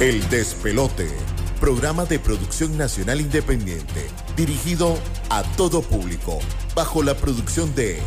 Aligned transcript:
El 0.00 0.28
Despelote, 0.30 1.08
programa 1.60 2.04
de 2.04 2.20
producción 2.20 2.78
nacional 2.78 3.20
independiente, 3.20 4.06
dirigido 4.36 4.96
a 5.28 5.42
todo 5.56 5.82
público, 5.82 6.38
bajo 6.76 7.02
la 7.02 7.16
producción 7.16 7.74
de 7.74 7.98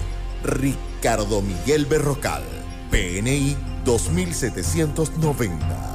Ricardo 0.41 1.41
Miguel 1.41 1.85
Berrocal, 1.85 2.43
PNI 2.91 3.57
2790. 3.83 5.90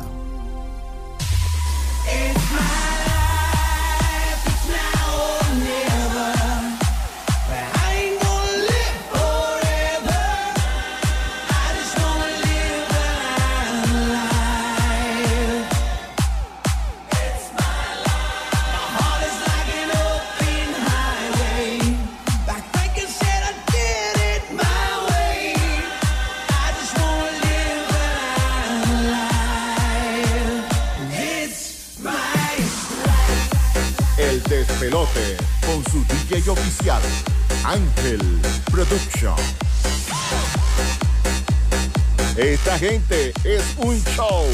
auspiciado 36.67 37.07
Ángel 37.65 38.21
Production. 38.73 39.35
Esta 42.37 42.79
gente 42.79 43.33
es 43.45 43.63
un 43.79 44.03
show. 44.17 44.47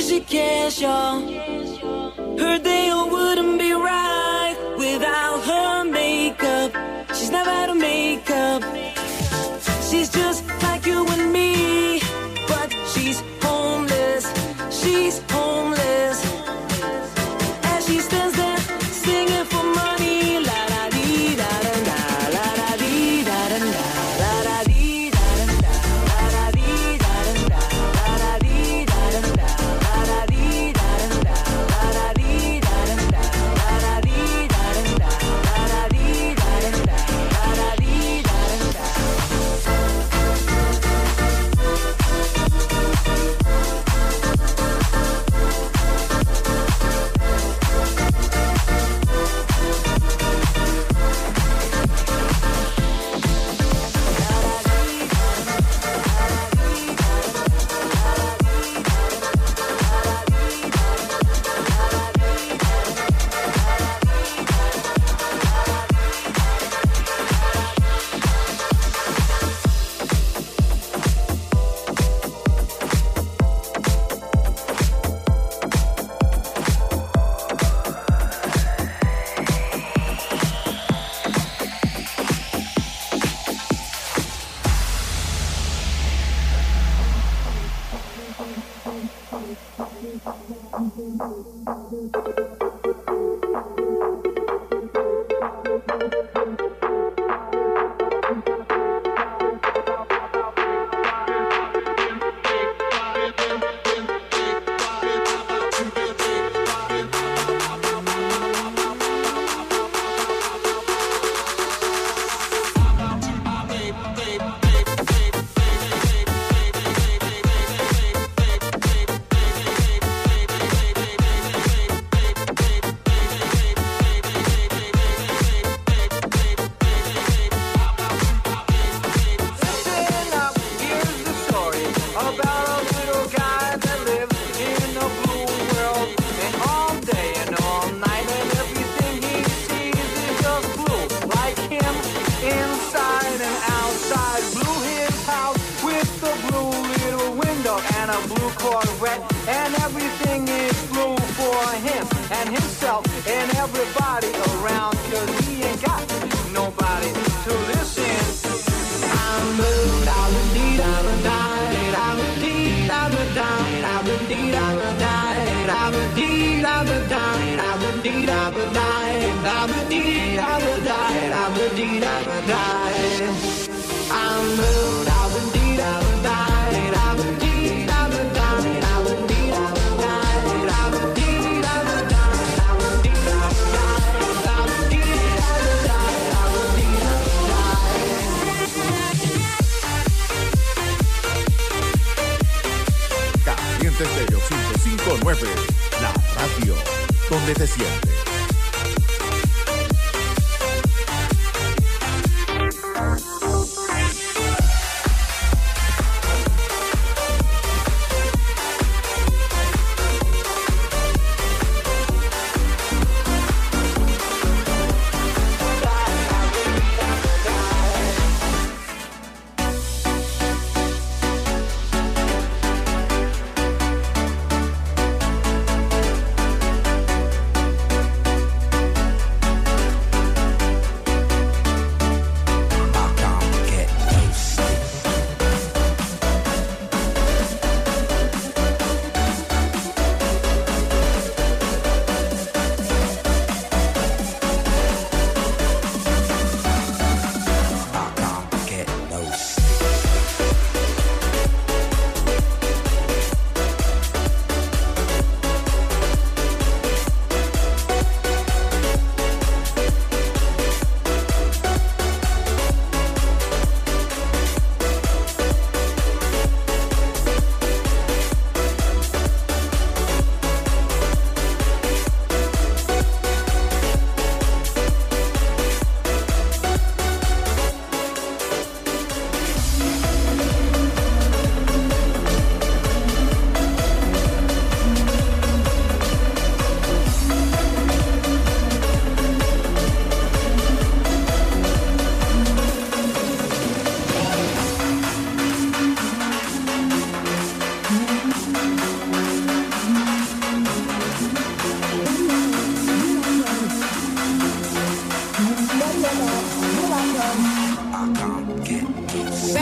Music 0.00 0.32
Heard 2.38 2.64
they 2.64 2.88
all 2.88 3.19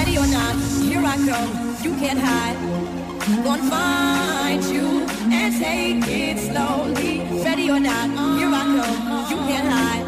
Ready 0.09 0.21
or 0.21 0.27
not, 0.29 0.57
here 0.89 1.05
I 1.05 1.17
come. 1.17 1.77
You 1.85 1.93
can't 2.01 2.19
hide. 2.19 2.57
Gonna 3.45 3.63
find 3.69 4.65
you 4.65 5.05
and 5.31 5.55
take 5.55 6.09
it 6.09 6.39
slowly. 6.39 7.21
Ready 7.45 7.71
or 7.71 7.79
not, 7.79 8.09
here 8.39 8.49
I 8.49 8.65
come. 8.79 8.99
You 9.29 9.37
can't 9.49 9.69
hide. 9.69 10.07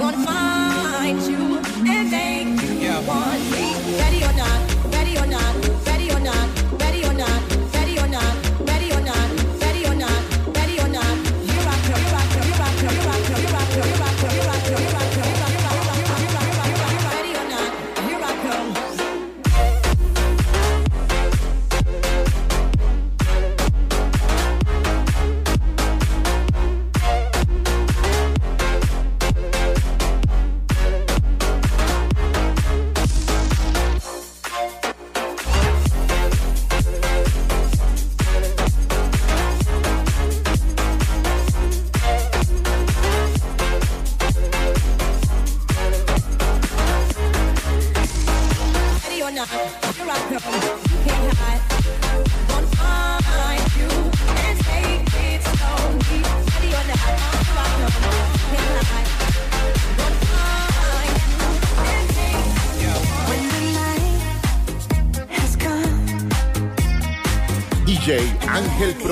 Gonna 0.00 0.26
find 0.26 1.22
you 1.30 1.58
and 1.94 2.10
make 2.10 2.60
you 2.82 2.94
want 3.06 3.40
me. 3.52 3.66
Ready 4.00 4.20
or 4.24 4.32
not, 4.32 4.53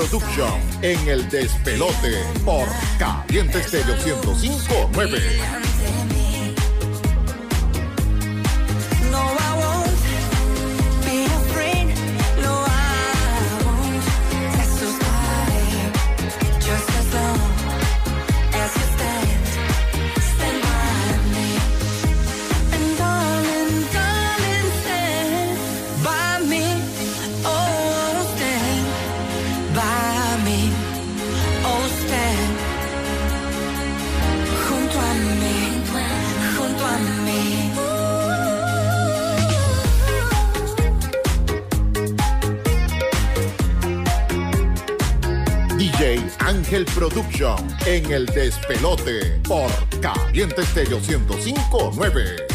Production 0.09 0.61
en 0.81 1.07
el 1.07 1.29
despelote 1.29 2.23
por 2.43 2.67
Caliente 2.99 3.59
Estéreo 3.59 3.95
1059. 3.95 5.62
En 48.05 48.11
el 48.11 48.25
despelote 48.27 49.39
por 49.47 49.69
Caliente 49.99 50.61
Estéreo 50.61 50.99
1059. 50.99 52.52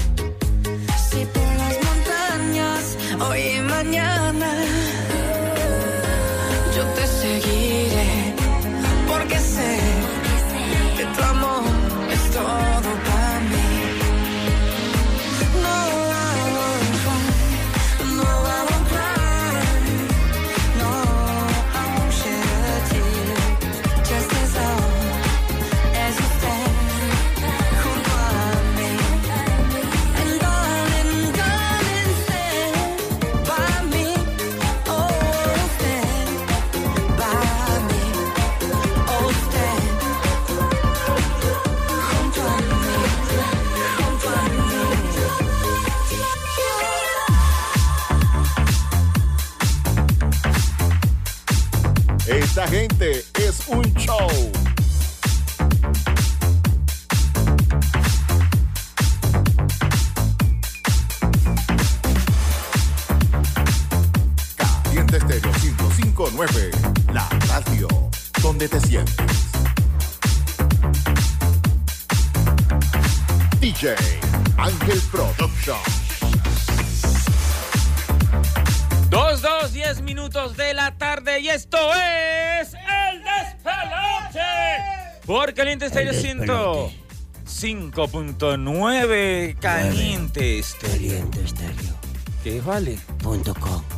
1059, 66.18 66.70
la 67.12 67.28
radio 67.46 67.86
donde 68.42 68.68
te 68.68 68.80
sientes. 68.80 69.14
DJ 73.60 73.94
Ángel 74.56 75.00
Production. 75.12 75.78
Dos, 79.10 79.42
dos, 79.42 79.72
diez 79.72 80.02
minutos 80.02 80.56
de 80.56 80.74
la 80.74 80.98
tarde 80.98 81.38
y 81.38 81.50
esto 81.50 81.78
es 81.94 82.74
el 82.74 83.22
despelote. 83.22 84.40
Por 85.24 85.54
Caliente 85.54 85.86
Estéreo 85.86 86.90
105.9 87.46 89.56
Caliente 89.60 90.58
Estéreo. 90.58 90.96
Caliente 90.96 91.44
Estéreo. 91.44 91.94
¿Qué 92.42 92.60
vale? 92.60 92.98
Punto 93.22 93.54
com. 93.54 93.97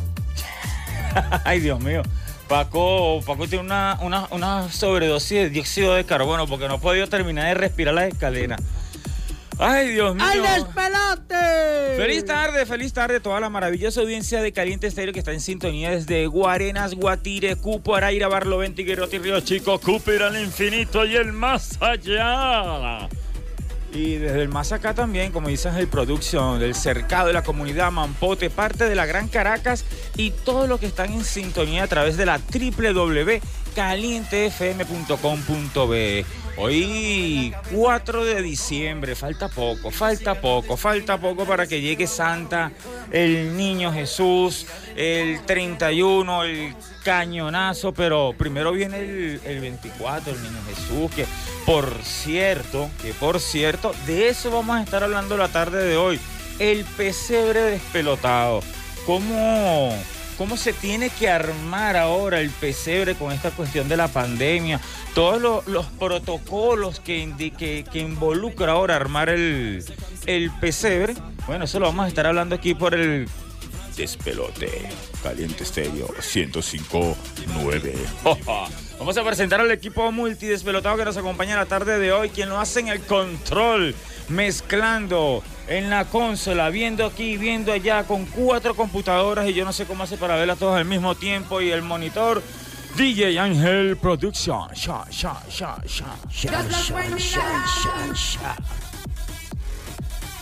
Ay, 1.45 1.59
Dios 1.59 1.79
mío. 1.79 2.01
Paco, 2.47 3.21
Paco 3.25 3.47
tiene 3.47 3.63
una, 3.63 3.97
una, 4.01 4.27
una 4.31 4.69
sobredosis 4.69 5.37
de 5.37 5.49
dióxido 5.49 5.93
de 5.93 6.03
carbono 6.03 6.47
porque 6.47 6.67
no 6.67 6.75
ha 6.75 6.79
podido 6.79 7.07
terminar 7.07 7.47
de 7.47 7.53
respirar 7.53 7.93
las 7.93 8.09
escaleras. 8.09 8.61
Ay, 9.57 9.89
Dios 9.89 10.15
mío. 10.15 10.25
¡Al 10.25 10.41
despelote! 10.41 11.95
Feliz 11.95 12.25
tarde, 12.25 12.65
feliz 12.65 12.93
tarde 12.93 13.17
a 13.17 13.19
toda 13.19 13.39
la 13.39 13.49
maravillosa 13.49 14.01
audiencia 14.01 14.41
de 14.41 14.51
Caliente 14.51 14.87
Estéreo 14.87 15.13
que 15.13 15.19
está 15.19 15.33
en 15.33 15.39
sintonía 15.39 15.91
desde 15.91 16.25
Guarenas, 16.25 16.95
Guatire, 16.95 17.55
Cupo, 17.55 17.95
Araira, 17.95 18.27
Barlovento, 18.27 18.83
Guerrero, 18.83 19.07
Río 19.07 19.39
Chico, 19.41 19.79
Cúpira, 19.79 20.27
al 20.27 20.41
infinito 20.41 21.05
y 21.05 21.15
el 21.15 21.31
más 21.31 21.77
allá. 21.79 23.07
Y 23.93 24.15
desde 24.15 24.41
el 24.41 24.47
más 24.47 24.71
acá 24.71 24.93
también, 24.93 25.31
como 25.31 25.49
dices, 25.49 25.75
el 25.75 25.87
Production, 25.87 26.59
del 26.59 26.75
Cercado, 26.75 27.27
de 27.27 27.33
la 27.33 27.43
comunidad 27.43 27.91
Mampote, 27.91 28.49
parte 28.49 28.85
de 28.85 28.95
la 28.95 29.05
Gran 29.05 29.27
Caracas 29.27 29.83
y 30.15 30.31
todos 30.31 30.69
los 30.69 30.79
que 30.79 30.85
están 30.85 31.11
en 31.11 31.25
sintonía 31.25 31.83
a 31.83 31.87
través 31.87 32.15
de 32.15 32.25
la 32.25 32.39
www.calientefm.com.be. 33.75 36.25
Hoy 36.57 37.55
4 37.73 38.25
de 38.25 38.41
diciembre, 38.41 39.15
falta 39.15 39.47
poco, 39.47 39.89
falta 39.89 40.35
poco, 40.35 40.75
falta 40.75 41.17
poco 41.17 41.45
para 41.45 41.65
que 41.65 41.79
llegue 41.79 42.07
Santa, 42.07 42.73
el 43.09 43.55
niño 43.55 43.93
Jesús, 43.93 44.65
el 44.95 45.39
31, 45.45 46.43
el 46.43 46.75
cañonazo, 47.03 47.93
pero 47.93 48.35
primero 48.37 48.73
viene 48.73 48.99
el, 48.99 49.39
el 49.45 49.61
24, 49.61 50.33
el 50.33 50.43
niño 50.43 50.59
Jesús, 50.67 51.09
que 51.15 51.25
por 51.65 51.89
cierto, 52.03 52.89
que 53.01 53.13
por 53.13 53.39
cierto, 53.39 53.95
de 54.05 54.27
eso 54.27 54.51
vamos 54.51 54.75
a 54.75 54.83
estar 54.83 55.03
hablando 55.03 55.37
la 55.37 55.47
tarde 55.47 55.85
de 55.85 55.95
hoy, 55.95 56.19
el 56.59 56.83
pesebre 56.83 57.61
despelotado. 57.61 58.59
¿Cómo, 59.05 59.95
cómo 60.41 60.57
se 60.57 60.73
tiene 60.73 61.11
que 61.11 61.29
armar 61.29 61.95
ahora 61.95 62.39
el 62.39 62.49
pesebre 62.49 63.13
con 63.13 63.31
esta 63.31 63.51
cuestión 63.51 63.87
de 63.87 63.95
la 63.95 64.07
pandemia? 64.07 64.81
Todos 65.13 65.39
lo- 65.39 65.63
los 65.67 65.85
protocolos 65.85 66.99
que, 66.99 67.31
que, 67.55 67.99
involucra 67.99 68.71
ahora 68.71 68.95
armar 68.95 69.29
el, 69.29 69.85
el 70.25 70.49
pesebre. 70.59 71.13
Bueno, 71.45 71.65
eso 71.65 71.79
lo 71.79 71.85
vamos 71.85 72.05
a 72.05 72.07
estar 72.07 72.25
hablando 72.25 72.55
aquí 72.55 72.73
por 72.73 72.95
el 72.95 73.29
despelote. 73.95 74.89
Caliente 75.21 75.61
Estéreo 75.63 76.07
1059. 76.07 77.93
Vamos 78.97 79.17
a 79.17 79.23
presentar 79.23 79.61
al 79.61 79.69
equipo 79.69 80.11
multidespelotado 80.11 80.97
que 80.97 81.05
nos 81.05 81.17
acompaña 81.17 81.55
la 81.55 81.65
tarde 81.67 81.99
de 81.99 82.11
hoy, 82.11 82.29
quien 82.29 82.49
lo 82.49 82.59
hace 82.59 82.79
en 82.79 82.87
el 82.87 83.01
control, 83.01 83.93
mezclando 84.27 85.43
en 85.67 85.89
la 85.89 86.05
consola, 86.05 86.69
viendo 86.69 87.05
aquí, 87.05 87.37
viendo 87.37 87.71
allá, 87.71 88.03
con 88.03 88.25
cuatro 88.25 88.75
computadoras 88.75 89.47
y 89.47 89.53
yo 89.53 89.65
no 89.65 89.73
sé 89.73 89.85
cómo 89.85 90.03
hace 90.03 90.17
para 90.17 90.35
verlas 90.35 90.57
todas 90.57 90.77
al 90.77 90.85
mismo 90.85 91.15
tiempo 91.15 91.61
y 91.61 91.71
el 91.71 91.81
monitor. 91.81 92.41
DJ 92.95 93.39
Ángel 93.39 93.97
Production. 93.97 94.69
Sha, 94.73 95.05
sha, 95.09 95.41
sha, 95.49 95.77
sha. 95.87 96.15
Sha, 96.29 96.51
sha, 96.69 97.17
sha, 97.17 97.17
sha, 97.17 98.13
sha. 98.13 98.55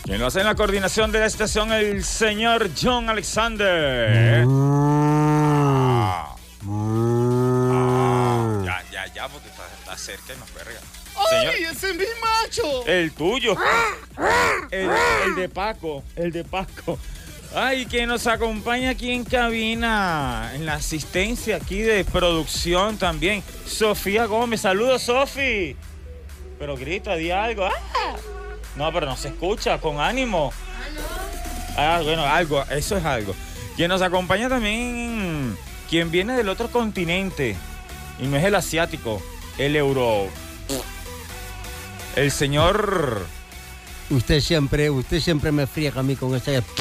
Quien 0.02 0.18
lo 0.18 0.26
hace 0.26 0.40
en 0.40 0.46
la 0.46 0.56
coordinación 0.56 1.12
de 1.12 1.20
la 1.20 1.26
estación, 1.26 1.72
el 1.72 2.02
señor 2.02 2.70
John 2.80 3.08
Alexander. 3.08 4.44
Ah. 4.48 6.34
Ah, 6.68 8.62
ya, 8.64 8.82
ya, 8.90 9.06
ya, 9.14 9.28
porque 9.28 9.48
está, 9.48 9.62
está 9.78 9.96
cerca 9.96 10.34
y 10.34 10.38
nos 10.38 10.52
verga. 10.52 10.80
Señor, 11.28 11.54
ese 11.54 11.90
es 11.90 11.96
mi 11.96 12.04
macho! 12.20 12.86
el 12.86 13.12
tuyo. 13.12 13.56
El, 14.70 14.90
el 15.26 15.34
de 15.36 15.48
Paco. 15.48 16.02
El 16.16 16.32
de 16.32 16.44
Paco. 16.44 16.98
Ay, 17.54 17.86
que 17.86 18.06
nos 18.06 18.26
acompaña 18.28 18.90
aquí 18.90 19.10
en 19.10 19.24
cabina, 19.24 20.52
en 20.54 20.66
la 20.66 20.74
asistencia 20.74 21.56
aquí 21.56 21.80
de 21.80 22.04
producción 22.04 22.96
también. 22.96 23.42
Sofía 23.66 24.26
Gómez. 24.26 24.60
Saludos, 24.60 25.02
Sofi. 25.02 25.76
Pero 26.58 26.76
grita, 26.76 27.16
di 27.16 27.30
algo. 27.30 27.66
¡Ah! 27.66 28.16
No, 28.76 28.92
pero 28.92 29.06
no 29.06 29.16
se 29.16 29.28
escucha, 29.28 29.78
con 29.78 29.98
ánimo. 30.00 30.52
Ah, 31.76 32.00
bueno, 32.04 32.24
algo, 32.24 32.62
eso 32.70 32.96
es 32.96 33.04
algo. 33.04 33.34
Quien 33.76 33.88
nos 33.88 34.02
acompaña 34.02 34.48
también, 34.48 35.56
quien 35.88 36.10
viene 36.10 36.36
del 36.36 36.48
otro 36.48 36.70
continente, 36.70 37.56
y 38.18 38.26
no 38.26 38.36
es 38.36 38.44
el 38.44 38.54
asiático, 38.54 39.22
el 39.58 39.74
euro. 39.74 40.28
El 42.16 42.30
señor. 42.30 43.26
Usted 44.10 44.40
siempre, 44.40 44.90
usted 44.90 45.20
siempre 45.20 45.52
me 45.52 45.66
friega 45.66 46.00
a 46.00 46.02
mí 46.02 46.16
con 46.16 46.34
ese... 46.34 46.62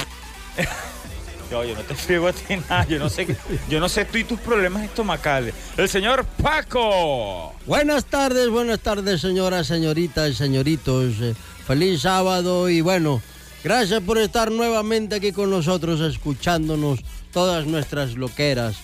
Yo, 1.51 1.63
yo 1.63 1.73
no 1.73 1.81
te 1.81 1.95
friego 1.95 2.27
a 2.27 2.33
ti 2.33 2.57
nada, 2.69 2.85
yo 2.85 2.99
no 2.99 3.09
sé, 3.09 3.25
yo 3.67 3.79
no 3.79 3.89
sé 3.89 4.05
tú 4.05 4.19
y 4.19 4.23
tus 4.23 4.39
problemas 4.39 4.83
estomacales. 4.83 5.55
El 5.77 5.89
señor 5.89 6.23
Paco. 6.23 7.55
Buenas 7.65 8.05
tardes, 8.05 8.49
buenas 8.49 8.79
tardes, 8.81 9.19
señoras, 9.19 9.65
señoritas, 9.65 10.35
señoritos. 10.35 11.15
Eh, 11.19 11.33
Feliz 11.69 12.01
sábado 12.01 12.67
y 12.67 12.81
bueno, 12.81 13.21
gracias 13.63 14.01
por 14.01 14.17
estar 14.17 14.51
nuevamente 14.51 15.17
aquí 15.17 15.31
con 15.31 15.51
nosotros, 15.51 16.01
escuchándonos 16.01 17.01
todas 17.31 17.67
nuestras 17.67 18.15
loqueras. 18.15 18.77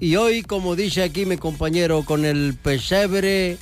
Y 0.00 0.16
hoy, 0.16 0.42
como 0.42 0.74
dice 0.74 1.04
aquí 1.04 1.26
mi 1.26 1.36
compañero, 1.36 2.04
con 2.04 2.24
el 2.24 2.54
pesebre, 2.60 3.56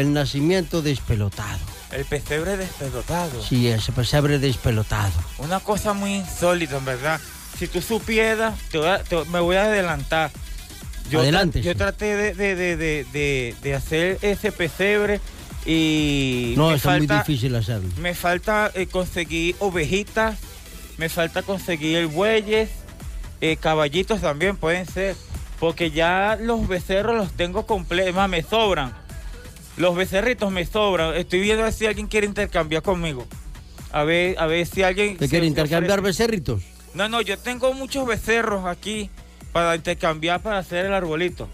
el 0.00 0.12
nacimiento 0.12 0.80
despelotado. 0.82 1.58
El 1.90 2.04
pesebre 2.04 2.56
despelotado. 2.56 3.42
Sí, 3.42 3.66
ese 3.68 3.92
pesebre 3.92 4.38
despelotado. 4.38 5.12
Una 5.38 5.60
cosa 5.60 5.92
muy 5.92 6.14
insólita, 6.16 6.76
en 6.76 6.84
verdad. 6.84 7.20
Si 7.58 7.66
tú 7.66 7.80
supieras, 7.82 8.54
te 8.70 8.78
voy 8.78 8.86
a- 8.88 9.02
te- 9.02 9.24
me 9.26 9.40
voy 9.40 9.56
a 9.56 9.64
adelantar. 9.64 10.30
Yo, 11.10 11.20
Adelante, 11.20 11.62
yo 11.62 11.74
traté 11.74 12.14
de, 12.14 12.34
de- 12.34 12.54
de- 12.54 12.76
de- 12.76 13.06
de- 13.12 13.54
de 13.62 13.74
hacer 13.74 14.18
ese 14.22 14.52
pesebre 14.52 15.20
y 15.64 16.54
No, 16.56 16.72
está 16.74 16.96
muy 16.98 17.06
difícil 17.06 17.54
hacerlo. 17.56 17.88
me 17.98 18.14
falta 18.14 18.70
eh, 18.74 18.86
conseguir 18.86 19.56
ovejitas, 19.58 20.36
me 20.98 21.08
falta 21.08 21.42
conseguir 21.42 22.06
bueyes, 22.06 22.68
eh, 23.40 23.56
caballitos 23.56 24.20
también 24.20 24.56
pueden 24.56 24.86
ser, 24.86 25.16
porque 25.58 25.90
ya 25.90 26.36
los 26.40 26.68
becerros 26.68 27.16
los 27.16 27.32
tengo 27.32 27.66
completos, 27.66 28.14
más 28.14 28.28
me 28.28 28.42
sobran. 28.42 28.92
Los 29.78 29.94
becerritos 29.96 30.50
me 30.52 30.64
sobran. 30.66 31.14
Estoy 31.16 31.40
viendo 31.40 31.62
a 31.62 31.66
ver 31.66 31.72
si 31.74 31.86
alguien 31.86 32.06
quiere 32.06 32.26
intercambiar 32.26 32.82
conmigo. 32.82 33.26
A 33.92 34.04
ver, 34.04 34.38
a 34.38 34.46
ver 34.46 34.66
si 34.66 34.82
alguien. 34.82 35.16
¿Te 35.16 35.28
quiere 35.28 35.46
intercambiar 35.46 36.02
becerritos? 36.02 36.62
No, 36.94 37.08
no, 37.08 37.20
yo 37.22 37.38
tengo 37.38 37.72
muchos 37.74 38.06
becerros 38.06 38.66
aquí 38.66 39.08
para 39.52 39.76
intercambiar 39.76 40.42
para 40.42 40.58
hacer 40.58 40.86
el 40.86 40.92
arbolito. 40.92 41.48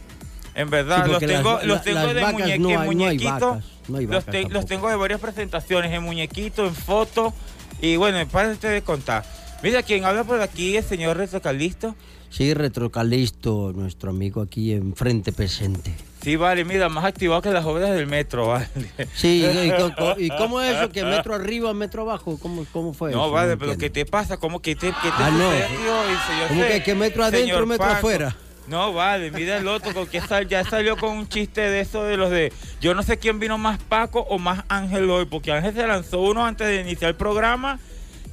En 0.54 0.70
verdad, 0.70 1.04
Sí, 1.04 1.10
los 1.10 1.20
tengo, 1.20 1.52
las- 1.54 1.64
los 1.64 1.76
la- 1.78 1.82
tengo 1.82 2.00
las 2.12 2.14
de 2.14 2.32
muñeque, 2.32 2.58
no 2.58 2.68
hay- 2.68 2.74
en 2.74 2.78
no 2.78 2.80
hay 2.80 2.86
muñequito. 2.86 3.30
vacas, 3.50 3.64
no 3.88 3.96
hay 3.98 4.06
los, 4.06 4.24
te- 4.24 4.46
tengo 4.66 4.88
de 4.88 4.96
varias 4.96 5.20
presentaciones, 5.20 5.92
en 5.92 6.02
muñequito, 6.02 6.66
en 6.66 6.74
foto. 6.74 7.34
Y 7.82 7.96
bueno, 7.96 8.26
párate 8.28 8.68
de 8.68 8.82
contar. 8.82 9.24
Mira, 9.62 9.82
quien 9.82 10.04
habla 10.04 10.24
por 10.24 10.40
aquí 10.40 10.76
es 10.76 10.84
el 10.84 10.88
señor 10.90 11.16
Retrocalisto. 11.16 11.94
Sí, 12.30 12.54
Retrocalisto, 12.54 13.72
nuestro 13.74 14.10
amigo 14.10 14.42
aquí 14.42 14.72
enfrente 14.72 15.32
presente. 15.32 15.92
Sí, 16.24 16.36
vale, 16.36 16.64
mira, 16.64 16.88
más 16.88 17.04
activado 17.04 17.42
que 17.42 17.50
las 17.50 17.64
obras 17.66 17.90
del 17.90 18.06
metro, 18.06 18.48
vale. 18.48 18.66
Sí, 19.14 19.44
¿y, 19.44 20.24
y 20.24 20.28
cómo 20.38 20.60
es 20.62 20.76
eso? 20.76 20.88
¿Que 20.90 21.04
metro 21.04 21.34
arriba, 21.34 21.74
metro 21.74 22.02
abajo? 22.02 22.38
¿Cómo, 22.40 22.64
cómo 22.72 22.94
fue 22.94 23.10
eso? 23.10 23.18
No, 23.18 23.30
vale, 23.30 23.56
pero 23.58 23.72
entiendo. 23.72 23.80
¿qué 23.94 24.04
te 24.04 24.10
pasa? 24.10 24.38
¿Cómo 24.38 24.60
que 24.62 24.74
te, 24.74 24.86
qué 24.88 24.92
te 25.02 25.22
Ah, 25.22 25.30
no. 25.30 25.52
yo 25.52 26.48
¿Cómo 26.48 26.62
sé, 26.62 26.68
que- 26.68 26.82
que 26.82 26.94
metro 26.94 27.24
adentro, 27.24 27.66
metro 27.66 27.84
Paco. 27.86 27.98
afuera? 27.98 28.36
No, 28.66 28.94
vale, 28.94 29.30
mira 29.30 29.58
el 29.58 29.68
otro, 29.68 29.92
porque 29.92 30.22
sal- 30.22 30.48
ya 30.48 30.64
salió 30.64 30.96
con 30.96 31.10
un 31.10 31.28
chiste 31.28 31.60
de 31.60 31.80
eso 31.80 32.02
de 32.04 32.16
los 32.16 32.30
de. 32.30 32.50
Yo 32.80 32.94
no 32.94 33.02
sé 33.02 33.18
quién 33.18 33.38
vino 33.38 33.58
más 33.58 33.78
Paco 33.78 34.20
o 34.20 34.38
más 34.38 34.64
Ángel 34.68 35.10
hoy, 35.10 35.26
porque 35.26 35.52
Ángel 35.52 35.74
se 35.74 35.86
lanzó 35.86 36.20
uno 36.22 36.46
antes 36.46 36.66
de 36.66 36.80
iniciar 36.80 37.10
el 37.10 37.16
programa, 37.16 37.78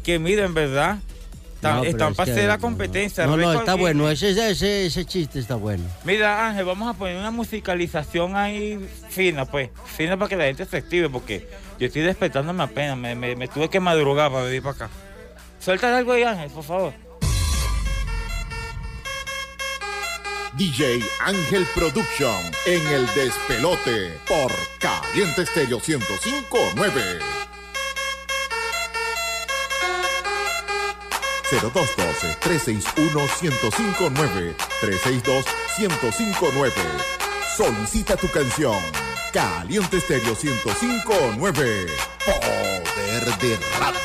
que 0.05 0.19
mira, 0.19 0.45
en 0.45 0.53
verdad, 0.53 0.99
No, 1.69 1.79
pero 1.81 1.91
están 1.91 2.11
es 2.11 2.17
para 2.17 2.25
que- 2.25 2.31
hacer 2.31 2.47
la 2.47 2.57
competencia. 2.57 3.25
No, 3.27 3.37
no, 3.37 3.53
está 3.53 3.75
bueno, 3.75 4.09
ese, 4.09 4.31
ese, 4.49 4.85
ese 4.87 5.05
chiste 5.05 5.39
está 5.39 5.55
bueno. 5.55 5.83
Mira, 6.03 6.47
Ángel, 6.47 6.65
vamos 6.65 6.89
a 6.89 6.97
poner 6.97 7.17
una 7.17 7.31
musicalización 7.31 8.35
ahí 8.35 8.79
fina, 9.09 9.45
pues. 9.45 9.69
Fina 9.85 10.17
para 10.17 10.29
que 10.29 10.35
la 10.37 10.45
gente 10.45 10.65
se 10.65 10.77
active, 10.77 11.09
porque 11.09 11.47
yo 11.79 11.87
estoy 11.87 12.01
despertándome 12.01 12.63
apenas. 12.63 12.97
Me, 12.97 13.13
me, 13.15 13.35
me 13.35 13.47
tuve 13.47 13.69
que 13.69 13.79
madrugar 13.79 14.31
para 14.31 14.45
venir 14.45 14.61
para 14.63 14.75
acá. 14.75 14.89
Suelta 15.59 15.95
algo 15.95 16.13
ahí, 16.13 16.23
Ángel, 16.23 16.49
por 16.49 16.63
favor. 16.63 16.93
DJ 20.57 21.01
Ángel 21.23 21.65
Production 21.73 22.35
en 22.65 22.85
el 22.87 23.05
despelote 23.15 24.11
por 24.27 24.51
Caliente 24.79 25.43
Estéreo 25.43 25.77
1059. 25.79 27.19
0212-361-1059. 31.59 34.55
362-1059. 35.77 36.71
Solicita 37.57 38.15
tu 38.15 38.29
canción. 38.29 38.77
Caliente 39.33 39.97
Estéreo 39.97 40.37
1059. 40.41 41.87
Poder 42.25 43.37
de 43.39 43.59
radio. 43.79 43.99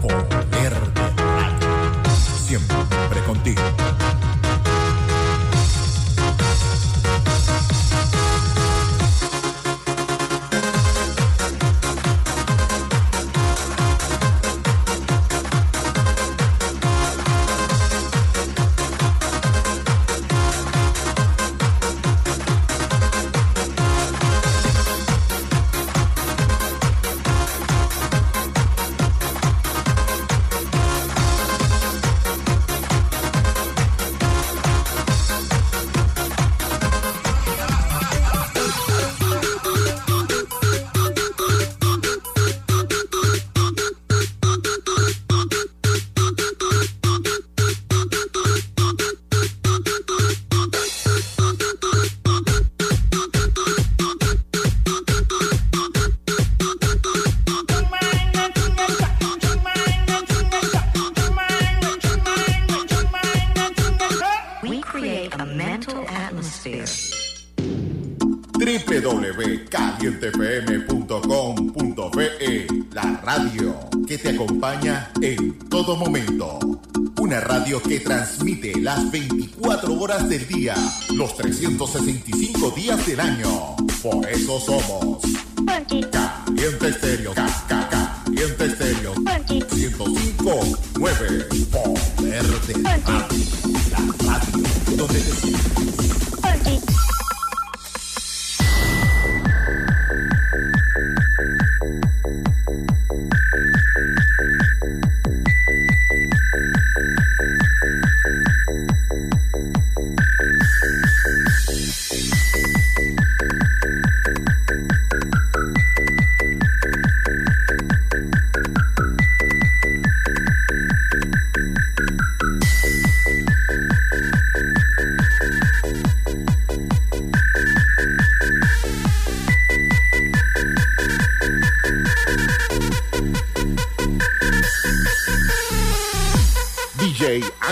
Poder 0.00 0.72
de. 1.12 2.08
Siempre 2.46 3.20
contigo. 3.26 3.60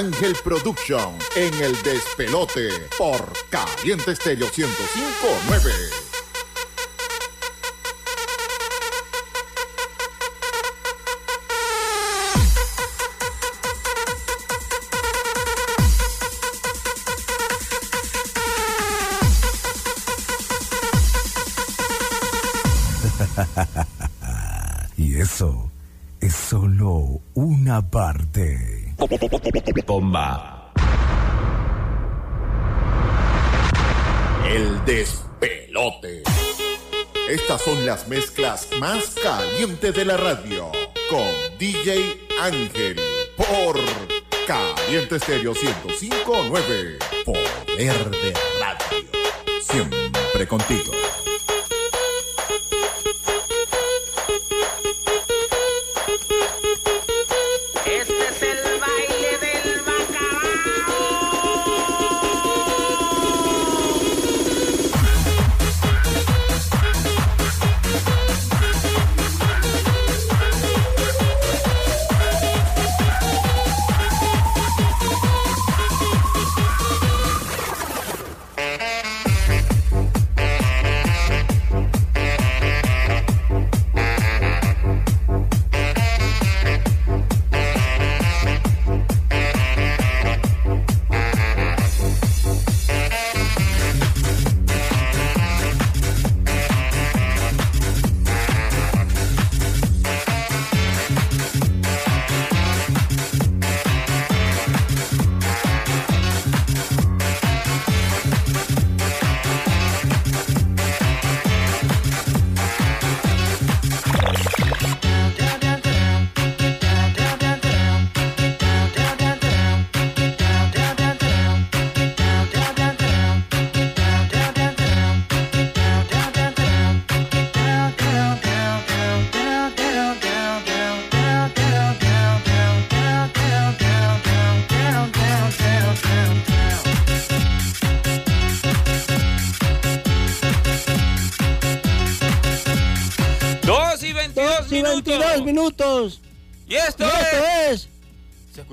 Ángel 0.03 0.35
Production 0.43 1.17
en 1.37 1.55
el 1.63 1.81
despelote 1.85 2.71
por 2.99 3.33
Caliente 3.49 4.11
Estéreo 4.11 4.49
1059. 4.49 5.73
Y 24.97 25.21
eso 25.21 25.71
es 26.21 26.35
solo 26.35 27.21
una 27.35 27.89
parte. 27.89 28.83
Las 38.03 38.09
mezclas 38.09 38.69
más 38.79 39.15
calientes 39.23 39.95
de 39.95 40.05
la 40.05 40.17
radio 40.17 40.71
con 41.11 41.27
DJ 41.59 42.27
Ángel 42.41 43.01
por 43.37 43.79
Caliente 44.47 45.17
Estéreo 45.17 45.53
1059. 45.53 46.99
Poder 47.25 48.11
de 48.11 48.35
radio. 48.59 49.11
Siempre 49.61 50.49
contigo. 50.49 51.12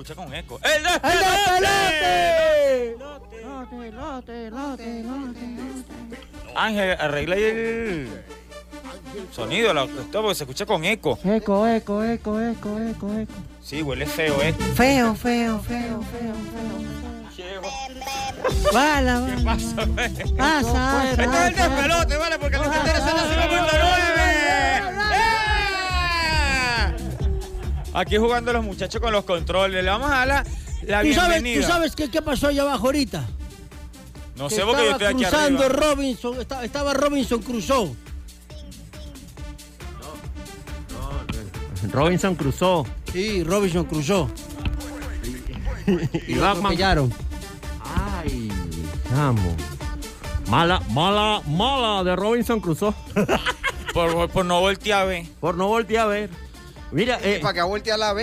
Escucha 0.00 0.14
con 0.14 0.32
eco. 0.34 0.58
¡El 0.62 0.70
¡El 0.72 0.82
despelote! 0.82 2.96
Ángel, 6.56 6.96
arregla 6.98 7.36
el 7.36 8.08
sonido, 9.32 9.72
la 9.74 9.86
porque 9.86 10.34
se 10.34 10.44
escucha 10.44 10.64
con 10.66 10.84
eco. 10.84 11.18
Eco, 11.24 11.66
eco, 11.66 12.04
eco, 12.04 12.40
eco, 12.40 12.78
eco, 12.80 13.12
eco. 13.18 13.32
Sí, 13.62 13.82
huele 13.82 14.06
feo, 14.06 14.40
¿eh? 14.42 14.52
Feo, 14.74 15.14
feo, 15.14 15.60
feo, 15.60 15.60
feo, 15.60 16.02
feo. 16.02 16.34
Bala, 18.72 19.26
¿Qué 19.26 19.32
bala. 19.42 19.44
pasa, 19.44 19.84
ve? 19.86 20.08
Pasa, 20.36 21.10
Este 21.10 21.22
es 21.22 21.28
el 21.28 21.34
pasa. 21.54 21.68
despelote, 21.68 22.16
¿vale? 22.16 22.38
Porque 22.38 22.56
los 22.58 22.70
tenderes 22.70 23.02
son 23.02 23.16
las 23.16 23.26
5.9. 23.26 24.99
Aquí 27.92 28.16
jugando 28.16 28.52
los 28.52 28.64
muchachos 28.64 29.00
con 29.00 29.12
los 29.12 29.24
controles. 29.24 29.82
Le 29.82 29.90
vamos 29.90 30.10
a 30.10 30.14
dar 30.24 30.28
la, 30.28 30.44
la 30.86 31.02
¿Tú 31.02 31.12
sabes, 31.12 31.42
bienvenida. 31.42 31.66
¿Tú 31.66 31.72
sabes 31.72 31.96
qué, 31.96 32.10
qué 32.10 32.22
pasó 32.22 32.48
allá 32.48 32.62
abajo 32.62 32.86
ahorita? 32.86 33.26
no 34.36 34.48
Que 34.48 34.54
sé 34.54 34.62
porque 34.62 34.84
yo 34.84 34.90
estaba 34.92 34.92
estoy 34.92 35.06
aquí 35.06 35.22
cruzando 35.24 35.64
arriba. 35.64 35.80
Robinson, 35.82 36.40
estaba, 36.40 36.64
estaba 36.64 36.94
Robinson 36.94 37.42
Crusoe. 37.42 37.90
Robinson 41.92 42.34
cruzó. 42.34 42.86
Sí, 43.12 43.42
Robinson 43.42 43.84
Crusoe. 43.84 44.28
Y 46.26 46.34
Lo 46.34 46.42
Batman. 46.42 46.58
atropellaron. 46.66 47.12
Ay, 47.84 48.50
chamo. 49.08 49.56
Mala, 50.48 50.80
mala, 50.90 51.42
mala 51.46 52.04
de 52.04 52.14
Robinson 52.16 52.60
cruzó. 52.60 52.94
Por, 53.94 54.28
por 54.30 54.44
no 54.44 54.60
voltear 54.60 55.02
a 55.02 55.04
ver. 55.04 55.26
Por 55.40 55.56
no 55.56 55.66
voltear 55.68 56.04
a 56.06 56.08
ver. 56.08 56.30
Mira, 56.92 57.18
eh, 57.22 57.38
Para 57.40 57.54
que 57.54 57.62
voltee 57.62 57.92
a 57.92 57.96
la. 57.96 58.14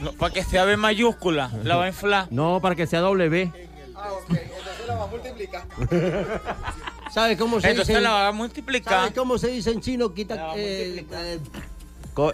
No, 0.00 0.12
para 0.12 0.34
que 0.34 0.42
sea 0.44 0.64
B 0.64 0.76
mayúscula. 0.76 1.50
La 1.62 1.76
va 1.76 1.84
a 1.84 1.88
inflar. 1.88 2.26
no, 2.30 2.60
para 2.60 2.74
que 2.74 2.86
sea 2.86 3.00
W. 3.00 3.52
Ah, 3.94 4.12
ok. 4.12 4.30
Entonces 4.30 4.86
la 4.86 4.94
va 4.96 5.04
a 5.04 5.06
multiplicar. 5.06 5.64
¿Sabes 7.14 7.38
cómo 7.38 7.60
se 7.60 7.70
Entonces 7.70 7.94
dice? 7.94 8.00
la 8.00 8.10
va 8.10 8.20
a 8.20 8.24
¿Sabes 8.26 8.36
multiplicar. 8.36 9.14
cómo 9.14 9.38
se 9.38 9.48
dice 9.48 9.70
en 9.70 9.80
chino? 9.80 10.12
Quita. 10.12 10.52
eh, 10.56 11.06
eh, 11.10 11.38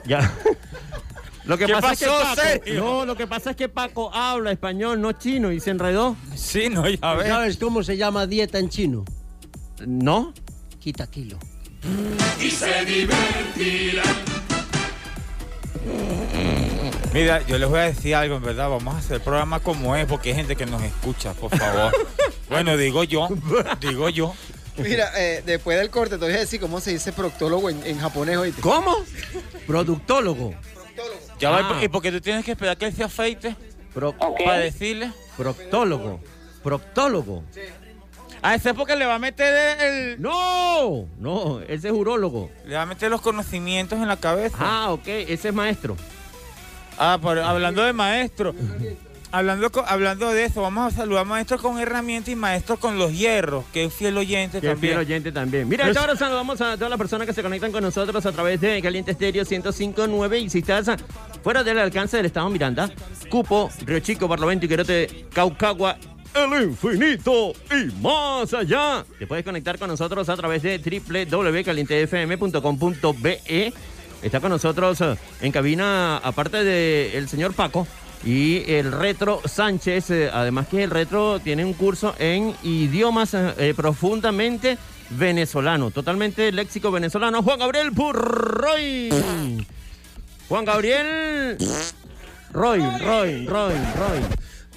ya. 0.07 0.33
Lo 1.45 1.57
que 1.59 1.67
¿Qué 1.67 1.73
pasa 1.73 1.89
pasó, 1.89 2.23
es 2.43 2.61
que 2.61 2.75
Paco, 2.75 2.85
no, 2.85 3.07
lo 3.07 3.17
que 3.17 3.27
pasa 3.27 3.51
es 3.51 3.57
que 3.57 3.69
Paco 3.69 4.15
habla 4.15 4.53
español, 4.53 5.01
no 5.01 5.13
chino, 5.13 5.51
y 5.51 5.59
se 5.59 5.71
enredó. 5.71 6.15
Sí, 6.37 6.69
no, 6.69 6.87
ya 6.89 7.15
ves. 7.15 7.29
¿Sabes 7.29 7.57
cómo 7.57 7.83
se 7.83 7.97
llama 7.97 8.27
dieta 8.27 8.59
en 8.59 8.69
chino? 8.69 9.05
¿No? 9.85 10.33
Quita 10.79 11.09
kilo. 11.09 11.39
Mira, 17.13 17.45
yo 17.47 17.59
les 17.59 17.69
voy 17.69 17.81
a 17.81 17.85
decir 17.85 18.15
algo, 18.15 18.37
en 18.37 18.43
verdad. 18.43 18.69
Vamos 18.69 18.95
a 18.95 18.99
hacer 18.99 19.17
el 19.17 19.21
programa 19.23 19.59
como 19.61 19.97
es, 19.97 20.07
porque 20.07 20.31
hay 20.31 20.37
gente 20.37 20.55
que 20.57 20.67
nos 20.67 20.83
escucha, 20.83 21.33
por 21.35 21.51
favor. 21.57 21.93
bueno, 22.49 22.77
digo 22.77 23.03
yo, 23.05 23.29
digo 23.81 24.09
yo. 24.09 24.35
Mira, 24.77 25.11
eh, 25.19 25.43
después 25.45 25.77
del 25.79 25.91
corte 25.91 26.17
te 26.19 26.25
voy 26.25 26.35
a 26.35 26.39
decir 26.39 26.61
cómo 26.61 26.81
se 26.81 26.93
dice 26.93 27.13
proctólogo 27.13 27.69
en, 27.69 27.85
en 27.85 27.99
japonés 27.99 28.37
hoy. 28.37 28.53
¿Cómo? 28.53 28.97
Productólogo. 29.67 30.55
Ya 31.39 31.51
va, 31.51 31.79
Ah. 31.79 31.85
¿y 31.85 31.89
por 31.89 32.01
qué 32.03 32.13
tú 32.13 32.21
tienes 32.21 32.45
que 32.45 32.53
esperar 32.53 32.77
que 32.79 32.87
él 32.87 32.95
se 32.95 33.03
afeite 33.03 33.57
Pro- 33.93 34.15
para 34.17 34.59
decirle? 34.59 35.11
proctólogo. 35.37 36.21
Proctólogo. 36.63 37.43
A 38.43 38.55
ese 38.55 38.71
es 38.71 38.75
porque 38.75 38.97
le 38.97 39.05
va 39.07 39.17
a 39.17 39.19
meter 39.19 39.79
el, 39.81 40.21
No, 40.23 41.07
no, 41.19 41.61
ese 41.69 41.89
es 41.89 41.93
urólogo. 41.95 42.51
le 42.67 42.75
va 42.77 42.83
a 42.83 42.87
meter 42.87 43.11
los 43.11 43.21
conocimientos 43.21 43.99
en 43.99 44.09
la 44.09 44.17
cabeza. 44.17 44.57
Ah, 44.61 44.93
ok, 44.93 45.07
ese 45.07 45.49
es 45.49 45.55
maestro. 45.55 45.97
Ah, 46.99 47.19
pero 47.23 47.45
hablando 47.45 47.83
de 47.83 47.93
maestro, 47.93 48.55
hablando, 49.33 49.71
hablando 49.87 50.31
de 50.33 50.45
eso, 50.45 50.61
vamos 50.63 50.93
a 50.93 50.97
saludar 50.97 51.23
a 51.23 51.25
maestro 51.25 51.59
con 51.59 51.79
herramientas 51.79 52.31
y 52.31 52.37
maestro 52.37 52.79
con 52.79 52.99
los 52.99 53.13
hierros, 53.13 53.65
que 53.73 53.85
es 53.85 53.95
fiel 53.95 54.17
oyente 54.19 54.61
Que 54.61 54.69
también. 54.69 54.93
fiel 54.95 54.99
oyente 55.07 55.33
también. 55.33 55.69
Mira, 55.69 55.87
esta 55.89 56.03
hora 56.03 56.17
saludamos 56.17 56.61
a 56.61 56.75
todas 56.77 56.91
las 56.91 56.99
personas 56.99 57.27
que 57.27 57.33
se 57.35 57.43
conectan 57.43 57.73
con 57.73 57.83
nosotros 57.83 58.25
a 58.27 58.33
través 58.33 58.61
de 58.61 58.81
Caliente 58.83 59.13
Estéreo 59.13 59.45
1059 59.45 60.39
y 60.41 60.51
si 60.51 60.59
estás 60.61 60.91
fuera 61.43 61.63
del 61.63 61.79
alcance 61.79 62.17
del 62.17 62.27
Estado 62.27 62.49
Miranda, 62.51 62.91
Cupo, 63.31 63.71
Río 63.87 64.01
Chico, 64.01 64.29
Barlovento, 64.29 64.67
Iquerote, 64.67 65.27
Caucagua, 65.33 65.97
el 66.35 66.65
infinito 66.65 67.53
y 67.71 67.93
más 68.01 68.53
allá. 68.55 69.05
Te 69.19 69.27
puedes 69.27 69.45
conectar 69.45 69.79
con 69.79 69.89
nosotros 69.89 70.29
a 70.29 70.37
través 70.37 70.63
de 70.63 70.79
www.calientefm.com.be. 70.79 73.73
Está 74.23 74.41
con 74.41 74.51
nosotros 74.51 75.01
eh, 75.01 75.17
en 75.41 75.51
cabina, 75.51 76.19
aparte 76.19 76.63
del 76.63 77.27
señor 77.29 77.55
Paco, 77.55 77.89
y 78.25 78.71
el 78.71 78.93
Retro 78.93 79.41
Sánchez, 79.45 80.11
eh, 80.11 80.31
además 80.33 80.69
que 80.69 80.85
el 80.85 80.91
Retro 80.91 81.41
tiene 81.41 81.65
un 81.65 81.73
curso 81.73 82.15
en 82.19 82.55
idiomas 82.63 83.35
eh, 83.35 83.75
profundamente 83.75 84.79
venezolano, 85.11 85.91
totalmente 85.91 86.53
léxico 86.53 86.91
venezolano. 86.91 87.43
Juan 87.43 87.59
Gabriel 87.59 87.93
Purroy. 87.93 89.09
Juan 90.49 90.65
Gabriel 90.65 91.57
Roy, 92.53 92.81
Roy, 92.81 93.47
Roy, 93.47 93.47
Roy. 93.47 94.21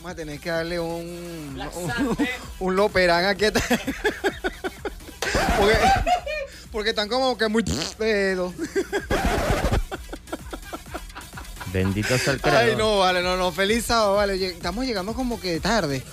Vamos 0.03 0.11
a 0.11 0.15
tener 0.15 0.37
que 0.37 0.49
darle 0.49 0.81
un, 0.81 1.57
un, 1.75 2.17
un 2.59 2.75
loperán 2.75 3.23
a 3.23 3.35
que 3.35 3.51
porque, 5.57 5.77
porque 6.73 6.89
están 6.89 7.07
como 7.07 7.37
que 7.37 7.47
muy 7.47 7.63
pedo. 7.97 8.53
Bendito 11.71 12.17
sea 12.17 12.33
el 12.33 12.41
creador. 12.41 12.69
Ay, 12.69 12.75
no, 12.75 12.99
vale, 12.99 13.21
no, 13.21 13.37
no. 13.37 13.53
Feliz 13.53 13.85
sábado, 13.85 14.15
vale. 14.15 14.45
Estamos 14.45 14.85
llegando 14.85 15.13
como 15.13 15.39
que 15.39 15.61
tarde. 15.61 16.03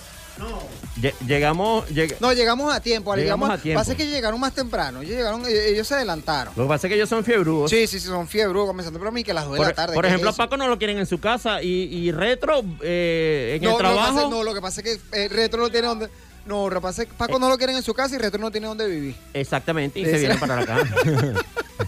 Lle- 0.99 1.13
Llegamos, 1.25 1.87
lleg- 1.89 2.15
No, 2.19 2.33
llegamos 2.33 2.73
a 2.73 2.79
tiempo. 2.79 3.15
Llegamos 3.15 3.49
a 3.49 3.57
tiempo. 3.57 3.79
Pasa 3.79 3.95
que 3.95 4.07
llegaron 4.07 4.39
más 4.39 4.53
temprano. 4.53 5.01
Ellos 5.01 5.15
llegaron, 5.15 5.41
ellos, 5.45 5.63
ellos 5.63 5.87
se 5.87 5.95
adelantaron. 5.95 6.53
Lo 6.55 6.63
que 6.63 6.69
pasa 6.69 6.87
es 6.87 6.89
que 6.89 6.95
ellos 6.95 7.09
son 7.09 7.23
fiebrudos. 7.23 7.69
Sí, 7.69 7.87
sí, 7.87 7.99
sí, 7.99 8.07
son 8.07 8.27
fiebre, 8.27 8.53
comenzando 8.59 8.99
por 8.99 9.11
mí 9.11 9.23
que 9.23 9.31
a 9.31 9.33
las 9.35 9.45
2 9.45 9.53
de 9.53 9.57
Por, 9.57 9.67
la 9.67 9.73
tarde. 9.73 9.93
por 9.95 10.03
¿qué 10.03 10.07
es 10.09 10.13
ejemplo, 10.13 10.29
a 10.29 10.31
eso? 10.31 10.37
Paco 10.37 10.57
no 10.57 10.67
lo 10.67 10.77
quieren 10.77 10.97
en 10.97 11.05
su 11.05 11.19
casa 11.19 11.61
y, 11.61 11.67
y 11.67 12.11
Retro 12.11 12.63
eh, 12.81 13.57
en 13.57 13.63
no, 13.63 13.71
el 13.71 13.77
trabajo. 13.77 14.07
Lo 14.07 14.13
que 14.13 14.15
pasa, 14.21 14.29
no, 14.29 14.43
lo 14.43 14.53
que 14.53 14.61
pasa 14.61 14.81
es 14.81 14.99
que 15.11 15.23
eh, 15.23 15.27
Retro 15.29 15.61
no 15.61 15.69
tiene 15.69 15.87
donde. 15.87 16.09
No, 16.45 16.69
lo 16.69 16.75
que 16.75 16.81
pasa 16.81 17.03
es 17.03 17.07
que 17.07 17.13
Paco 17.13 17.37
no 17.37 17.49
lo 17.49 17.57
quieren 17.57 17.75
en 17.75 17.83
su 17.83 17.93
casa 17.93 18.15
y 18.15 18.17
Retro 18.17 18.39
no 18.41 18.49
tiene 18.51 18.65
donde 18.67 18.87
vivir. 18.87 19.15
Exactamente, 19.33 19.99
y 19.99 20.03
Ese- 20.03 20.11
se 20.13 20.17
vienen 20.19 20.39
para 20.39 20.59
acá. 20.59 20.83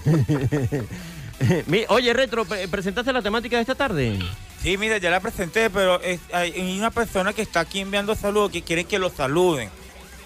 Oye, 1.89 2.13
Retro, 2.13 2.45
pre- 2.45 2.67
¿presentaste 2.67 3.11
la 3.13 3.21
temática 3.21 3.57
de 3.57 3.61
esta 3.61 3.75
tarde? 3.75 4.19
Sí, 4.61 4.77
mira, 4.77 4.97
ya 4.97 5.09
la 5.09 5.19
presenté, 5.19 5.69
pero 5.69 5.99
es- 6.01 6.21
hay 6.31 6.77
una 6.77 6.91
persona 6.91 7.33
que 7.33 7.41
está 7.41 7.61
aquí 7.61 7.79
enviando 7.81 8.15
saludos 8.15 8.51
que 8.51 8.61
quiere 8.61 8.85
que 8.85 8.99
lo 8.99 9.09
saluden. 9.09 9.69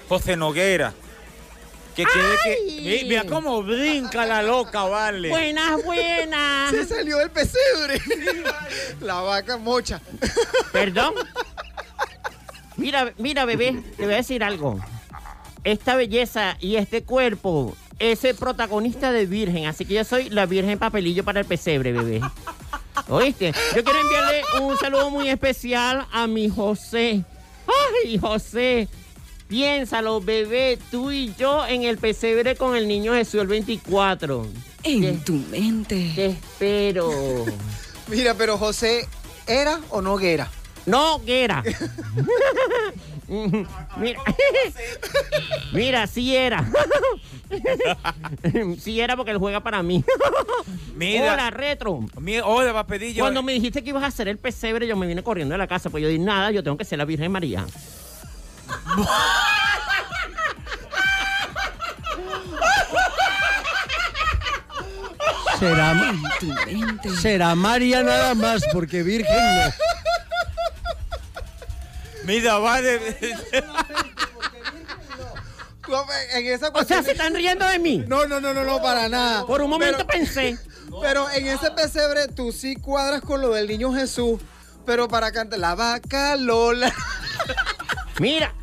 José 0.09 0.35
Noguera. 0.37 0.93
Que 1.95 2.03
quiere 2.05 2.27
que. 2.43 2.81
Mi- 2.81 3.09
Mira 3.09 3.23
cómo 3.25 3.63
brinca 3.63 4.25
la 4.25 4.43
loca, 4.43 4.83
vale. 4.83 5.29
Buenas, 5.29 5.83
buenas. 5.83 6.69
Se 6.71 6.85
salió 6.85 7.17
del 7.17 7.31
pesebre. 7.31 7.99
la 9.01 9.15
vaca 9.21 9.57
mocha. 9.57 9.99
Perdón. 10.71 11.15
Mira, 12.75 13.11
mira, 13.17 13.45
bebé, 13.45 13.81
te 13.97 14.05
voy 14.05 14.13
a 14.13 14.17
decir 14.17 14.43
algo. 14.43 14.79
Esta 15.63 15.95
belleza 15.95 16.55
y 16.59 16.75
este 16.75 17.03
cuerpo 17.03 17.75
es 17.99 18.23
el 18.23 18.35
protagonista 18.35 19.11
de 19.11 19.25
Virgen, 19.25 19.65
así 19.65 19.85
que 19.85 19.95
yo 19.95 20.03
soy 20.03 20.29
la 20.29 20.45
Virgen 20.45 20.77
papelillo 20.77 21.23
para 21.23 21.39
el 21.39 21.45
pesebre, 21.45 21.91
bebé. 21.91 22.21
¿Oíste? 23.09 23.53
Yo 23.75 23.83
quiero 23.83 23.99
enviarle 23.99 24.41
un 24.61 24.77
saludo 24.77 25.09
muy 25.09 25.29
especial 25.29 26.07
a 26.11 26.27
mi 26.27 26.49
José. 26.49 27.23
¡Ay, 28.03 28.17
José! 28.17 28.87
Piénsalo, 29.47 30.19
bebé, 30.19 30.77
tú 30.91 31.11
y 31.11 31.33
yo 31.35 31.65
en 31.65 31.83
el 31.83 31.97
pesebre 31.97 32.55
con 32.55 32.75
el 32.75 32.87
niño 32.87 33.13
Jesús 33.13 33.41
el 33.41 33.47
24. 33.47 34.45
En 34.83 35.23
tu 35.23 35.33
mente. 35.33 36.11
Te 36.15 36.25
espero. 36.27 37.45
Mira, 38.07 38.33
pero 38.33 38.57
José, 38.57 39.07
¿era 39.45 39.79
o 39.89 40.01
no 40.01 40.19
era? 40.19 40.49
No, 40.85 41.19
Guera. 41.19 41.63
Mira, 43.27 44.19
mira, 45.73 46.07
sí 46.07 46.35
era. 46.35 46.65
sí 48.79 49.01
era 49.01 49.17
porque 49.17 49.31
él 49.31 49.37
juega 49.37 49.59
para 49.61 49.83
mí. 49.83 50.03
Mira. 50.95 51.33
Hola, 51.33 51.49
Retro. 51.51 52.05
Hola. 52.45 52.85
Cuando 53.17 53.43
me 53.43 53.53
dijiste 53.53 53.83
que 53.83 53.89
ibas 53.89 54.03
a 54.03 54.07
hacer 54.07 54.27
el 54.27 54.37
pesebre, 54.37 54.87
yo 54.87 54.95
me 54.95 55.07
vine 55.07 55.23
corriendo 55.23 55.53
de 55.53 55.59
la 55.59 55.67
casa, 55.67 55.89
pues 55.89 56.01
yo 56.01 56.09
dije, 56.09 56.23
nada, 56.23 56.51
yo 56.51 56.63
tengo 56.63 56.77
que 56.77 56.85
ser 56.85 56.97
la 56.97 57.05
Virgen 57.05 57.31
María. 57.31 57.65
Será, 65.59 66.13
será 67.19 67.55
María 67.55 68.03
nada 68.03 68.35
más, 68.35 68.63
porque 68.71 69.01
Virgen 69.01 69.35
no. 69.35 69.96
Mira. 72.27 72.57
En 76.33 76.45
esa 76.47 76.69
O 76.69 76.83
sea, 76.83 77.01
se 77.01 77.11
están 77.11 77.33
riendo 77.33 77.65
de 77.65 77.79
mí. 77.79 78.03
No, 78.07 78.27
no, 78.27 78.41
no, 78.41 78.53
no, 78.53 78.63
no, 78.63 78.81
para 78.81 79.07
nada. 79.07 79.45
Por 79.45 79.61
un 79.61 79.69
momento 79.69 80.05
Pero- 80.05 80.09
pensé. 80.09 80.57
Pero 81.01 81.29
en 81.29 81.47
ese 81.47 81.71
pesebre 81.71 82.27
tú 82.27 82.51
sí 82.51 82.75
cuadras 82.75 83.21
con 83.21 83.41
lo 83.41 83.49
del 83.53 83.67
niño 83.67 83.93
Jesús. 83.93 84.41
Pero 84.85 85.07
para 85.07 85.31
cantar 85.31 85.59
la 85.59 85.75
vaca 85.75 86.35
Lola. 86.35 86.93
Mira. 88.19 88.53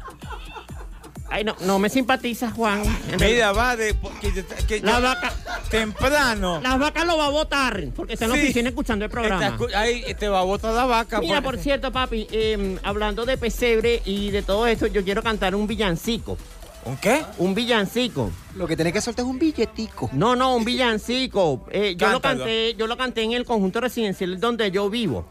Ay, 1.34 1.42
no, 1.42 1.56
no 1.62 1.80
me 1.80 1.88
simpatiza, 1.88 2.52
Juan. 2.52 2.84
Mira, 3.18 3.50
va 3.50 3.74
de. 3.74 3.92
porque- 3.94 4.44
que 4.68 4.80
La 4.80 5.00
vaca. 5.00 5.32
Temprano. 5.68 6.60
Las 6.62 6.78
vacas 6.78 7.04
lo 7.06 7.18
va 7.18 7.26
a 7.26 7.30
votar 7.30 7.88
porque 7.96 8.12
está 8.12 8.26
en 8.26 8.30
la 8.30 8.36
Sí. 8.36 8.42
oficina 8.44 8.68
escuchando 8.68 9.04
el 9.04 9.10
programa. 9.10 9.44
Está 9.46 9.58
escu- 9.58 9.74
Ahí 9.74 10.14
te 10.14 10.28
va 10.28 10.38
a 10.38 10.44
botar 10.44 10.72
la 10.72 10.84
vaca. 10.86 11.18
Mira, 11.18 11.42
pues. 11.42 11.54
por 11.56 11.58
cierto, 11.60 11.90
papi, 11.90 12.28
eh, 12.30 12.78
hablando 12.84 13.24
de 13.26 13.36
pesebre 13.36 14.00
y 14.04 14.30
de 14.30 14.42
todo 14.42 14.68
esto, 14.68 14.86
yo 14.86 15.02
quiero 15.02 15.24
cantar 15.24 15.56
un 15.56 15.66
villancico. 15.66 16.38
¿Un 16.84 16.96
qué? 16.98 17.24
Un 17.38 17.52
villancico. 17.52 18.30
Lo 18.54 18.68
que 18.68 18.76
tenés 18.76 18.92
que 18.92 19.00
soltar 19.00 19.24
es 19.24 19.30
un 19.30 19.38
billetico. 19.40 20.10
No, 20.12 20.36
no, 20.36 20.54
un 20.54 20.64
villancico. 20.64 21.66
Eh, 21.72 21.96
yo 21.98 22.10
lo 22.12 22.20
canté, 22.20 22.74
yo 22.74 22.86
lo 22.86 22.96
canté 22.96 23.22
en 23.22 23.32
el 23.32 23.44
conjunto 23.44 23.80
residencial 23.80 24.38
donde 24.38 24.70
yo 24.70 24.88
vivo. 24.88 25.26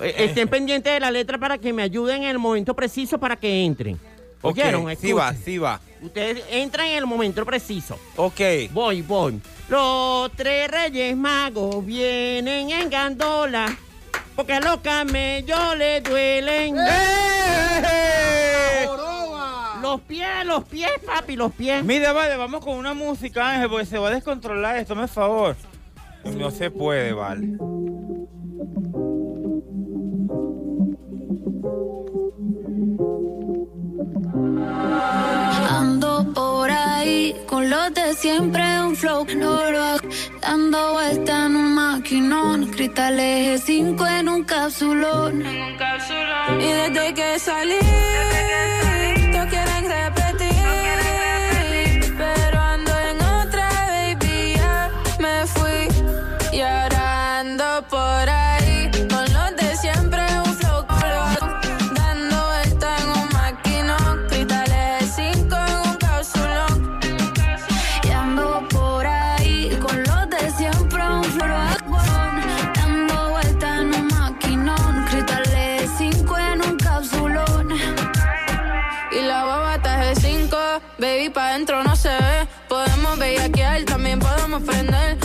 Eh, 0.00 0.14
estén 0.18 0.48
pendientes 0.48 0.92
de 0.92 0.98
la 0.98 1.12
letra 1.12 1.38
para 1.38 1.58
que 1.58 1.72
me 1.72 1.82
ayuden 1.82 2.24
en 2.24 2.30
el 2.30 2.38
momento 2.38 2.74
preciso 2.74 3.18
para 3.20 3.36
que 3.36 3.64
entren. 3.64 4.00
¿Oyeron? 4.42 4.96
sí 4.96 5.12
va, 5.12 5.34
sí 5.34 5.58
va. 5.58 5.80
Ustedes 6.02 6.44
entran 6.50 6.86
en 6.86 6.98
el 6.98 7.06
momento 7.06 7.44
preciso. 7.44 7.98
Ok. 8.16 8.40
Voy, 8.70 9.02
voy. 9.02 9.40
Los 9.68 10.30
tres 10.32 10.70
reyes 10.70 11.16
magos 11.16 11.84
vienen 11.84 12.70
en 12.70 12.90
gandola. 12.90 13.76
Porque 14.36 14.52
a 14.52 14.60
los 14.60 14.80
camellos 14.80 15.76
le 15.76 16.00
duelen. 16.02 16.76
¡Eh! 16.78 17.86
Los 19.80 20.00
pies, 20.02 20.44
los 20.44 20.64
pies, 20.64 20.90
papi, 21.06 21.36
los 21.36 21.52
pies. 21.52 21.82
Mira, 21.84 22.12
vale, 22.12 22.36
vamos 22.36 22.62
con 22.62 22.76
una 22.76 22.92
música, 22.92 23.50
Ángel, 23.50 23.70
porque 23.70 23.86
se 23.86 23.98
va 23.98 24.08
a 24.08 24.10
descontrolar 24.10 24.76
esto, 24.76 24.94
me 24.94 25.08
favor. 25.08 25.56
No 26.24 26.50
se 26.50 26.70
puede, 26.70 27.12
vale. 27.12 27.56
Ando 35.78 36.24
por 36.34 36.70
ahí 36.70 37.34
con 37.46 37.68
los 37.70 37.92
de 37.94 38.14
siempre, 38.14 38.62
un 38.82 38.96
flow 38.96 39.26
loro, 39.26 39.96
dando 40.40 40.92
vuelta 40.92 41.46
en 41.46 41.56
un 41.56 41.74
maquinón, 41.74 42.66
cristales 42.70 43.62
5 43.64 44.06
en 44.06 44.28
un 44.28 44.44
capsulón. 44.44 45.42
Y 46.60 46.66
desde 46.66 47.14
que 47.14 47.38
salí, 47.38 47.78
todos 49.32 49.46
quieren 49.46 49.84
repetir, 49.98 50.54
pero 52.16 52.60
ando 52.60 52.92
en 53.10 53.16
otra, 53.22 53.68
baby, 53.88 54.54
ya 54.56 54.90
me 55.18 55.46
fui. 55.46 55.88
Y 56.52 56.60
ahora 56.60 57.40
ando 57.40 57.82
por 57.88 58.28
ahí 58.28 58.45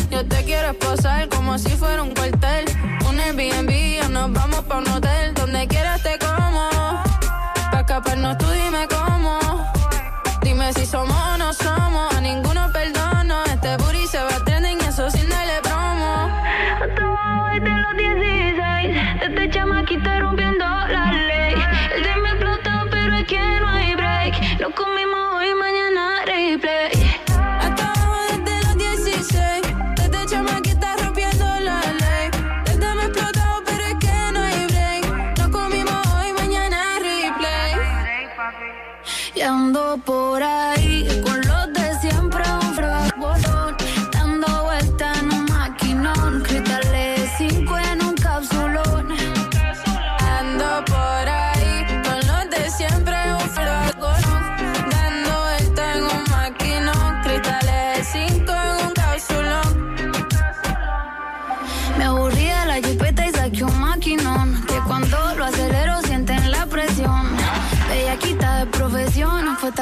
Yo 0.10 0.26
te 0.26 0.44
quiero 0.44 0.72
esposar 0.72 1.30
como 1.30 1.58
si 1.58 1.70
fuera 1.70 2.04
un 2.04 2.14
cuartel. 2.14 2.66
Un 3.08 3.18
Airbnb 3.18 4.06
o 4.06 4.10
nos 4.10 4.34
vamos 4.34 4.60
pa' 4.66 4.80
un 4.80 4.90
hotel. 4.90 5.34
Donde 5.34 5.68
quieras 5.70 6.04
te 6.04 6.20
como. 6.20 6.70
Pa' 7.72 7.80
escaparnos 7.80 8.38
tú 8.38 8.46
dime 8.50 8.86
cómo. 8.90 9.40
Dime 10.42 10.74
si 10.74 10.86
somos, 10.86 11.11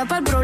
profesión, 0.09 0.19
fue 0.25 0.38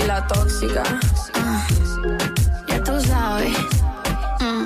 y 0.00 0.06
la 0.06 0.26
tóxica. 0.26 0.82
Ah, 1.34 1.66
ya 2.66 2.82
tú 2.82 3.00
sabes. 3.00 3.56
Mm, 4.40 4.64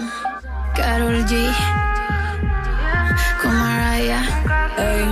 Karol 0.75 1.25
G. 1.27 1.53
Con 3.42 3.55
Mariah. 3.55 4.23
Ey, 4.79 5.05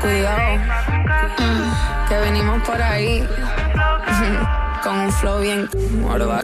cuidado. 0.00 0.56
Mm, 1.38 2.08
que 2.08 2.16
venimos 2.18 2.62
por 2.62 2.80
ahí. 2.82 3.26
Con 4.82 4.98
un 4.98 5.12
flow 5.12 5.40
bien 5.40 5.68
morba. 6.02 6.43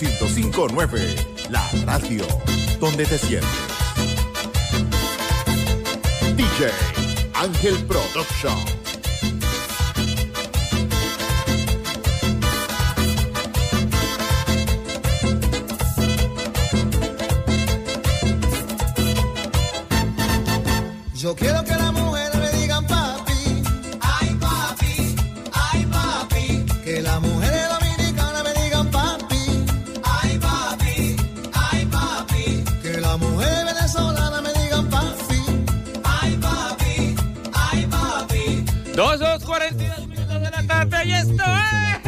1059, 0.00 1.16
la 1.50 1.68
radio 1.84 2.24
donde 2.78 3.04
te 3.04 3.18
sientes. 3.18 3.48
DJ 6.36 6.70
Ángel 7.34 7.76
Production. 7.86 8.77
Y 41.04 41.12
esto 41.12 41.42
es 41.44 42.06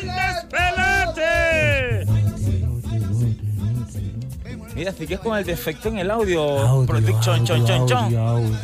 el 0.00 0.06
despelote. 0.14 2.06
Mira, 4.74 4.92
sigues 4.92 5.20
con 5.20 5.36
el 5.38 5.44
defecto 5.44 5.88
en 5.88 5.98
el 5.98 6.10
audio. 6.10 6.84
Production, 6.86 7.44
chon, 7.44 7.66
chon, 7.66 7.86
chon. 7.86 8.58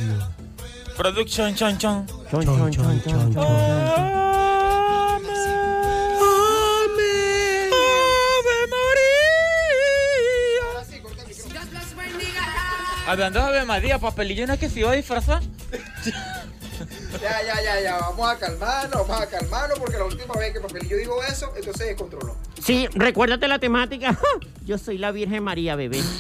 Production, 0.97 1.55
chon, 1.55 1.79
chon. 1.79 2.07
Chon, 2.31 2.45
chon, 2.45 2.73
chon, 2.73 3.03
chon, 3.03 4.19
Hablando 13.07 13.41
de 13.41 13.47
Ave 13.47 13.65
María, 13.65 13.99
papelillo 13.99 14.47
no 14.47 14.53
es 14.53 14.59
que 14.61 14.69
se 14.69 14.81
iba 14.81 14.91
a 14.91 14.95
disfrazar. 14.95 15.41
Ya, 17.29 17.43
ya, 17.43 17.63
ya, 17.63 17.81
ya. 17.81 17.99
Vamos 17.99 18.31
a 18.31 18.39
calmarnos, 18.39 19.07
vamos 19.07 19.23
a 19.23 19.27
calmarnos, 19.27 19.79
porque 19.79 19.99
la 19.99 20.05
última 20.05 20.35
vez 20.35 20.55
que 20.55 20.61
Papelillo 20.61 20.97
dijo 20.97 21.23
eso, 21.25 21.53
entonces 21.55 21.77
se 21.77 21.85
descontroló. 21.85 22.35
Sí, 22.63 22.89
recuérdate 22.95 23.47
la 23.49 23.59
temática. 23.59 24.19
Yo 24.65 24.79
soy 24.79 24.97
la 24.97 25.13
Virgen 25.13 25.43
María, 25.45 25.77
bebé. 25.77 26.01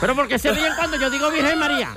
Pero 0.00 0.14
porque 0.14 0.38
se 0.38 0.52
ríen 0.52 0.72
cuando 0.76 0.96
yo 0.96 1.10
digo 1.10 1.30
Virgen 1.30 1.58
María. 1.58 1.94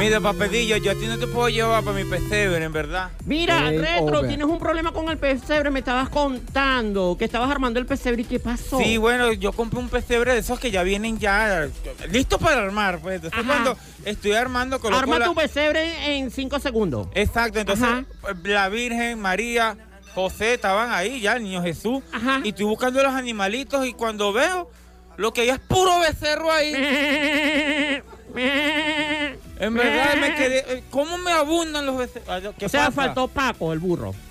Mira, 0.00 0.18
papelillo, 0.18 0.78
yo 0.78 0.92
a 0.92 0.94
ti 0.94 1.06
no 1.06 1.18
te 1.18 1.26
puedo 1.26 1.50
llevar 1.50 1.84
para 1.84 1.94
mi 1.94 2.04
pesebre, 2.08 2.64
en 2.64 2.72
verdad. 2.72 3.10
Mira, 3.26 3.70
Retro, 3.70 4.26
tienes 4.26 4.46
un 4.46 4.58
problema 4.58 4.92
con 4.92 5.10
el 5.10 5.18
pesebre. 5.18 5.68
Me 5.70 5.80
estabas 5.80 6.08
contando 6.08 7.16
que 7.18 7.26
estabas 7.26 7.50
armando 7.50 7.78
el 7.78 7.84
pesebre 7.84 8.22
y 8.22 8.24
qué 8.24 8.40
pasó. 8.40 8.78
Sí, 8.78 8.96
bueno, 8.96 9.30
yo 9.34 9.52
compré 9.52 9.78
un 9.78 9.90
pesebre 9.90 10.32
de 10.32 10.38
esos 10.38 10.58
que 10.58 10.70
ya 10.70 10.82
vienen 10.84 11.18
ya 11.18 11.68
listos 12.10 12.40
para 12.40 12.62
armar. 12.62 12.98
Pues 13.00 13.16
entonces 13.16 13.38
Ajá. 13.38 13.46
cuando 13.46 13.76
estoy 14.06 14.32
armando, 14.32 14.80
coloco 14.80 15.02
Arma 15.02 15.18
la- 15.18 15.26
tu 15.26 15.34
pesebre 15.34 16.16
en 16.16 16.30
cinco 16.30 16.58
segundos. 16.60 17.08
Exacto, 17.14 17.60
entonces 17.60 17.84
Ajá. 17.86 18.04
la 18.44 18.70
Virgen, 18.70 19.20
María, 19.20 19.76
José 20.14 20.54
estaban 20.54 20.92
ahí 20.92 21.20
ya, 21.20 21.34
el 21.34 21.42
niño 21.42 21.62
Jesús. 21.62 22.02
Y 22.42 22.48
estoy 22.48 22.64
buscando 22.64 23.02
los 23.02 23.12
animalitos 23.12 23.84
y 23.86 23.92
cuando 23.92 24.32
veo, 24.32 24.70
lo 25.18 25.34
que 25.34 25.42
hay 25.42 25.50
es 25.50 25.58
puro 25.58 25.98
becerro 26.00 26.50
ahí. 26.50 26.72
en 29.58 29.74
verdad 29.74 30.16
me 30.20 30.34
quedé. 30.34 30.58
eh, 30.68 30.82
¿Cómo 30.90 31.18
me 31.18 31.32
abundan 31.32 31.86
los 31.86 31.98
becerros? 31.98 32.54
¿Qué 32.58 32.66
o 32.66 32.68
sea, 32.68 32.86
pasa? 32.86 32.92
faltó 32.92 33.28
Paco, 33.28 33.72
el 33.72 33.78
burro. 33.78 34.14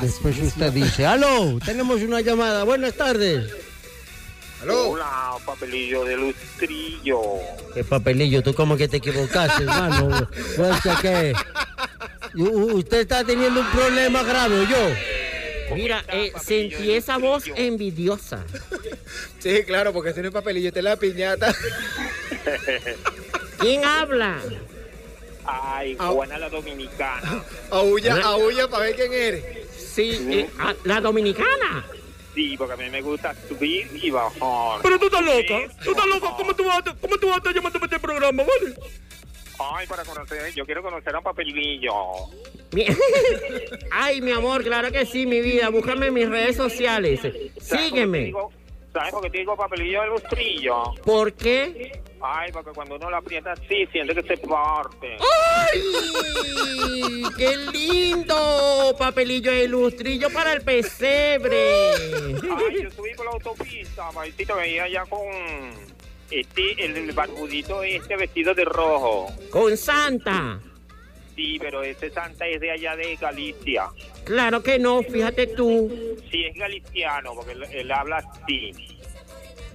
Después 0.00 0.36
usted 0.38 0.72
dice, 0.72 1.06
aló, 1.06 1.58
tenemos 1.64 2.02
una 2.02 2.20
llamada, 2.20 2.64
buenas 2.64 2.94
tardes. 2.94 3.48
Hola, 4.68 5.34
papelillo 5.44 6.04
de 6.04 6.16
lustrillo. 6.16 7.20
¿Qué 7.74 7.84
papelillo? 7.84 8.42
¿Tú 8.42 8.54
cómo 8.54 8.76
que 8.76 8.88
te 8.88 8.96
equivocaste, 8.96 9.62
hermano? 9.64 10.28
¿Pues 10.56 10.80
qué? 11.00 11.32
¿Usted 12.34 13.00
está 13.00 13.22
teniendo 13.24 13.60
un 13.60 13.66
problema 13.68 14.22
grave 14.22 14.60
o 14.60 14.64
yo? 14.64 14.88
Mira, 15.72 16.04
eh, 16.08 16.32
sentí 16.42 16.92
esa 16.92 17.18
voz 17.18 17.44
envidiosa. 17.54 18.44
Sí, 19.38 19.62
claro, 19.64 19.92
porque 19.92 20.14
no 20.14 20.28
es 20.28 20.32
papelillo, 20.32 20.68
este 20.68 20.80
es 20.80 20.84
la 20.84 20.96
piñata. 20.96 21.54
¿Quién 23.58 23.84
habla? 23.84 24.40
Ay, 25.44 25.94
buena 25.96 26.38
la 26.38 26.48
dominicana. 26.48 27.44
Aulla, 27.70 28.22
aulla 28.22 28.68
para 28.68 28.84
ver 28.84 28.96
quién 28.96 29.12
eres. 29.12 29.44
Sí, 29.76 30.26
eh, 30.30 30.50
ah, 30.58 30.74
la 30.84 31.00
dominicana. 31.02 31.84
Sí, 32.34 32.56
porque 32.56 32.72
a 32.72 32.76
mí 32.76 32.90
me 32.90 33.00
gusta 33.02 33.34
subir 33.48 33.88
y 34.02 34.10
bajar. 34.10 34.80
Pero 34.82 34.98
tú 34.98 35.06
estás 35.06 35.22
loca. 35.22 35.74
Tú 35.84 35.90
estás 35.90 36.06
loca. 36.06 36.34
¿Cómo 36.36 36.56
tú 36.56 36.64
vas 36.64 36.78
a, 36.78 36.94
cómo 36.94 37.16
tú 37.18 37.26
vas 37.26 37.34
a 37.34 37.38
estar 37.38 37.54
llamando 37.54 37.78
para 37.78 37.94
este 37.94 38.00
programa, 38.00 38.42
vale? 38.42 38.74
Ay, 39.58 39.86
para 39.86 40.04
conocer, 40.04 40.52
yo 40.54 40.64
quiero 40.64 40.82
conocer 40.82 41.14
a 41.14 41.20
Papelillo. 41.20 41.94
Ay, 43.92 44.20
mi 44.20 44.32
amor, 44.32 44.64
claro 44.64 44.90
que 44.90 45.06
sí, 45.06 45.26
mi 45.26 45.40
vida. 45.40 45.68
Búscame 45.68 46.08
en 46.08 46.14
mis 46.14 46.28
redes 46.28 46.56
sociales. 46.56 47.20
¿Sabes 47.20 47.32
por 47.32 47.40
qué 47.40 47.60
te 47.60 47.60
Sígueme. 47.60 48.32
¿Sabes 48.92 49.12
por 49.12 49.22
qué 49.22 49.30
te 49.30 49.38
digo 49.38 49.56
Papelillo 49.56 50.02
de 50.02 50.06
lustrillo? 50.08 50.94
¿Por 51.04 51.32
qué? 51.32 52.00
Ay, 52.20 52.50
porque 52.52 52.70
cuando 52.70 52.94
uno 52.94 53.10
la 53.10 53.18
aprieta 53.18 53.52
así, 53.52 53.86
siente 53.92 54.14
que 54.14 54.22
se 54.22 54.36
parte. 54.38 55.16
¡Ay! 55.20 55.82
¡Qué 57.36 57.56
lindo! 57.72 58.94
Papelillo 58.98 59.50
de 59.50 59.68
lustrillo 59.68 60.30
para 60.30 60.52
el 60.52 60.62
pesebre. 60.62 61.90
Ay, 61.92 62.82
yo 62.82 62.90
subí 62.90 63.14
por 63.16 63.26
la 63.26 63.32
autopista, 63.32 64.10
Maicito, 64.12 64.56
veía 64.56 64.88
ya 64.88 65.04
con 65.06 65.20
este, 66.40 66.84
el, 66.84 66.96
el 66.96 67.12
barbudito 67.12 67.82
este 67.82 68.16
vestido 68.16 68.54
de 68.54 68.64
rojo. 68.64 69.32
Con 69.50 69.76
Santa. 69.76 70.60
Sí, 71.36 71.58
pero 71.60 71.82
ese 71.82 72.10
Santa 72.10 72.46
es 72.46 72.60
de 72.60 72.70
allá 72.70 72.96
de 72.96 73.16
Galicia. 73.16 73.88
Claro 74.24 74.62
que 74.62 74.78
no, 74.78 75.02
fíjate 75.02 75.48
tú. 75.48 76.16
Sí, 76.30 76.44
es 76.44 76.54
galiciano, 76.56 77.34
porque 77.34 77.52
él, 77.52 77.64
él 77.72 77.92
habla 77.92 78.18
así. 78.18 78.72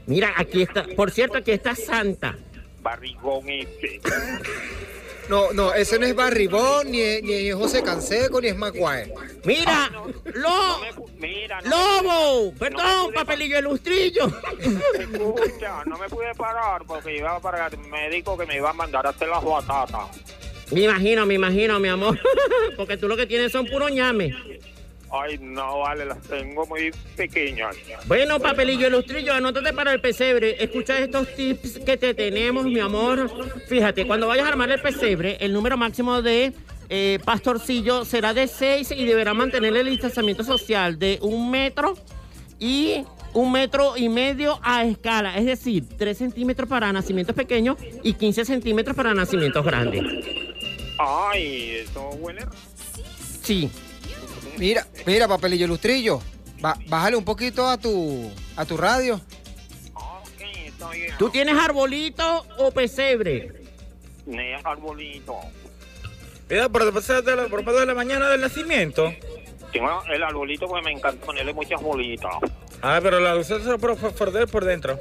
Mira, 0.05 0.34
aquí 0.38 0.62
está, 0.62 0.86
por 0.95 1.12
cierto, 1.12 1.38
aquí 1.38 1.51
está 1.51 1.76
Santa. 1.76 2.38
Barrigón 2.82 3.49
este. 3.49 3.99
No, 5.30 5.54
no, 5.54 5.74
ese 5.74 6.00
no 6.00 6.06
es 6.08 6.16
Barribón, 6.16 6.90
ni, 6.92 7.02
es- 7.02 7.24
ni 7.24 7.34
es 7.50 7.56
José 7.56 7.84
Canseco, 7.84 8.42
ni 8.42 8.48
es 8.48 8.58
Maguire. 8.58 9.14
Mira, 9.46 9.90
lo, 10.34 10.80
Mira, 11.20 11.62
no 11.62 12.02
lobo, 12.02 12.54
perdón, 12.58 13.14
papelillo 13.14 13.58
de 13.58 13.62
lustrillo. 13.62 14.26
Escucha, 15.00 15.84
no 15.86 15.98
me 15.98 16.10
pude 16.10 16.34
parar 16.36 16.82
porque 16.88 17.18
iba 17.18 17.40
para 17.40 17.68
el 17.68 17.78
médico 17.78 18.38
que 18.38 18.46
me 18.46 18.56
iba 18.58 18.72
a 18.72 18.74
mandar 18.74 19.06
a 19.06 19.12
hacer 19.12 19.28
las 19.28 19.44
batatas. 19.44 20.08
Me 20.72 20.82
imagino, 20.82 21.26
me 21.26 21.34
imagino, 21.36 21.80
mi 21.80 21.90
amor, 21.90 22.20
porque 22.78 22.98
tú 22.98 23.08
lo 23.08 23.16
que 23.18 23.26
tienes 23.28 23.52
son 23.52 23.66
puro 23.68 23.90
ñame. 23.90 24.34
Ay, 25.12 25.39
no, 25.41 25.80
vale, 25.80 26.05
las 26.05 26.22
tengo 26.22 26.66
muy 26.68 26.91
pequeñas. 27.16 27.76
Bueno, 28.05 28.39
papelillo 28.39 28.86
de 28.86 28.89
lustrillo, 28.91 29.34
anótate 29.34 29.74
para 29.74 29.91
el 29.91 30.01
pesebre. 30.01 30.64
Escucha 30.64 30.97
estos 30.99 31.34
tips 31.36 31.80
que 31.80 31.97
te 31.97 32.14
tenemos, 32.14 32.66
mi 32.66 32.80
amor. 32.80 33.32
Fíjate, 33.68 34.05
cuando 34.05 34.28
vayas 34.28 34.45
a 34.45 34.49
armar 34.49 34.70
el 34.70 34.82
pesebre, 34.82 35.38
el 35.39 35.51
número 35.51 35.78
máximo 35.78 36.22
de 36.22 36.53
eh, 36.89 37.20
pastorcillo 37.26 38.05
será 38.05 38.34
de 38.34 38.47
6 38.47 38.91
y 38.91 39.05
deberá 39.05 39.34
mantener 39.34 39.76
el 39.76 39.89
distanciamiento 39.89 40.43
social 40.43 40.99
de 40.99 41.18
un 41.22 41.49
metro 41.49 41.95
y 42.60 43.03
un 43.34 43.51
metro 43.51 43.97
y 43.97 44.10
medio 44.10 44.60
a 44.62 44.84
escala. 44.84 45.38
Es 45.38 45.45
decir, 45.45 45.86
3 45.97 46.18
centímetros 46.18 46.70
para 46.70 46.91
nacimientos 46.93 47.36
pequeños 47.36 47.78
y 48.03 48.14
15 48.14 48.45
centímetros 48.45 48.95
para 48.95 49.14
nacimientos 49.16 49.66
grandes. 49.66 50.03
Ay, 50.99 51.78
eso 51.78 52.10
huele. 52.20 52.45
Sí. 53.41 53.72
Mira, 54.60 54.86
mira, 55.05 55.28
papelillo 55.28 55.66
lustrillo. 55.68 56.22
Ba- 56.60 56.78
bájale 56.88 57.16
un 57.16 57.24
poquito 57.26 57.66
a 57.68 57.78
tu 57.78 58.30
a 58.55 58.66
tu 58.66 58.76
radio. 58.78 59.20
¿Tú 61.18 61.30
tienes 61.30 61.55
arbolito 61.57 62.45
o 62.57 62.72
pesebre? 62.72 63.53
Ne 64.26 64.55
arbolito. 64.64 65.36
Mira, 66.49 66.70
por 66.70 66.84
después 66.84 67.07
de 67.07 67.36
la, 67.36 67.47
por 67.47 67.60
después 67.60 67.80
de 67.80 67.86
la 67.86 67.93
mañana 67.93 68.30
del 68.30 68.41
nacimiento. 68.41 69.14
Tengo 69.72 70.03
el 70.12 70.24
arbolito 70.24 70.68
porque 70.68 70.84
me 70.86 70.91
encanta 70.91 71.26
ponerle 71.26 71.53
muchas 71.53 71.82
bolitas. 71.82 72.32
Ah, 72.82 72.99
pero 73.01 73.20
la 73.20 73.36
usted 73.36 73.62
se 73.62 73.70
lo 73.70 73.78
por, 73.80 73.97
por, 73.97 74.14
por, 74.14 74.49
por 74.49 74.66
dentro. 74.66 74.97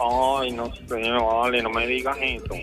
Ay, 0.00 0.52
no 0.52 0.72
sé, 0.74 1.10
vale, 1.10 1.62
no 1.62 1.70
me 1.70 1.86
digas 1.86 2.16
eso. 2.20 2.54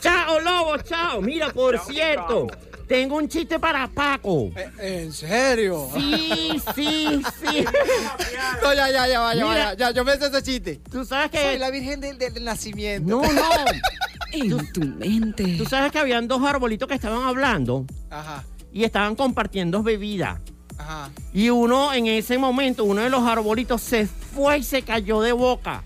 Chao, 0.00 0.38
lobo, 0.40 0.76
chao. 0.78 1.20
Mira, 1.20 1.50
por 1.50 1.78
cierto, 1.78 2.46
tengo 2.88 3.16
un 3.16 3.28
chiste 3.28 3.58
para 3.58 3.86
Paco. 3.88 4.50
¿En 4.80 5.12
serio? 5.12 5.88
Sí, 5.94 6.60
sí, 6.74 7.22
sí. 7.40 7.64
No, 8.62 8.74
ya, 8.74 8.90
ya, 8.90 9.06
ya, 9.08 9.20
va, 9.20 9.34
ya, 9.34 9.44
va, 9.44 9.52
Mira. 9.52 9.74
ya, 9.74 9.88
ya, 9.88 9.90
yo 9.92 10.04
me 10.04 10.16
sé 10.16 10.26
ese 10.26 10.42
chiste. 10.42 10.80
Tú 10.90 11.04
sabes 11.04 11.30
que... 11.30 11.40
Soy 11.42 11.58
la 11.58 11.70
virgen 11.70 12.00
del, 12.00 12.18
del- 12.18 12.42
nacimiento. 12.44 13.08
No, 13.08 13.22
no. 13.32 13.42
En 14.32 14.72
tu 14.72 14.80
mente. 14.84 15.56
Tú 15.56 15.64
sabes 15.64 15.90
que 15.90 15.98
habían 15.98 16.28
dos 16.28 16.42
arbolitos 16.44 16.86
que 16.86 16.94
estaban 16.94 17.22
hablando 17.22 17.86
Ajá, 18.10 18.44
y 18.72 18.84
estaban 18.84 19.16
compartiendo 19.16 19.82
bebida. 19.82 20.40
ajá. 20.76 21.10
Y 21.32 21.48
uno, 21.48 21.94
en 21.94 22.06
ese 22.08 22.36
momento, 22.36 22.84
uno 22.84 23.00
de 23.00 23.08
los 23.08 23.22
arbolitos 23.26 23.80
se 23.80 24.06
fue 24.06 24.58
y 24.58 24.62
se 24.64 24.82
cayó 24.82 25.22
de 25.22 25.32
boca. 25.32 25.82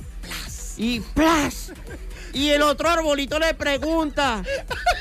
Y 0.77 1.01
¡plas! 1.01 1.73
Y 2.35 2.49
el 2.51 2.63
otro 2.63 2.89
arbolito 2.89 3.39
le 3.39 3.55
pregunta, 3.55 4.43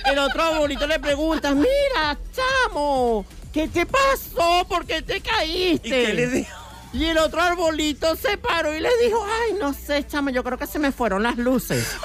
el 0.05 0.19
otro 0.19 0.43
arbolito 0.43 0.85
le 0.85 0.99
pregunta, 0.99 1.53
mira, 1.53 2.17
chamo, 2.33 3.25
¿qué 3.53 3.67
te 3.67 3.85
pasó? 3.85 4.65
¿Por 4.67 4.85
qué 4.85 5.01
te 5.01 5.21
caíste? 5.21 5.87
¿Y 5.87 6.05
qué 6.05 6.13
le 6.13 6.27
dijo? 6.27 6.57
Y 6.93 7.05
el 7.05 7.17
otro 7.19 7.41
arbolito 7.41 8.17
se 8.17 8.37
paró 8.37 8.75
y 8.75 8.81
le 8.81 8.89
dijo, 9.01 9.25
ay, 9.25 9.53
no 9.59 9.73
sé, 9.73 10.05
chamo, 10.05 10.29
yo 10.29 10.43
creo 10.43 10.57
que 10.57 10.67
se 10.67 10.77
me 10.77 10.91
fueron 10.91 11.23
las 11.23 11.37
luces. 11.37 11.95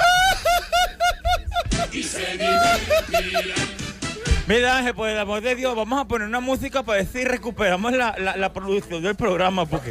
Mira, 4.47 4.77
Ángel, 4.79 4.95
por 4.95 5.09
el 5.09 5.19
amor 5.19 5.41
de 5.41 5.57
Dios, 5.57 5.75
vamos 5.75 6.01
a 6.01 6.05
poner 6.05 6.29
una 6.29 6.39
música 6.39 6.85
para 6.85 6.99
decir 6.99 7.27
recuperamos 7.27 7.93
la, 7.93 8.15
la, 8.19 8.37
la 8.37 8.53
producción 8.53 9.03
del 9.03 9.17
programa 9.17 9.67
porque. 9.67 9.91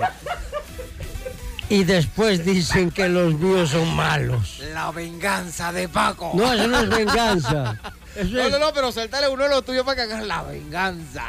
Y 1.69 1.83
después 1.83 2.45
dicen 2.45 2.91
que 2.91 3.09
los 3.09 3.33
míos 3.33 3.71
son 3.71 3.95
malos. 3.95 4.59
La 4.73 4.91
venganza 4.91 5.71
de 5.71 5.89
Paco. 5.89 6.31
No, 6.35 6.53
eso 6.53 6.67
no 6.67 6.79
es 6.79 6.89
venganza. 6.89 7.79
Eso 8.15 8.29
No, 8.31 8.41
es- 8.43 8.51
no, 8.51 8.59
no, 8.59 8.71
pero 8.73 8.93
suéltale 8.93 9.27
uno 9.27 9.43
de 9.43 9.49
los 9.49 9.65
tuyos 9.65 9.83
para 9.83 9.97
que 9.97 10.01
hagas 10.13 10.25
la 10.25 10.41
venganza. 10.43 11.23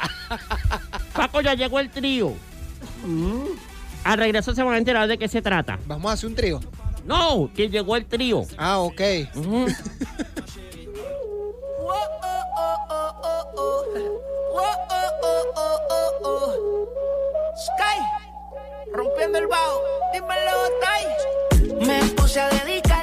Paco, 1.13 1.41
ya 1.41 1.55
llegó 1.55 1.81
el 1.81 1.91
trío. 1.91 2.33
Mm. 3.05 3.43
Al 4.05 4.19
regreso 4.19 4.55
se 4.55 4.63
van 4.63 4.75
a 4.75 4.79
enterar 4.79 5.09
de 5.09 5.19
qué 5.19 5.27
se 5.27 5.43
trata. 5.43 5.81
Vamos 5.87 6.11
a 6.11 6.15
hacer 6.15 6.29
un 6.29 6.37
trío. 6.37 6.61
No, 7.05 7.51
que 7.57 7.69
llegó 7.69 7.97
el 7.97 8.05
trío. 8.07 8.43
Ah, 8.57 8.79
ok. 8.79 9.01
Sky, 17.57 17.99
rompiendo 18.97 19.39
el 19.39 19.47
bajo, 19.47 19.81
dímelo, 20.13 20.53
Tai. 20.81 21.87
Me 21.87 22.03
puse 22.15 22.41
a 22.41 22.49
dedicarte 22.49 22.96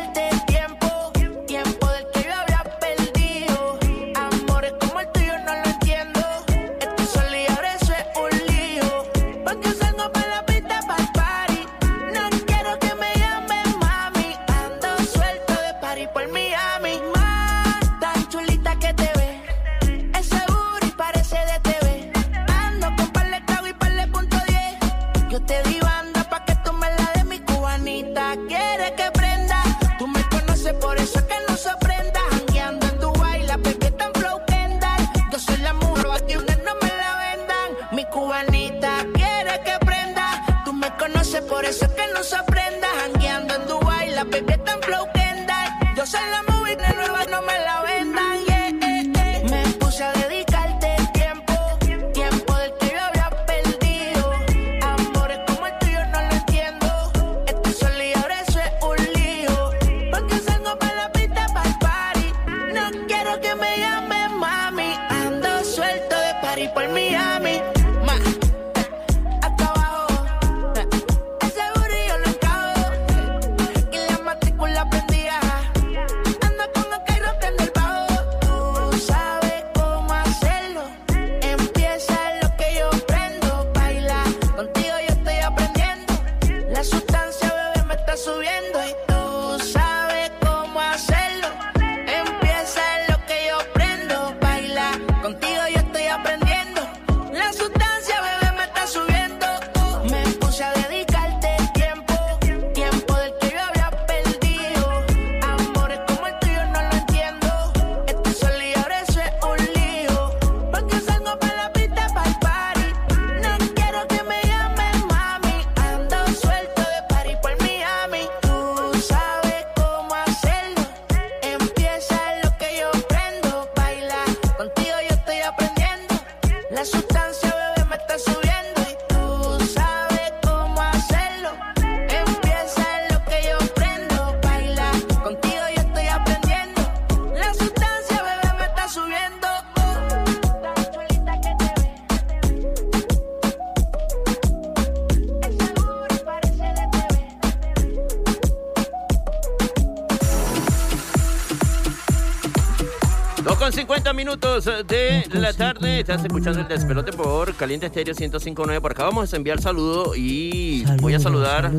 minutos 154.24 154.64
de 154.88 155.28
la 155.34 155.52
tarde. 155.52 156.00
Estás 156.00 156.24
escuchando 156.24 156.62
el 156.62 156.68
despelote 156.70 157.12
por 157.12 157.54
Caliente 157.56 157.88
Estéreo 157.88 158.16
1059. 158.18 158.80
Por 158.80 158.92
acá 158.92 159.04
vamos 159.04 159.34
a 159.34 159.36
enviar 159.36 159.60
saludo 159.60 160.16
y 160.16 160.86
voy 161.02 161.14
a 161.14 161.20
saludar. 161.20 161.70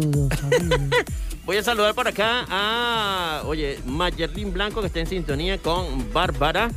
voy 1.47 1.57
a 1.57 1.63
saludar 1.63 1.95
por 1.95 2.07
acá 2.07 2.45
a, 2.51 3.45
oye, 3.47 3.79
Mayerlin 3.87 4.53
Blanco 4.53 4.83
que 4.83 4.89
está 4.89 5.01
en 5.01 5.07
sintonía 5.07 5.57
con 5.57 6.13
Bárbara. 6.13 6.71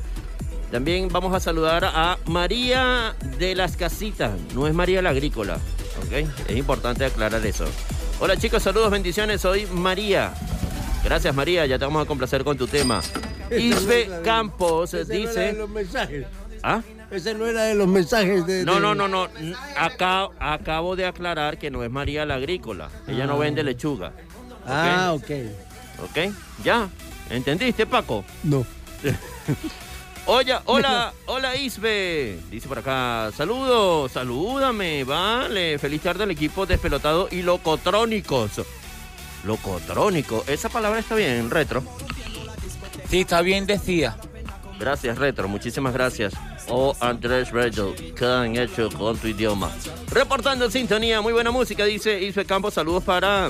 También 0.72 1.10
vamos 1.10 1.36
a 1.36 1.42
saludar 1.42 1.84
a 1.84 2.18
María 2.28 3.14
de 3.38 3.54
las 3.54 3.76
Casitas. 3.76 4.40
No 4.54 4.68
es 4.68 4.74
María 4.74 5.02
la 5.02 5.10
Agrícola, 5.10 5.56
¿ok? 6.06 6.30
Es 6.48 6.56
importante 6.56 7.04
aclarar 7.04 7.46
eso. 7.46 7.66
Hola 8.22 8.38
chicos, 8.38 8.64
saludos, 8.64 8.90
bendiciones. 8.90 9.42
Soy 9.42 9.66
María. 9.66 10.34
Gracias 11.04 11.36
María, 11.36 11.66
ya 11.66 11.78
te 11.78 11.84
vamos 11.84 12.06
a 12.06 12.08
complacer 12.08 12.46
con 12.46 12.58
tu 12.58 12.68
tema. 12.68 13.02
Isbe 13.52 14.10
Campos 14.24 14.94
Ese 14.94 15.08
no 15.14 15.20
era 15.20 15.30
dice... 15.30 15.40
de 15.40 15.54
los 15.54 15.70
mensajes. 15.70 16.26
¿Ah? 16.64 16.82
Ese 17.12 17.34
no 17.34 17.46
era 17.46 17.64
de 17.64 17.76
los 17.76 17.88
mensajes 17.88 18.46
de. 18.46 18.66
No, 18.66 18.76
de- 18.76 18.80
no, 18.82 18.96
no, 18.96 19.08
no. 19.08 19.28
Acabo 20.40 20.96
de 20.96 21.06
aclarar 21.06 21.58
que 21.58 21.72
no 21.72 21.84
es 21.84 21.90
María 21.92 22.26
la 22.26 22.36
Agrícola. 22.36 22.90
Ella 23.08 23.26
no 23.26 23.36
Ah. 23.36 23.38
vende 23.40 23.64
lechuga. 23.64 24.12
Ah, 24.66 25.14
ok. 25.16 25.30
¿Ok? 26.04 26.34
¿Ya? 26.64 26.90
¿Entendiste, 27.30 27.86
Paco? 27.86 28.26
No. 28.44 28.66
Oye, 30.26 30.54
hola, 30.66 31.14
hola 31.28 31.56
Isbe. 31.56 32.40
Dice 32.52 32.68
por 32.68 32.80
acá, 32.80 33.32
saludos, 33.36 34.12
salúdame, 34.12 35.06
vale. 35.06 35.80
Feliz 35.80 36.02
tarde 36.02 36.24
al 36.26 36.32
equipo 36.32 36.66
despelotado 36.66 37.30
y 37.32 37.42
locotrónicos. 37.44 38.52
Locotrónico, 39.46 40.44
esa 40.48 40.68
palabra 40.68 41.00
está 41.00 41.16
bien, 41.16 41.50
retro. 41.50 41.82
Sí, 43.10 43.22
está 43.22 43.42
bien 43.42 43.66
decía. 43.66 44.18
Gracias, 44.80 45.18
retro, 45.18 45.48
muchísimas 45.48 45.94
gracias. 45.94 46.34
Oh, 46.70 46.96
Andrés 47.00 47.52
Retro, 47.52 47.96
¿qué 48.16 48.26
han 48.26 48.58
hecho 48.58 48.90
con 48.90 49.18
tu 49.18 49.28
idioma? 49.28 49.72
Reportando 50.12 50.66
en 50.66 50.72
sintonía, 50.72 51.22
muy 51.22 51.32
buena 51.32 51.50
música, 51.50 51.86
dice 51.86 52.22
Isbe 52.22 52.46
Campos. 52.46 52.74
Saludos 52.74 53.04
para 53.04 53.50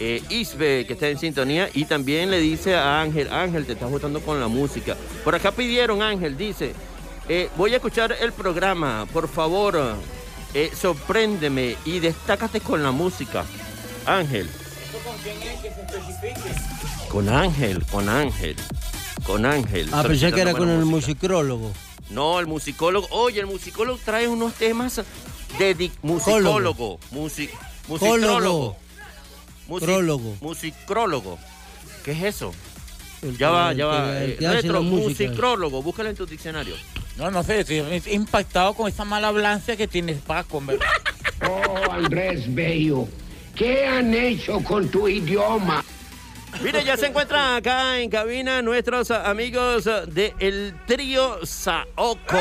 eh, 0.00 0.22
Isbe, 0.30 0.86
que 0.86 0.94
está 0.94 1.08
en 1.08 1.18
sintonía. 1.18 1.68
Y 1.74 1.84
también 1.84 2.30
le 2.30 2.40
dice 2.40 2.74
a 2.74 3.02
Ángel, 3.02 3.30
Ángel, 3.30 3.66
te 3.66 3.74
estás 3.74 3.90
gustando 3.90 4.20
con 4.20 4.40
la 4.40 4.48
música. 4.48 4.96
Por 5.22 5.34
acá 5.34 5.52
pidieron, 5.52 6.00
Ángel, 6.00 6.36
dice, 6.36 6.72
eh, 7.28 7.50
voy 7.56 7.74
a 7.74 7.76
escuchar 7.76 8.16
el 8.18 8.32
programa, 8.32 9.06
por 9.12 9.28
favor, 9.28 9.78
eh, 10.54 10.70
sorpréndeme 10.74 11.76
y 11.84 12.00
destácate 12.00 12.60
con 12.60 12.82
la 12.82 12.90
música. 12.90 13.44
Ángel, 14.06 14.48
¿Con 15.04 15.16
quién 15.18 15.36
es 15.42 15.60
que 15.60 15.70
se 15.70 15.80
especifique? 15.82 16.71
Con 17.12 17.28
Ángel, 17.28 17.84
con 17.90 18.08
Ángel, 18.08 18.56
con 19.24 19.44
Ángel. 19.44 19.88
Ah, 19.92 20.02
pensé 20.02 20.32
que 20.32 20.40
era 20.40 20.52
con 20.54 20.68
el 20.70 20.78
música. 20.84 21.12
musicólogo. 21.26 21.72
No, 22.10 22.40
el 22.40 22.46
musicólogo. 22.46 23.06
Oye, 23.10 23.40
el 23.40 23.46
musicólogo 23.46 23.98
trae 24.04 24.28
unos 24.28 24.54
temas 24.54 25.00
de 25.58 25.90
musicólogo. 26.02 26.98
Musi, 27.10 27.50
musicrólogo. 27.88 28.76
Musi- 29.68 29.84
Prólogo. 29.84 30.36
Musicrólogo. 30.40 31.38
¿Qué 32.04 32.12
es 32.12 32.22
eso? 32.24 32.52
El 33.22 33.32
ya 33.38 33.46
que- 33.48 33.52
va, 33.52 33.70
el 33.70 33.76
ya 33.76 33.86
va. 33.86 34.18
eh, 34.24 34.36
retro, 34.40 34.82
musicrólogo. 34.82 35.82
Búscalo 35.82 36.08
en 36.10 36.16
tu 36.16 36.26
diccionario. 36.26 36.74
No, 37.16 37.30
no 37.30 37.42
sé, 37.42 37.60
estoy 37.60 37.82
impactado 38.12 38.72
con 38.74 38.88
esa 38.88 39.04
mala 39.04 39.28
hablancia 39.28 39.76
que 39.76 39.86
tienes 39.86 40.18
Paco, 40.22 40.58
en 40.58 40.66
verdad. 40.66 40.86
Oh, 41.48 41.92
Andrés 41.92 42.52
Bello, 42.54 43.06
¿qué 43.54 43.86
han 43.86 44.12
hecho 44.14 44.60
con 44.64 44.88
tu 44.88 45.06
idioma? 45.08 45.84
Mire, 46.60 46.84
ya 46.84 46.96
se 46.96 47.06
encuentran 47.06 47.56
acá 47.56 47.98
en 48.00 48.10
cabina 48.10 48.62
nuestros 48.62 49.10
amigos 49.10 49.84
de 50.08 50.34
el 50.38 50.74
trío 50.86 51.44
Saoko. 51.44 52.38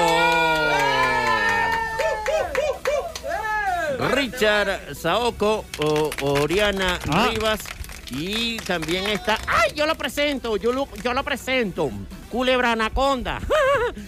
Richard 4.14 4.95
Saoko, 4.95 5.66
o- 5.80 6.09
Oriana 6.22 6.99
Rivas 7.30 7.62
y 8.09 8.57
también 8.57 9.07
está. 9.07 9.38
¡Ay! 9.47 9.72
Yo 9.76 9.86
lo 9.86 9.95
presento, 9.95 10.57
yo 10.57 10.72
lo, 10.74 10.88
yo 11.03 11.14
lo 11.14 11.24
presento. 11.24 11.89
Culebra 12.30 12.74
Anaconda. 12.74 13.39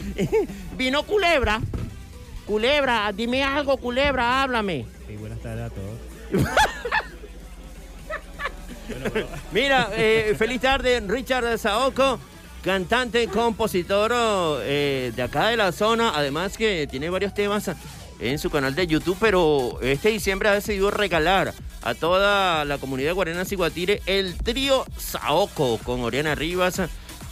Vino 0.77 1.03
Culebra. 1.03 1.61
Culebra, 2.45 3.11
dime 3.13 3.43
algo, 3.43 3.77
Culebra, 3.77 4.41
háblame. 4.43 4.85
buenas 5.19 5.39
tardes 5.39 5.65
a 5.65 5.69
todos. 5.69 5.99
Mira, 9.51 9.89
eh, 9.93 10.35
feliz 10.37 10.61
tarde, 10.61 11.01
Richard 11.01 11.57
Saoko, 11.57 12.19
cantante, 12.63 13.27
compositor 13.27 14.11
eh, 14.63 15.11
de 15.15 15.21
acá 15.21 15.47
de 15.47 15.57
la 15.57 15.71
zona, 15.71 16.11
además 16.15 16.57
que 16.57 16.87
tiene 16.89 17.09
varios 17.09 17.33
temas 17.33 17.71
en 18.19 18.39
su 18.39 18.49
canal 18.49 18.75
de 18.75 18.87
YouTube, 18.87 19.17
pero 19.19 19.79
este 19.81 20.09
diciembre 20.09 20.49
ha 20.49 20.53
decidido 20.53 20.91
regalar 20.91 21.53
a 21.81 21.93
toda 21.93 22.63
la 22.63 22.77
comunidad 22.77 23.13
Guarena 23.13 23.43
Ciguatire 23.43 24.01
el 24.05 24.37
trío 24.37 24.85
Saoko 24.97 25.77
con 25.79 26.01
Oriana 26.01 26.35
Rivas, 26.35 26.81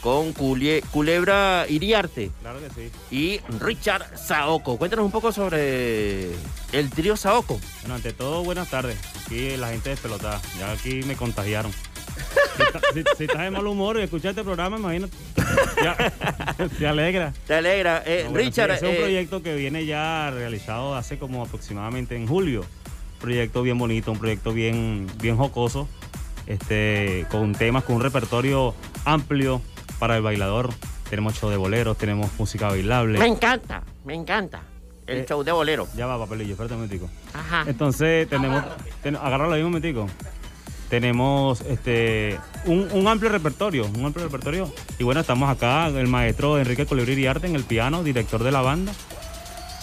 con 0.02 0.34
Culebra 0.34 1.66
Iriarte 1.70 2.32
Claro 2.42 2.60
que 2.60 2.70
sí. 2.70 2.92
y 3.16 3.40
Richard 3.60 4.18
Saoko. 4.18 4.78
Cuéntanos 4.78 5.06
un 5.06 5.12
poco 5.12 5.32
sobre 5.32 6.32
el 6.72 6.90
trío 6.90 7.16
Saoko. 7.16 7.60
Bueno, 7.82 7.96
ante 7.96 8.12
todo, 8.14 8.44
buenas 8.44 8.70
tardes. 8.70 8.98
Aquí 9.26 9.56
la 9.58 9.70
gente 9.70 9.90
despelotada. 9.92 10.42
Ya 10.60 10.72
aquí 10.72 11.02
me 11.04 11.16
contagiaron. 11.16 11.72
Si, 11.72 12.64
está- 12.64 12.80
si- 12.94 13.04
si 13.18 13.24
estás 13.26 13.42
de 13.44 13.52
mal 13.52 13.66
humor 13.68 13.98
y 13.98 14.02
escuchas 14.02 14.32
este 14.32 14.44
programa, 14.44 14.78
imagínate. 14.78 15.14
Ya, 15.84 15.96
te 16.80 16.88
alegra. 16.88 17.34
Te 17.48 17.54
alegra. 17.56 18.04
Eh, 18.06 18.24
No, 18.26 18.32
bueno, 18.32 18.44
sí, 18.44 18.50
Richard, 18.50 18.72
es 18.72 18.82
un 18.82 18.90
eh, 18.90 18.96
proyecto 19.00 19.42
que 19.44 19.56
viene 19.56 19.86
ya 19.86 20.30
realizado 20.32 20.96
hace 20.96 21.18
como 21.18 21.44
aproximadamente 21.44 22.16
en 22.16 22.28
julio. 22.28 22.66
proyecto 23.20 23.62
bien 23.62 23.78
bonito, 23.78 24.12
un 24.12 24.18
proyecto 24.20 24.52
bien, 24.52 25.08
bien 25.22 25.38
jocoso, 25.38 25.88
este, 26.48 27.26
con 27.30 27.54
temas, 27.54 27.84
con 27.84 27.98
un 27.98 28.02
repertorio 28.02 28.74
amplio 29.06 29.62
para 30.02 30.18
el 30.18 30.24
bailador. 30.24 30.70
Tenemos 31.12 31.36
show 31.40 31.52
de 31.52 31.58
boleros, 31.58 31.96
tenemos 31.96 32.32
música 32.40 32.70
bailable. 32.70 33.20
me 33.20 33.28
encanta, 33.28 33.84
me 34.04 34.16
encanta. 34.16 34.62
El 35.06 35.20
Eh, 35.20 35.26
show 35.30 35.44
de 35.44 35.52
bolero. 35.52 35.88
Ya 35.96 36.08
va, 36.08 36.18
papelillo, 36.18 36.54
espérate 36.54 36.74
un 36.74 36.80
momentico. 36.82 37.08
Ajá. 37.34 37.66
Entonces 37.68 38.28
tenemos, 38.28 38.64
ten- 39.04 39.16
agárralo 39.16 39.54
ahí 39.54 39.62
un 39.62 39.68
momentico. 39.70 40.08
Tenemos 40.90 41.62
este 41.62 42.40
un, 42.66 42.88
un 42.92 43.08
amplio 43.08 43.30
repertorio, 43.32 43.86
un 43.86 44.06
amplio 44.06 44.26
repertorio. 44.26 44.74
Y 44.98 45.04
bueno, 45.04 45.22
estamos 45.22 45.50
acá, 45.50 45.88
el 45.88 46.08
maestro 46.08 46.58
Enrique 46.58 46.88
Colibrí 46.88 47.14
Iriarte 47.14 47.46
en 47.46 47.56
el 47.56 47.64
piano, 47.64 48.04
director 48.04 48.44
de 48.44 48.52
la 48.52 48.62
banda. 48.62 48.92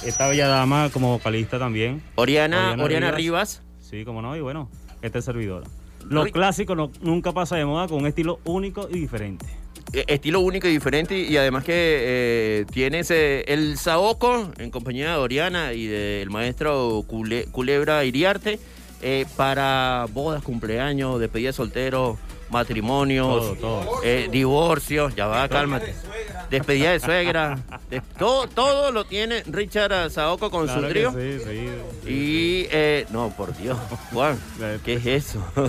Esta 0.05 0.27
bella 0.29 0.49
dama 0.49 0.91
como 0.93 1.11
vocalista 1.13 1.61
también. 1.61 2.03
Oriana, 2.17 2.77
Oriana 2.81 3.13
Rivas. 3.13 3.63
Sí, 3.81 4.05
como 4.05 4.21
no, 4.21 4.37
y 4.37 4.41
bueno, 4.41 4.69
este 5.01 5.23
servidor. 5.23 5.63
Lo 6.09 6.25
Ri- 6.27 6.33
clásico 6.33 6.75
no- 6.75 6.91
nunca 7.03 7.33
pasa 7.33 7.55
de 7.57 7.65
moda 7.65 7.87
con 7.87 7.99
un 7.99 8.07
estilo 8.07 8.41
único 8.45 8.89
y 8.91 8.99
diferente. 8.99 9.47
Eh, 9.93 10.05
Estilo 10.09 10.41
único 10.41 10.69
y 10.69 10.73
diferente 10.73 11.19
y 11.19 11.37
además 11.39 11.65
que 11.65 11.73
eh, 11.75 12.67
tienes 12.71 13.11
eh, 13.11 13.45
el 13.49 13.79
Saoko 13.79 14.51
en 14.59 14.71
compañía 14.71 15.13
de 15.13 15.17
Oriana 15.17 15.73
y 15.73 15.87
del 15.87 16.29
maestro 16.31 17.03
Cule- 17.09 17.51
Culebra 17.51 18.05
Iriarte 18.05 18.61
eh, 19.01 19.25
para 19.37 20.07
bodas, 20.13 20.43
cumpleaños, 20.43 21.19
despedida 21.21 21.49
de 21.49 21.53
solteros, 21.55 22.19
matrimonios, 22.51 23.59
Todo, 23.59 23.85
todo. 23.85 24.01
eh, 24.05 24.29
divorcios, 24.31 25.15
ya 25.17 25.27
va, 25.27 25.49
cálmate. 25.49 25.95
Despedida 26.51 26.93
de 26.93 27.01
suegra, 27.01 27.59
de- 27.89 28.03
todo, 28.19 28.47
todo 28.49 28.91
lo 28.93 29.05
tiene 29.05 29.43
Richard 29.47 30.11
Saoko 30.11 30.51
con 30.51 30.67
Claro 30.67 30.83
su 30.83 30.89
trío. 30.89 31.13
sí, 31.13 31.39
sí, 31.47 31.69
sí. 32.05 32.11
Y, 32.11 32.69
no, 33.13 33.31
por 33.37 33.57
Dios, 33.57 33.79
Juan, 34.13 34.39
¿qué 34.85 34.95
es 34.95 35.07
eso? 35.07 35.43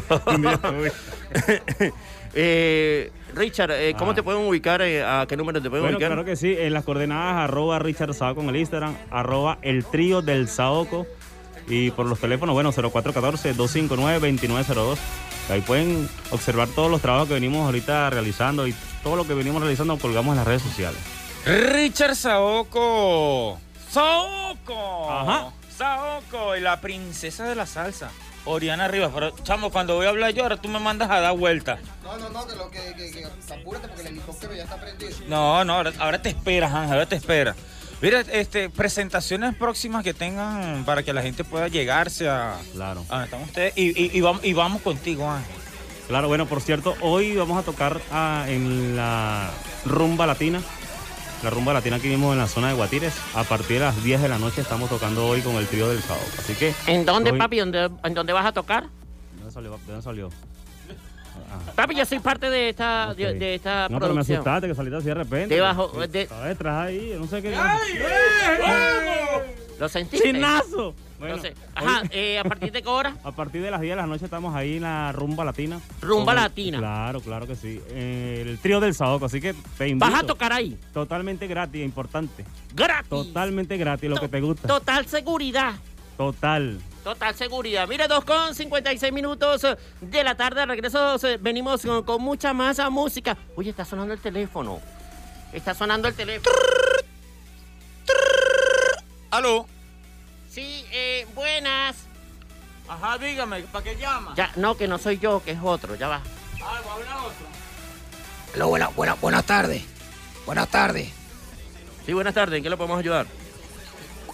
Eh, 2.34 3.12
Richard, 3.36 3.72
eh, 3.72 3.94
¿cómo 3.98 4.12
Ah. 4.12 4.16
te 4.16 4.24
pueden 4.24 4.42
ubicar? 4.48 4.82
eh, 4.82 5.04
¿A 5.04 5.26
qué 5.28 5.38
número 5.38 5.62
te 5.62 5.70
pueden 5.70 5.84
Bueno, 5.84 5.98
ubicar? 5.98 6.10
claro 6.12 6.26
que 6.26 6.36
sí, 6.36 6.56
en 6.58 6.74
las 6.74 6.84
coordenadas 6.84 7.38
arroba 7.50 7.80
Richard 7.80 8.14
Saoco 8.14 8.42
en 8.42 8.50
el 8.50 8.56
Instagram, 8.58 8.96
arroba 9.12 9.58
el 9.62 9.86
trío 9.86 10.22
del 10.22 10.48
Saoco 10.48 11.06
y 11.68 11.92
por 11.92 12.06
los 12.08 12.20
teléfonos, 12.20 12.54
bueno, 12.54 12.72
0414-259-2902. 12.72 14.98
Ahí 15.50 15.62
pueden 15.62 16.08
observar 16.32 16.68
todos 16.70 16.90
los 16.92 17.02
trabajos 17.02 17.28
que 17.28 17.34
venimos 17.36 17.66
ahorita 17.66 18.10
realizando 18.10 18.68
y 18.68 18.76
todo 19.04 19.16
lo 19.16 19.26
que 19.28 19.34
venimos 19.34 19.62
realizando 19.62 19.98
colgamos 19.98 20.34
en 20.34 20.38
las 20.38 20.48
redes 20.48 20.62
sociales. 20.62 21.00
Richard 21.46 22.16
Saoko. 22.16 23.60
Saoko. 23.90 25.12
Ajá. 25.12 25.52
Saoko, 25.76 26.58
y 26.58 26.60
la 26.60 26.82
princesa 26.82 27.46
de 27.46 27.56
la 27.56 27.66
salsa. 27.66 28.12
Oriana 28.46 28.88
Rivas. 28.88 29.12
Pero, 29.14 29.32
chamo, 29.44 29.70
cuando 29.72 29.96
voy 29.96 30.06
a 30.06 30.10
hablar 30.10 30.32
yo, 30.32 30.44
ahora 30.44 30.58
tú 30.58 30.70
me 30.70 30.80
mandas 30.80 31.10
a 31.10 31.20
dar 31.20 31.36
vuelta. 31.38 31.78
No, 32.04 32.18
no, 32.18 32.30
no, 32.30 32.48
que 32.48 32.56
lo 32.56 32.70
que, 32.70 32.80
que, 32.96 33.12
que 33.12 33.54
apúrate 33.54 33.88
porque 33.88 34.02
el 34.02 34.08
helicóptero 34.08 34.54
ya 34.54 34.64
está 34.64 34.78
prendido. 34.78 35.12
No, 35.28 35.64
no, 35.66 35.74
ahora, 35.74 35.94
ahora 36.00 36.22
te 36.22 36.30
esperas, 36.30 36.74
Ángel, 36.74 36.94
ahora 36.94 37.06
te 37.06 37.16
esperas. 37.16 37.56
Mira, 38.02 38.22
este, 38.22 38.70
presentaciones 38.70 39.56
próximas 39.56 40.04
que 40.06 40.14
tengan 40.14 40.86
para 40.86 41.04
que 41.04 41.12
la 41.12 41.22
gente 41.22 41.44
pueda 41.44 41.68
llegarse 41.68 42.30
a. 42.30 42.56
Claro. 42.74 43.04
a 43.10 43.14
donde 43.14 43.26
están 43.26 43.42
ustedes. 43.42 43.74
Y, 43.76 43.90
y- 44.02 44.12
y 44.18 44.22
vamos, 44.22 44.44
y 44.46 44.54
vamos 44.54 44.82
contigo, 44.82 45.30
Ángel. 45.30 45.56
Claro, 46.08 46.28
bueno, 46.28 46.48
por 46.48 46.62
cierto, 46.62 46.96
hoy 47.02 47.36
vamos 47.36 47.60
a 47.60 47.64
tocar 47.64 48.02
ah, 48.12 48.46
en 48.48 48.96
la 48.96 49.52
rumba 49.86 50.26
latina 50.26 50.60
la 51.44 51.50
rumba 51.50 51.74
latina 51.74 51.96
aquí 51.98 52.08
mismo 52.08 52.32
en 52.34 52.40
la 52.40 52.48
zona 52.48 52.70
de 52.70 52.74
Guatires. 52.76 53.14
A 53.36 53.44
partir 53.44 53.80
de 53.80 53.86
las 53.86 54.04
10 54.04 54.22
de 54.22 54.30
la 54.30 54.38
noche 54.40 54.62
estamos 54.62 54.90
tocando 54.90 55.26
hoy 55.28 55.42
con 55.42 55.56
el 55.56 55.68
trío 55.68 55.88
del 55.90 56.02
sábado. 56.02 56.26
Así 56.38 56.54
que. 56.56 56.74
¿En 56.88 57.06
dónde, 57.06 57.32
hoy- 57.32 57.38
papi? 57.40 57.60
¿Dónde- 57.60 57.90
¿En 58.04 58.14
dónde 58.14 58.34
vas 58.34 58.46
a 58.46 58.52
tocar? 58.52 58.84
¿De 58.84 58.90
dónde 59.38 59.52
salió? 59.54 59.72
¿De 59.72 59.78
dónde 59.88 60.02
salió? 60.02 60.30
Papi, 61.76 61.96
yo 61.96 62.06
soy 62.06 62.20
parte 62.20 62.50
de 62.50 62.70
esta, 62.70 63.14
de, 63.16 63.34
de 63.34 63.56
esta 63.56 63.88
No, 63.90 64.00
pero 64.00 64.14
me 64.14 64.22
producción. 64.24 64.38
asustaste 64.40 64.68
que 64.68 64.76
saliste 64.76 64.98
así 64.98 65.08
de 65.08 65.14
repente. 65.16 65.56
Debajo, 65.56 65.92
Sí, 65.96 66.08
de- 66.12 66.22
Estaba 66.24 66.46
detrás 66.46 66.88
ahí, 66.88 67.16
no 67.20 67.26
sé 67.28 67.42
qué. 67.42 67.56
¿Lo 69.80 69.88
sentiste? 69.90 70.32
¡Chinazo! 70.32 70.94
Bueno, 71.20 71.38
No 71.38 71.42
sé. 71.42 71.54
Ajá, 71.76 72.02
hoy- 72.02 72.10
eh, 72.12 72.40
¿a 72.40 72.44
partir 72.44 72.72
de 72.72 72.82
qué 72.82 72.88
hora? 72.90 73.16
A 73.24 73.32
partir 73.32 73.62
de 73.62 73.72
las 73.72 73.82
10 73.82 73.92
de 73.94 73.96
la 73.96 74.08
noche 74.08 74.26
estamos 74.26 74.56
ahí 74.56 74.76
en 74.78 74.84
la 74.84 75.12
rumba 75.12 75.44
latina. 75.46 75.80
Rumba 76.02 76.34
el- 76.34 76.40
latina. 76.40 76.78
Claro, 76.80 77.22
claro 77.22 77.48
que 77.48 77.56
sí. 77.56 77.82
Eh, 77.90 78.44
El 78.46 78.60
trío 78.60 78.80
del 78.80 78.94
sábado, 78.94 79.26
así 79.26 79.40
que 79.42 79.54
te 79.78 79.88
invito. 79.88 80.10
¿Vas 80.12 80.22
a 80.24 80.26
tocar 80.26 80.54
ahí? 80.54 80.78
Totalmente 80.94 81.48
gratis, 81.48 81.84
importante. 81.84 82.46
Gratis. 82.76 83.10
Totalmente 83.10 83.78
gratis, 83.78 84.10
lo 84.10 84.18
que 84.18 84.28
te 84.28 84.42
gusta. 84.42 84.68
Total 84.68 85.06
seguridad. 85.08 85.74
Total. 86.18 86.80
Total 87.04 87.34
seguridad. 87.34 87.88
Mire, 87.88 88.08
2 88.10 88.26
con 88.26 88.54
56 88.54 89.14
minutos 89.14 89.66
de 90.02 90.24
la 90.24 90.36
tarde. 90.36 90.66
Regreso, 90.66 91.16
eh, 91.26 91.38
venimos 91.40 91.82
con, 91.82 92.04
con 92.04 92.22
mucha 92.22 92.54
más 92.54 92.78
música. 92.92 93.38
Oye, 93.56 93.70
está 93.70 93.86
sonando 93.86 94.14
el 94.14 94.20
teléfono. 94.20 94.80
Está 95.54 95.74
sonando 95.74 96.08
el 96.10 96.14
teléfono. 96.14 96.54
¿Aló? 99.32 99.66
Sí, 100.50 100.86
eh, 100.92 101.28
buenas. 101.36 101.96
Ajá, 102.88 103.18
dígame, 103.20 103.62
¿para 103.64 103.84
qué 103.84 103.96
llama? 103.96 104.34
Ya, 104.36 104.52
no, 104.56 104.76
que 104.76 104.88
no 104.88 104.98
soy 104.98 105.20
yo, 105.20 105.44
que 105.44 105.52
es 105.52 105.60
otro. 105.62 105.96
Ya 105.96 106.08
va. 106.08 106.22
Algo, 106.56 106.92
habla 106.92 107.18
otro. 107.24 107.46
Hola, 108.56 108.66
buena, 108.66 108.88
buena- 108.90 109.14
buenas 109.16 109.46
tardes. 109.46 109.84
Buenas 110.46 110.68
tardes. 110.70 111.10
Sí, 112.06 112.14
buenas 112.14 112.34
tardes. 112.34 112.58
¿En 112.58 112.64
qué 112.64 112.70
le 112.70 112.78
podemos 112.78 112.98
ayudar? 113.00 113.28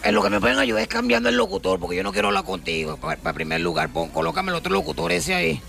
En 0.04 0.16
lo 0.16 0.24
que 0.24 0.30
me 0.30 0.40
pueden 0.40 0.60
ayudar 0.60 0.84
es 0.84 0.88
cambiando 0.88 1.28
el 1.28 1.36
locutor, 1.36 1.80
porque 1.80 1.98
yo 1.98 2.04
no 2.04 2.14
quiero 2.14 2.30
hablar 2.30 2.46
contigo. 2.46 2.96
Para, 2.96 3.34
primer 3.34 3.60
lugar, 3.60 3.90
pon, 3.92 4.10
colócame 4.10 4.52
el 4.52 4.56
otro 4.56 4.72
locutor 4.72 5.12
ese 5.12 5.36
ahí. 5.36 5.62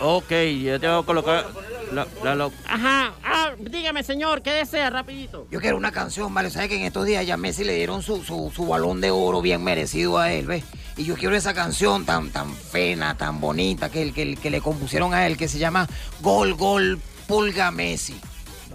Ok, 0.00 0.30
yo 0.62 0.80
te 0.80 0.88
voy 0.88 1.02
a 1.02 1.06
colocar 1.06 1.46
la, 1.92 2.06
la 2.22 2.34
lo- 2.34 2.52
Ajá, 2.66 3.12
ah, 3.22 3.50
dígame, 3.58 4.02
señor, 4.02 4.42
¿qué 4.42 4.50
desea? 4.50 4.90
Rapidito. 4.90 5.46
Yo 5.50 5.60
quiero 5.60 5.76
una 5.76 5.92
canción, 5.92 6.34
¿vale? 6.34 6.50
¿Sabes 6.50 6.68
que 6.68 6.76
en 6.76 6.82
estos 6.82 7.06
días 7.06 7.24
ya 7.26 7.36
Messi 7.36 7.62
le 7.64 7.74
dieron 7.74 8.02
su, 8.02 8.22
su, 8.24 8.52
su 8.54 8.66
balón 8.66 9.00
de 9.00 9.10
oro 9.12 9.40
bien 9.40 9.62
merecido 9.62 10.18
a 10.18 10.32
él, 10.32 10.46
¿ves? 10.46 10.64
Y 10.96 11.04
yo 11.04 11.14
quiero 11.14 11.34
esa 11.36 11.54
canción 11.54 12.04
tan, 12.04 12.30
tan 12.30 12.54
fena, 12.54 13.16
tan 13.16 13.40
bonita 13.40 13.88
que, 13.90 14.02
el- 14.02 14.12
que, 14.14 14.22
el- 14.22 14.38
que 14.38 14.50
le 14.50 14.60
compusieron 14.60 15.14
a 15.14 15.26
él, 15.26 15.36
que 15.36 15.48
se 15.48 15.58
llama 15.58 15.88
Gol, 16.20 16.54
Gol, 16.54 17.00
Pulga 17.28 17.70
Messi. 17.70 18.20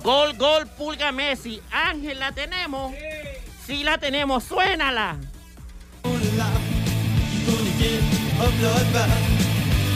Gol, 0.02 0.38
gol, 0.38 0.66
pulga 0.66 1.12
Messi. 1.12 1.62
Ángel, 1.72 2.20
¿la 2.20 2.32
tenemos? 2.32 2.94
Sí, 3.68 3.84
la 3.84 3.98
tenemos. 3.98 4.46
Suénala. 4.46 5.18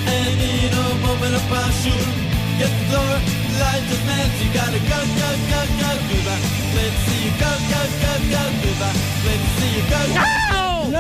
Of 0.08 0.10
bloodbath. 0.10 0.12
And 0.12 0.42
in 0.42 0.74
a 0.74 0.96
moment 1.06 1.36
of 1.36 1.44
passion, 1.50 2.04
get 2.58 2.70
the 2.70 2.86
door, 2.92 3.16
light 3.60 3.84
the 3.90 3.98
match. 4.06 4.36
You 4.42 4.50
gotta 4.54 4.80
go, 4.80 5.00
go, 5.20 5.30
go, 5.50 5.62
go, 5.80 5.92
go 6.10 6.18
back. 6.26 6.42
Let's 6.76 6.98
see 7.06 7.20
you 7.26 7.34
go, 7.40 7.52
go, 7.70 7.82
go, 8.02 8.14
go, 8.32 8.44
go 8.64 8.72
back. 8.80 8.96
Let's 9.26 9.48
see 9.58 9.72
you 9.78 9.84
go. 9.90 10.00
¡No! 10.14 10.90
¡No, 10.90 11.00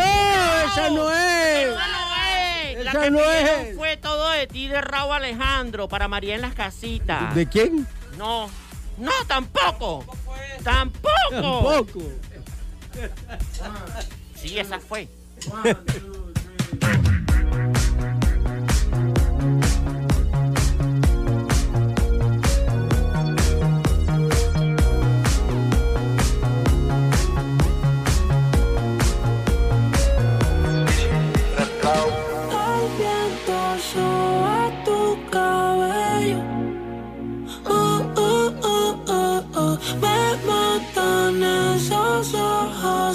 esa 0.66 0.90
no 0.90 1.10
es! 1.12 1.68
¡Esa 1.68 1.88
no 1.88 2.02
es! 2.16 2.86
La 2.86 2.92
Esa 2.92 3.02
que 3.02 3.12
no 3.12 3.20
es. 3.20 3.76
fue 3.76 3.98
todo 3.98 4.32
de 4.32 4.48
ti 4.48 4.68
de 4.68 4.82
Raúl 4.82 5.14
Alejandro 5.14 5.88
para 5.88 6.08
María 6.08 6.36
en 6.36 6.42
las 6.42 6.54
casitas. 6.54 7.36
¿De 7.36 7.48
quién? 7.48 7.86
No, 8.18 8.50
no, 8.98 9.12
tampoco. 9.28 10.06
Tampoco. 10.64 11.10
Tampoco. 11.32 12.02
Sí, 14.36 14.58
esa 14.60 14.80
fue. 14.80 15.08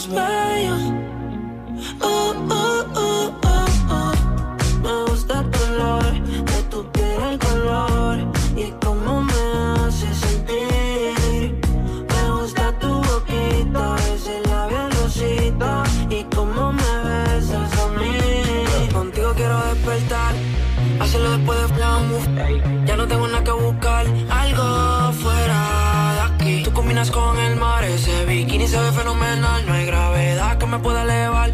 Bellos. 0.07 0.81
Uh, 2.01 2.35
uh, 2.51 2.85
uh, 2.97 3.39
uh, 3.43 3.48
se 28.69 28.79
ve 28.79 28.93
fenomenal. 28.93 29.67
No 29.67 29.73
hay 29.73 29.87
gravedad 29.87 30.59
que 30.59 30.67
me 30.67 30.79
pueda 30.79 31.03
elevar, 31.03 31.53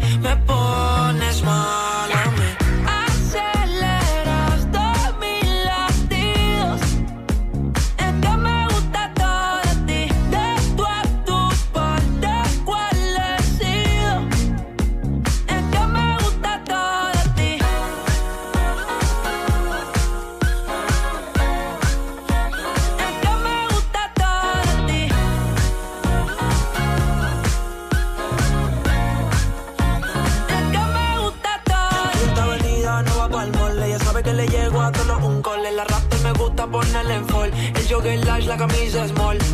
camisas 38.67 39.11
mol 39.13 39.44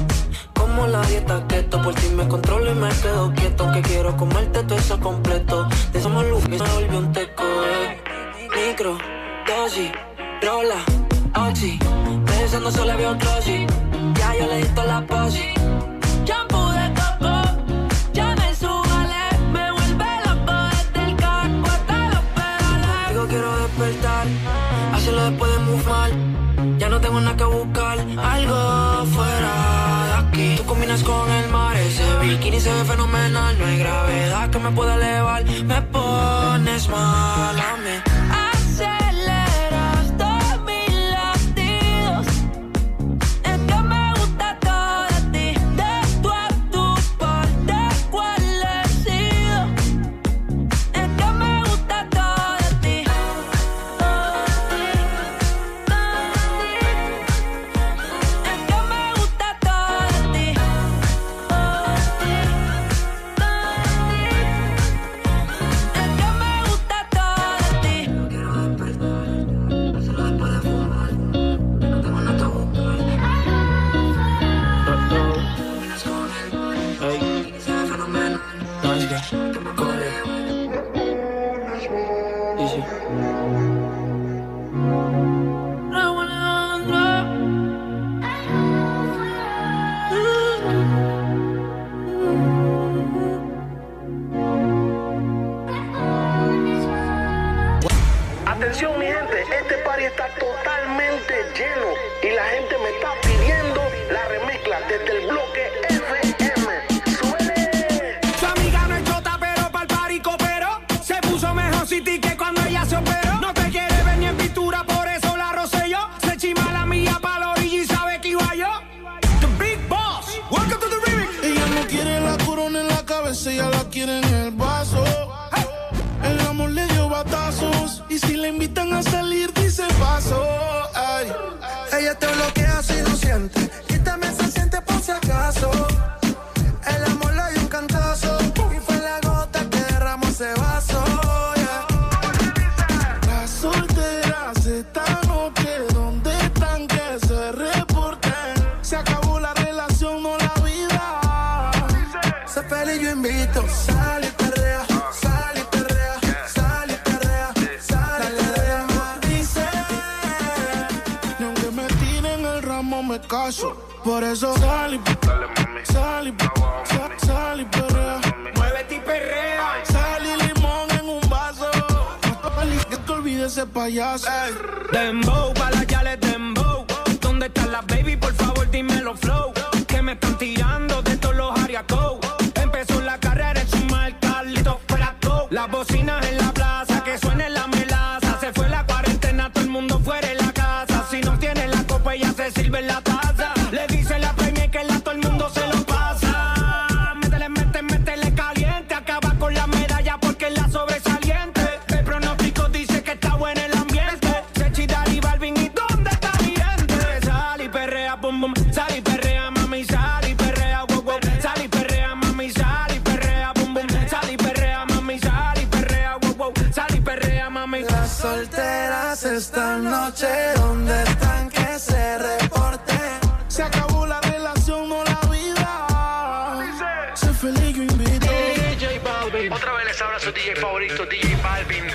noche, 220.21 220.53
¿dónde 220.55 221.03
están 221.03 221.49
que 221.49 221.79
se 221.79 222.17
reporten? 222.17 223.19
Se 223.47 223.63
acabó 223.63 224.05
la 224.05 224.21
relación, 224.21 224.89
no 224.89 225.03
la 225.03 225.19
vida. 225.29 227.15
Sé 227.15 227.33
feliz, 227.33 227.75
yo 227.75 227.83
invito. 227.83 228.27
DJ 228.27 228.99
Balvin. 228.99 229.51
Otra 229.51 229.73
vez 229.73 229.85
les 229.87 230.01
habla 230.01 230.19
su 230.19 230.31
DJ 230.31 230.55
favorito, 230.55 231.05
DJ 231.05 231.35
Balvin. 231.43 231.85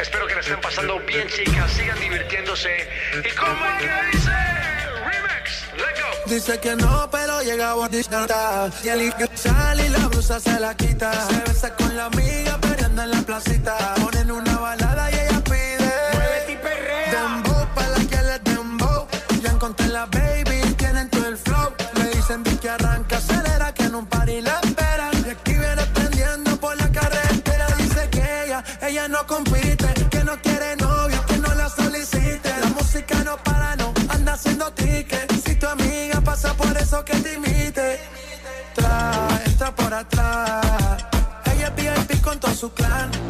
Espero 0.00 0.26
que 0.26 0.34
la 0.34 0.40
estén 0.40 0.60
pasando 0.60 0.98
bien, 1.00 1.28
chicas. 1.28 1.70
Sigan 1.72 1.98
divirtiéndose. 2.00 2.88
¿Y 3.24 3.34
cómo 3.36 3.64
es 3.66 3.82
que 3.82 4.16
dice? 4.16 4.30
Remix, 5.04 5.64
let's 5.76 6.00
go. 6.00 6.34
Dice 6.34 6.60
que 6.60 6.76
no, 6.76 7.08
pero 7.10 7.42
llega 7.42 7.72
a 7.72 7.88
disfrutar. 7.88 8.70
Y 8.82 8.88
el 8.88 9.14
que 9.14 9.28
sale 9.36 9.86
y 9.86 9.88
la 9.88 10.08
blusa 10.08 10.40
se 10.40 10.58
la 10.58 10.74
quita. 10.76 11.12
Se 11.28 11.40
besa 11.40 11.74
con 11.74 11.96
la 11.96 12.06
amiga, 12.06 12.58
peleando 12.60 13.02
en 13.02 13.10
la 13.10 13.22
placita. 13.22 13.94
Ponen 13.94 14.30
una 14.30 14.58
balada 14.58 15.10
y 15.10 15.14
ella 15.14 15.27
Encontré 19.58 19.88
la 19.88 20.06
baby, 20.06 20.60
tienen 20.76 21.10
todo 21.10 21.26
el 21.26 21.36
flow. 21.36 21.72
Me 21.96 22.04
dicen 22.10 22.44
que 22.44 22.70
arranca, 22.70 23.16
acelera, 23.16 23.74
que 23.74 23.86
en 23.86 23.96
un 23.96 24.06
party 24.06 24.40
la 24.40 24.60
esperan. 24.60 25.10
Y 25.26 25.30
aquí 25.30 25.54
viene 25.54 25.84
prendiendo 25.94 26.56
por 26.60 26.76
la 26.76 26.88
carretera. 26.92 27.66
Dice 27.76 28.08
que 28.08 28.44
ella, 28.44 28.62
ella 28.82 29.08
no 29.08 29.26
compite. 29.26 29.92
Que 30.10 30.22
no 30.22 30.40
quiere 30.42 30.76
novio, 30.76 31.26
que 31.26 31.38
no 31.38 31.52
la 31.54 31.68
solicite. 31.68 32.50
La 32.60 32.68
música 32.68 33.24
no 33.24 33.36
para, 33.38 33.74
no 33.74 33.92
anda 34.10 34.34
haciendo 34.34 34.72
ticket. 34.74 35.28
Si 35.44 35.56
tu 35.56 35.66
amiga 35.66 36.20
pasa 36.20 36.54
por 36.54 36.76
eso 36.76 37.04
que 37.04 37.16
te 37.16 37.34
imite. 37.34 38.00
Tra, 38.76 39.28
entra 39.44 39.74
por 39.74 39.92
atrás. 39.92 41.04
Ella 41.52 41.74
es 41.76 42.06
VIP 42.06 42.22
con 42.22 42.38
todo 42.38 42.54
su 42.54 42.72
clan. 42.72 43.27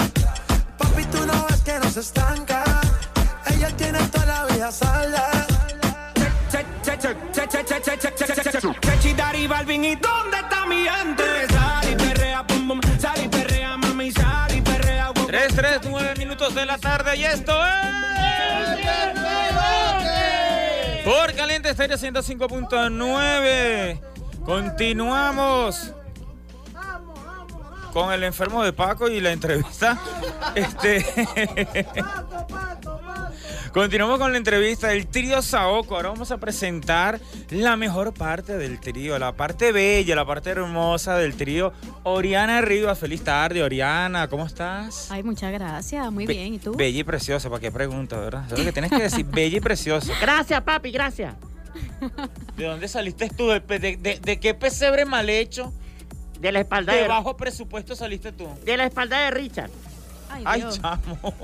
¿Y 9.85 9.97
dónde 9.97 10.39
está 10.39 10.65
mi 10.67 10.87
gente? 10.89 11.25
Sal 11.51 11.91
y 11.91 11.97
perrea, 11.97 12.47
pum, 12.47 12.69
pum. 12.69 12.81
Sal 12.99 13.25
y 13.25 13.29
perrea, 13.29 13.77
mami, 13.77 14.13
sal 14.13 14.55
y 14.55 14.61
perrea, 14.61 15.11
wow. 15.11 15.27
3, 15.27 15.55
3, 15.55 15.81
9 15.89 16.15
minutos 16.19 16.55
de 16.55 16.67
la 16.67 16.79
tarde 16.79 17.17
y 17.17 17.25
esto 17.25 17.53
es... 17.67 17.75
Por 21.05 21.35
Caliente 21.35 21.71
Estéreo 21.71 21.97
105.9. 21.97 24.01
Continuamos 24.45 25.93
con 27.93 28.13
el 28.13 28.23
enfermo 28.25 28.63
de 28.63 28.75
Paco 28.75 29.09
y 29.09 29.21
la 29.21 29.33
entrevista. 29.33 29.99
Este. 30.55 31.05
Continuamos 33.73 34.19
con 34.19 34.33
la 34.33 34.39
entrevista 34.39 34.89
del 34.89 35.07
trío 35.07 35.43
Saoco. 35.43 35.95
Ahora 35.97 36.09
vamos 36.09 36.31
a 36.33 36.39
presentar 36.39 37.21
la 37.51 37.77
mejor 37.77 38.13
parte 38.15 38.57
del 38.57 38.81
trío, 38.81 39.19
la 39.19 39.33
parte 39.33 39.73
bella, 39.73 40.17
la 40.17 40.25
parte 40.25 40.51
hermosa 40.51 41.17
del 41.17 41.35
trío. 41.37 41.73
Oriana 42.03 42.61
Rivas, 42.61 42.99
feliz 42.99 43.23
tarde, 43.23 43.63
Oriana, 43.63 44.27
¿cómo 44.29 44.47
estás? 44.47 45.11
Ay, 45.11 45.23
muchas 45.23 45.53
gracias, 45.53 46.11
muy 46.11 46.27
Be- 46.27 46.33
bien. 46.35 46.55
¿Y 46.55 46.59
tú? 46.59 46.75
Bella 46.75 46.99
y 47.01 47.05
preciosa, 47.05 47.49
¿para 47.51 47.61
qué 47.61 47.71
pregunta, 47.71 48.19
verdad? 48.19 48.45
Eso 48.47 48.55
es 48.55 48.61
lo 48.61 48.65
que 48.67 48.73
tienes 48.73 48.91
que 48.91 49.03
decir, 49.03 49.25
bella 49.31 49.59
y 49.59 49.61
preciosa. 49.61 50.13
Gracias, 50.21 50.61
papi, 50.63 50.91
gracias. 50.91 51.35
¿De 52.57 52.65
dónde 52.65 52.89
saliste 52.89 53.29
tú? 53.29 53.49
¿De, 53.49 53.61
de- 53.61 53.97
de- 53.97 54.19
de 54.21 54.41
qué 54.41 54.55
pesebre 54.55 55.05
mal 55.05 55.29
hecho? 55.29 55.73
De 56.41 56.53
la 56.53 56.61
espalda 56.61 56.93
¿De 56.95 57.03
de, 57.03 57.09
bajo 57.09 57.37
presupuesto 57.37 57.95
saliste 57.97 58.33
tú? 58.33 58.49
de 58.65 58.77
la 58.77 58.85
espalda 58.87 59.21
de 59.21 59.31
Richard. 59.31 59.71
Ay, 60.45 60.65
chamo. 60.81 61.35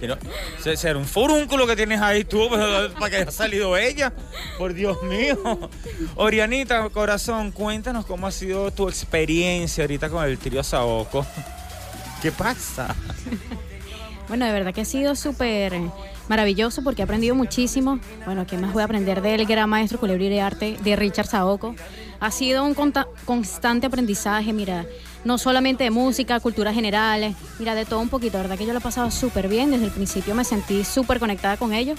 Pero, 0.00 0.16
se- 0.62 0.76
será 0.76 0.98
un 0.98 1.04
furúnculo 1.04 1.66
que 1.66 1.76
tienes 1.76 2.00
ahí 2.00 2.24
tú 2.24 2.48
para 2.98 3.10
que 3.10 3.16
haya 3.16 3.30
salido 3.30 3.76
ella. 3.76 4.12
Por 4.58 4.74
Dios 4.74 5.02
mío. 5.04 5.36
Orianita, 6.16 6.88
corazón, 6.90 7.52
cuéntanos 7.52 8.06
cómo 8.06 8.26
ha 8.26 8.30
sido 8.32 8.70
tu 8.70 8.88
experiencia 8.88 9.84
ahorita 9.84 10.08
con 10.10 10.24
el 10.24 10.38
trío 10.38 10.62
Saoco. 10.62 11.26
¿Qué 12.20 12.30
pasa? 12.32 12.94
Bueno, 14.28 14.46
de 14.46 14.52
verdad 14.52 14.72
que 14.72 14.82
ha 14.82 14.84
sido 14.86 15.14
súper 15.16 15.74
maravilloso 16.28 16.82
porque 16.82 17.02
he 17.02 17.04
aprendido 17.04 17.34
muchísimo. 17.34 17.98
Bueno, 18.24 18.46
¿qué 18.46 18.56
más 18.58 18.72
voy 18.72 18.82
a 18.82 18.84
aprender 18.84 19.22
del 19.22 19.46
gran 19.46 19.68
maestro 19.68 19.98
culebrir 19.98 20.30
de 20.30 20.40
arte 20.40 20.76
de 20.82 20.96
Richard 20.96 21.26
Saoco? 21.26 21.74
Ha 22.20 22.30
sido 22.30 22.64
un 22.64 22.74
constante 23.24 23.86
aprendizaje, 23.86 24.52
mira, 24.52 24.86
no 25.24 25.38
solamente 25.38 25.84
de 25.84 25.90
música, 25.90 26.40
cultura 26.40 26.72
general, 26.72 27.34
mira, 27.58 27.74
de 27.74 27.84
todo 27.84 28.00
un 28.00 28.08
poquito. 28.08 28.38
La 28.38 28.42
verdad 28.42 28.58
que 28.58 28.66
yo 28.66 28.72
lo 28.72 28.78
he 28.78 28.82
pasado 28.82 29.10
súper 29.10 29.48
bien. 29.48 29.70
Desde 29.70 29.86
el 29.86 29.90
principio 29.90 30.34
me 30.34 30.44
sentí 30.44 30.84
súper 30.84 31.18
conectada 31.18 31.56
con 31.56 31.72
ellos. 31.72 31.98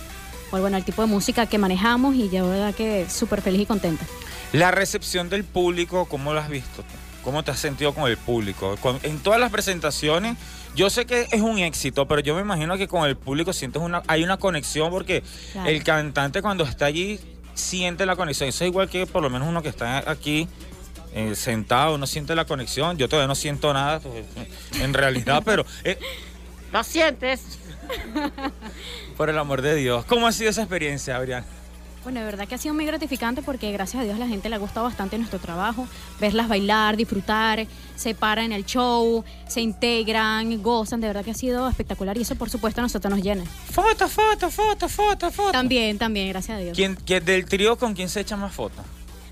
Por 0.50 0.62
bueno, 0.62 0.78
el 0.78 0.86
tipo 0.86 1.02
de 1.02 1.08
música 1.08 1.46
que 1.48 1.58
manejamos 1.58 2.16
y 2.16 2.30
yo, 2.30 2.46
de 2.46 2.60
verdad 2.60 2.76
que 2.76 3.08
súper 3.10 3.42
feliz 3.42 3.62
y 3.62 3.66
contenta. 3.66 4.06
La 4.52 4.70
recepción 4.70 5.30
del 5.30 5.44
público, 5.44 6.06
¿cómo 6.06 6.34
lo 6.34 6.40
has 6.40 6.48
visto? 6.48 6.84
¿Cómo 7.24 7.44
te 7.44 7.52
has 7.52 7.60
sentido 7.60 7.94
con 7.94 8.10
el 8.10 8.18
público? 8.18 8.76
Con- 8.82 9.00
en 9.04 9.20
todas 9.20 9.40
las 9.40 9.52
presentaciones, 9.52 10.38
yo 10.76 10.90
sé 10.90 11.06
que 11.06 11.28
es 11.32 11.42
un 11.42 11.58
éxito, 11.60 12.08
pero 12.08 12.22
yo 12.22 12.36
me 12.36 12.42
imagino 12.42 12.78
que 12.78 12.88
con 12.88 13.08
el 13.08 13.16
público 13.16 13.54
sientes 13.54 13.82
una, 13.82 14.04
hay 14.08 14.24
una 14.24 14.38
conexión 14.38 14.90
porque 14.92 15.24
Claro. 15.54 15.70
el 15.70 15.84
cantante 15.84 16.42
cuando 16.42 16.64
está 16.64 16.86
allí 16.86 17.20
siente 17.54 18.06
la 18.06 18.16
conexión. 18.16 18.50
Eso 18.50 18.64
es 18.64 18.70
igual 18.70 18.90
que 18.90 19.06
por 19.08 19.22
lo 19.24 19.30
menos 19.30 19.48
uno 19.48 19.62
que 19.62 19.70
está 19.70 20.10
aquí 20.10 20.48
eh, 21.16 21.36
sentado, 21.36 21.98
no 22.00 22.08
siente 22.08 22.34
la 22.36 22.46
conexión. 22.46 22.98
Yo 22.98 23.08
todavía 23.08 23.28
no 23.28 23.36
siento 23.36 23.72
nada, 23.74 24.00
pues, 24.00 24.26
en 24.82 24.94
realidad, 24.94 25.42
pero 25.46 25.66
eh, 25.84 25.98
¿Lo 26.72 26.84
sientes? 26.84 27.60
por 29.16 29.30
el 29.30 29.38
amor 29.38 29.62
de 29.62 29.76
Dios. 29.76 30.06
¿Cómo 30.06 30.26
ha 30.28 30.32
sido 30.32 30.50
esa 30.50 30.62
experiencia, 30.64 31.16
Adrián? 31.18 31.46
Bueno, 32.04 32.20
de 32.20 32.26
verdad 32.26 32.48
que 32.48 32.56
ha 32.56 32.58
sido 32.58 32.74
muy 32.74 32.86
gratificante 32.86 33.42
porque 33.42 33.72
gracias 33.72 34.02
a 34.02 34.04
Dios 34.04 34.16
a 34.16 34.20
la 34.20 34.28
gente 34.28 34.50
le 34.50 34.56
ha 34.56 34.58
gustado 34.58 34.86
bastante 34.86 35.18
nuestro 35.18 35.40
trabajo. 35.40 35.88
Verlas 36.20 36.50
bailar, 36.50 36.98
disfrutar, 36.98 37.66
se 37.96 38.14
paran 38.14 38.46
en 38.46 38.52
el 38.52 38.66
show, 38.66 39.24
se 39.48 39.62
integran, 39.62 40.62
gozan. 40.62 41.00
De 41.00 41.08
verdad 41.08 41.24
que 41.24 41.32
ha 41.32 41.36
sido 41.36 41.68
espectacular 41.70 42.18
y 42.18 42.22
eso 42.24 42.36
por 42.36 42.50
supuesto 42.50 42.82
a 42.82 42.84
nosotros 42.84 43.10
nos 43.14 43.24
llena. 43.24 43.46
Foto, 43.72 44.10
foto, 44.10 44.50
foto, 44.50 44.90
foto, 44.90 45.32
foto. 45.32 45.52
También, 45.54 45.98
también, 45.98 46.28
gracias 46.30 46.58
a 46.58 46.60
Dios. 46.62 46.76
¿Quién, 46.76 46.96
quién- 47.06 47.24
del 47.24 47.46
trío 47.46 47.78
con 47.78 47.94
quién 47.94 48.10
se 48.10 48.20
echa 48.20 48.36
más 48.36 48.54
fotos? 48.54 48.84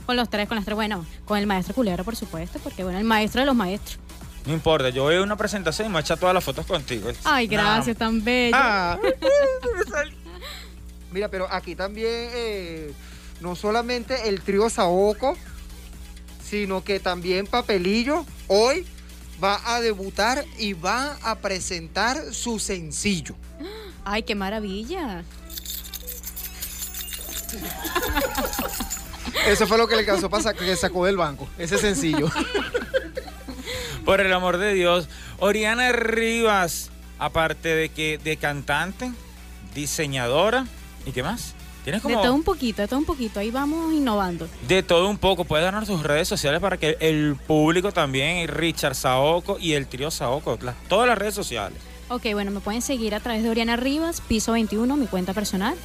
Con 0.05 0.15
los 0.15 0.30
tres, 0.30 0.47
con 0.47 0.55
las 0.55 0.63
tres, 0.65 0.76
bueno, 0.76 1.05
con 1.26 1.38
el 1.38 1.47
maestro 1.47 1.76
culebra 1.76 2.03
por 2.05 2.15
supuesto, 2.15 2.59
porque 2.63 2.84
bueno, 2.84 2.97
el 2.99 3.05
maestro 3.05 3.41
de 3.41 3.45
los 3.47 3.55
maestros. 3.55 3.99
No 4.45 4.53
importa, 4.53 4.89
yo 4.89 5.05
veo 5.05 5.22
una 5.24 5.36
presentación 5.38 5.88
y 5.88 5.91
me 5.93 5.99
echa 5.99 6.15
todas 6.17 6.34
las 6.34 6.43
fotos 6.43 6.65
contigo. 6.65 7.09
Ay, 7.26 7.45
gracias, 7.47 7.95
tan 7.97 8.24
bello. 8.24 8.55
Ah. 8.57 8.97
Mira, 11.12 11.28
pero 11.28 11.47
aquí 11.51 11.76
también 11.76 12.30
eh, 12.34 12.93
no 13.41 13.55
solamente 13.55 14.30
el 14.30 14.41
trío 14.41 14.70
Saoco, 14.70 15.38
sino 16.43 16.84
que 16.84 16.99
también 16.99 17.47
Papelillo 17.47 18.26
hoy 18.47 18.86
va 19.43 19.59
a 19.76 19.82
debutar 19.82 20.45
y 20.57 20.74
va 20.74 21.18
a 21.24 21.39
presentar 21.39 22.34
su 22.34 22.59
sencillo. 22.59 23.36
Ay, 24.05 24.24
qué 24.24 24.36
maravilla. 24.36 25.24
Eso 29.47 29.68
fue 29.68 29.78
lo 29.78 29.88
que 29.88 29.95
le 29.95 30.05
causó 30.05 30.30
para 30.30 30.53
que 30.53 30.76
sacó 30.76 31.05
del 31.05 31.18
banco, 31.18 31.47
ese 31.57 31.78
sencillo. 31.78 32.30
Por 34.05 34.22
el 34.22 34.32
amor 34.34 34.57
de 34.57 34.74
Dios. 34.74 35.07
Oriana 35.39 35.91
Rivas, 35.91 36.89
aparte 37.20 37.70
de 37.70 37.89
que 37.89 38.18
de 38.18 38.38
cantante, 38.38 39.12
diseñadora, 39.74 40.66
¿y 41.05 41.11
qué 41.11 41.23
más? 41.23 41.53
Tienes 41.83 42.03
De 42.03 42.09
como 42.09 42.21
todo 42.21 42.33
un 42.35 42.43
poquito, 42.43 42.81
de 42.83 42.87
todo 42.87 42.99
un 42.99 43.05
poquito. 43.05 43.39
Ahí 43.39 43.49
vamos 43.49 43.91
innovando. 43.93 44.47
de 44.67 44.83
todo 44.83 45.09
un 45.09 45.17
poco. 45.17 45.45
Puedes 45.45 45.65
darnos 45.65 45.87
tus 45.87 46.03
redes 46.03 46.27
sociales 46.27 46.59
para 46.61 46.77
que 46.77 46.95
el 46.99 47.35
público 47.47 47.91
también, 47.91 48.47
Richard 48.47 48.93
Saoco 48.95 49.57
y 49.59 49.73
el 49.73 49.87
trío 49.87 50.11
Saoco, 50.11 50.59
las- 50.61 50.75
todas 50.87 51.07
las 51.07 51.17
redes 51.17 51.33
sociales. 51.33 51.79
Ok, 52.09 52.33
bueno, 52.33 52.51
me 52.51 52.59
pueden 52.59 52.81
seguir 52.83 53.15
a 53.15 53.19
través 53.19 53.41
de 53.41 53.49
Oriana 53.49 53.77
Rivas, 53.77 54.21
piso 54.21 54.51
21, 54.51 54.95
mi 54.97 55.07
cuenta 55.07 55.33
personal, 55.33 55.75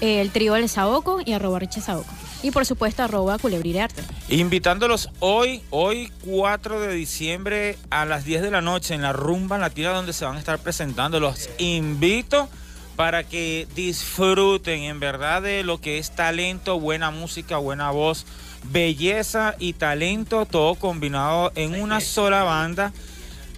eh, 0.00 0.20
el 0.22 0.30
trío 0.30 0.54
del 0.54 0.68
Saoco 0.68 1.20
y 1.24 1.32
arroba 1.34 1.58
Richie 1.58 1.82
Saoco. 1.82 2.08
Y 2.42 2.50
por 2.50 2.64
supuesto, 2.64 3.02
arroba 3.02 3.38
Culebrire 3.38 3.80
Arte. 3.82 4.02
Invitándolos 4.28 5.10
hoy, 5.20 5.62
hoy 5.70 6.10
4 6.24 6.78
de 6.80 6.92
diciembre 6.94 7.76
a 7.90 8.04
las 8.04 8.24
10 8.24 8.40
de 8.42 8.50
la 8.50 8.60
noche 8.60 8.94
en 8.94 9.02
la 9.02 9.12
Rumba 9.12 9.58
Latina 9.58 9.90
donde 9.90 10.12
se 10.12 10.24
van 10.24 10.36
a 10.36 10.38
estar 10.38 10.58
presentando. 10.58 11.20
Los 11.20 11.48
invito 11.58 12.48
para 12.96 13.24
que 13.24 13.66
disfruten 13.74 14.82
en 14.82 15.00
verdad 15.00 15.42
de 15.42 15.64
lo 15.64 15.80
que 15.80 15.98
es 15.98 16.14
talento, 16.14 16.78
buena 16.78 17.10
música, 17.10 17.56
buena 17.56 17.90
voz, 17.90 18.26
belleza 18.70 19.56
y 19.58 19.72
talento, 19.72 20.46
todo 20.46 20.74
combinado 20.76 21.52
en 21.54 21.80
una 21.80 22.00
sola 22.00 22.44
banda. 22.44 22.92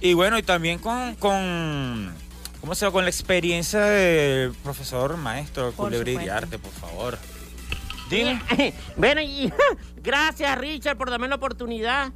Y 0.01 0.15
bueno, 0.15 0.39
y 0.39 0.43
también 0.43 0.79
con, 0.79 1.15
con 1.17 2.15
¿cómo 2.61 2.75
se 2.75 2.85
llama? 2.87 2.93
Con 2.93 3.05
la 3.05 3.11
experiencia 3.11 3.81
del 3.81 4.53
profesor 4.55 5.17
maestro 5.17 5.73
Culebri 5.73 6.17
de. 6.17 6.31
Arte, 6.31 6.59
por 6.59 6.73
favor. 6.73 7.19
Dime. 8.11 8.41
Bueno, 8.97 9.21
y 9.21 9.53
gracias 10.03 10.57
Richard 10.59 10.97
por 10.97 11.11
darme 11.11 11.29
la 11.29 11.37
oportunidad. 11.37 12.13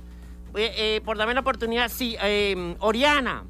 eh, 0.55 0.73
eh, 0.77 1.01
por 1.05 1.19
darme 1.19 1.35
la 1.35 1.41
oportunidad. 1.41 1.91
Sí, 1.91 2.17
eh, 2.23 2.77
Oriana, 2.81 3.45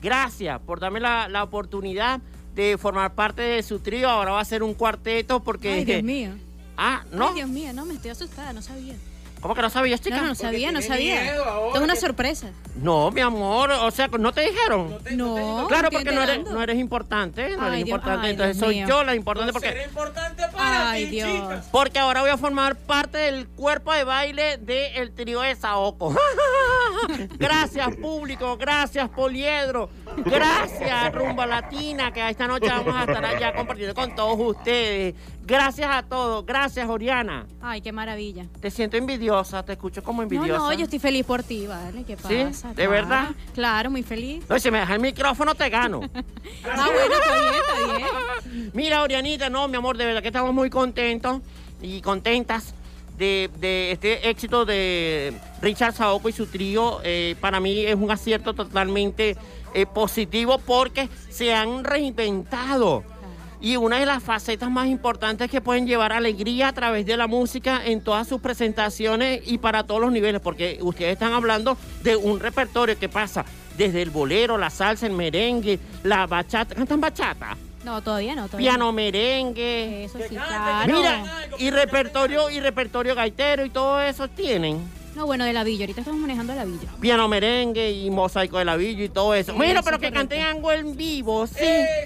gracias 0.00 0.60
por 0.60 0.80
darme 0.80 1.00
la, 1.00 1.28
la 1.28 1.42
oportunidad 1.42 2.20
de 2.54 2.76
formar 2.78 3.14
parte 3.14 3.42
de 3.42 3.62
su 3.62 3.78
trío. 3.78 4.08
Ahora 4.08 4.32
va 4.32 4.40
a 4.40 4.44
ser 4.44 4.62
un 4.62 4.74
cuarteto 4.74 5.40
porque... 5.40 5.72
Ay, 5.72 5.84
Dios 5.84 6.02
mío. 6.04 6.30
Ah, 6.76 7.04
¿no? 7.12 7.28
Ay, 7.28 7.34
Dios 7.36 7.48
mío, 7.48 7.72
no, 7.72 7.84
me 7.84 7.94
estoy 7.94 8.10
asustada, 8.10 8.52
no 8.52 8.62
sabía. 8.62 8.94
¿Cómo 9.42 9.56
que 9.56 9.62
no 9.62 9.70
sabías, 9.70 10.00
chica? 10.00 10.18
No, 10.18 10.28
no 10.28 10.34
sabía, 10.36 10.70
no 10.70 10.80
sabía. 10.80 11.24
Esto 11.34 11.72
es 11.74 11.80
una 11.82 11.94
que- 11.94 12.00
sorpresa. 12.00 12.46
No, 12.76 13.10
mi 13.10 13.20
amor, 13.20 13.72
o 13.72 13.90
sea, 13.90 14.06
¿no 14.06 14.32
te 14.32 14.42
dijeron? 14.42 14.98
No, 15.10 15.66
Claro, 15.68 15.90
me 15.90 15.98
estoy 15.98 16.04
porque 16.04 16.12
no 16.12 16.22
eres, 16.22 16.44
no 16.44 16.72
importante, 16.72 17.56
no 17.56 17.66
eres 17.66 17.74
Ay, 17.74 17.80
importante, 17.82 18.26
ay, 18.26 18.30
entonces 18.30 18.56
Dios 18.56 18.66
soy 18.66 18.74
mío. 18.76 18.86
yo 18.88 19.04
la 19.04 19.14
importante 19.16 19.52
porque... 19.52 19.88
Ay, 20.56 21.06
Dios. 21.06 21.64
Porque 21.72 21.98
ahora 21.98 22.20
voy 22.20 22.30
a 22.30 22.36
formar 22.38 22.76
parte 22.76 23.18
del 23.18 23.48
cuerpo 23.48 23.92
de 23.92 24.04
baile 24.04 24.58
del 24.58 25.12
trío 25.12 25.40
de 25.40 25.56
Saoco. 25.56 26.14
gracias, 27.38 27.96
público. 27.96 28.56
Gracias, 28.56 29.08
Poliedro. 29.10 29.90
Gracias, 30.18 31.12
Rumba 31.14 31.46
Latina, 31.46 32.12
que 32.12 32.28
esta 32.28 32.46
noche 32.46 32.68
vamos 32.68 32.94
a 32.94 33.00
estar 33.04 33.24
allá 33.24 33.52
compartiendo 33.54 33.94
con 33.94 34.14
todos 34.14 34.38
ustedes. 34.38 35.14
Gracias 35.44 35.88
a 35.90 36.02
todos. 36.02 36.46
Gracias, 36.46 36.88
Oriana. 36.88 37.46
Ay, 37.60 37.80
qué 37.80 37.90
maravilla. 37.92 38.46
Te 38.60 38.70
siento 38.70 38.96
envidiosa, 38.96 39.62
te 39.64 39.72
escucho 39.72 40.02
como 40.02 40.22
No, 40.22 40.24
envidiosa. 40.24 40.58
no, 40.58 40.72
yo 40.72 40.84
estoy 40.84 40.98
feliz 41.00 41.24
por 41.26 41.42
ti, 41.42 41.66
¿vale? 41.66 42.04
¿Qué 42.04 42.16
¿Sí? 42.16 42.44
pasa? 42.44 42.68
¿De 42.68 42.74
Claro, 42.74 42.90
verdad? 42.90 43.28
Claro, 43.52 43.90
muy 43.90 44.02
feliz. 44.02 44.44
No, 44.48 44.58
si 44.58 44.70
me 44.70 44.78
dejas 44.78 44.94
el 44.96 45.02
micrófono, 45.02 45.54
te 45.54 45.68
gano. 45.68 46.00
Ah, 46.64 46.86
bueno, 46.86 47.14
está 47.14 47.34
bien, 47.40 47.54
está 47.54 47.96
bien. 48.48 48.70
Mira, 48.74 49.02
Orianita, 49.02 49.50
no, 49.50 49.66
mi 49.68 49.76
amor, 49.76 49.96
de 49.96 50.04
verdad 50.06 50.22
que 50.22 50.28
estamos 50.28 50.54
muy 50.54 50.70
contentos 50.70 51.40
y 51.80 52.00
contentas 52.00 52.74
de, 53.18 53.50
de 53.58 53.90
este 53.92 54.28
éxito 54.30 54.64
de 54.64 55.34
Richard 55.60 55.94
Saoco 55.94 56.28
y 56.28 56.32
su 56.32 56.46
trío. 56.46 57.00
Eh, 57.02 57.34
para 57.40 57.58
mí 57.60 57.80
es 57.80 57.96
un 57.96 58.10
acierto 58.10 58.54
totalmente 58.54 59.36
eh, 59.74 59.86
positivo 59.86 60.58
porque 60.58 61.08
se 61.30 61.52
han 61.52 61.82
reinventado. 61.84 63.02
Y 63.62 63.76
una 63.76 64.00
de 64.00 64.06
las 64.06 64.24
facetas 64.24 64.68
más 64.72 64.88
importantes 64.88 65.44
es 65.44 65.50
que 65.50 65.60
pueden 65.60 65.86
llevar 65.86 66.12
alegría 66.12 66.66
a 66.66 66.72
través 66.72 67.06
de 67.06 67.16
la 67.16 67.28
música 67.28 67.80
en 67.84 68.00
todas 68.00 68.26
sus 68.26 68.40
presentaciones 68.40 69.40
y 69.46 69.58
para 69.58 69.84
todos 69.84 70.00
los 70.00 70.10
niveles, 70.10 70.40
porque 70.40 70.80
ustedes 70.82 71.12
están 71.12 71.32
hablando 71.32 71.78
de 72.02 72.16
un 72.16 72.40
repertorio 72.40 72.98
que 72.98 73.08
pasa 73.08 73.44
desde 73.78 74.02
el 74.02 74.10
bolero, 74.10 74.58
la 74.58 74.68
salsa, 74.68 75.06
el 75.06 75.12
merengue, 75.12 75.78
la 76.02 76.26
bachata. 76.26 76.74
¿Cantan 76.74 77.00
bachata? 77.00 77.56
No, 77.84 78.02
todavía 78.02 78.34
no, 78.34 78.46
todavía 78.46 78.70
Piano 78.70 78.86
no. 78.86 78.92
merengue. 78.92 80.06
Eso 80.06 80.18
sí, 80.28 80.34
claro. 80.34 80.92
Mira, 80.92 81.24
y 81.56 81.70
repertorio, 81.70 82.50
y 82.50 82.58
repertorio 82.58 83.14
gaitero 83.14 83.64
y 83.64 83.70
todo 83.70 84.00
eso 84.00 84.26
tienen. 84.26 84.84
No, 85.14 85.26
bueno, 85.26 85.44
de 85.44 85.52
la 85.52 85.62
villa. 85.64 85.84
Ahorita 85.84 86.00
estamos 86.00 86.20
manejando 86.20 86.54
la 86.54 86.64
villa. 86.64 86.88
Piano 87.00 87.28
merengue 87.28 87.90
y 87.90 88.10
mosaico 88.10 88.58
de 88.58 88.64
la 88.64 88.76
villa 88.76 89.04
y 89.04 89.08
todo 89.08 89.34
eso. 89.34 89.52
Sí, 89.52 89.58
Mira, 89.58 89.74
eso 89.80 89.82
pero 89.84 89.98
que 89.98 90.06
correcto. 90.10 90.18
canten 90.20 90.40
algo 90.42 90.72
en 90.72 90.96
vivo, 90.96 91.46
sí. 91.46 91.54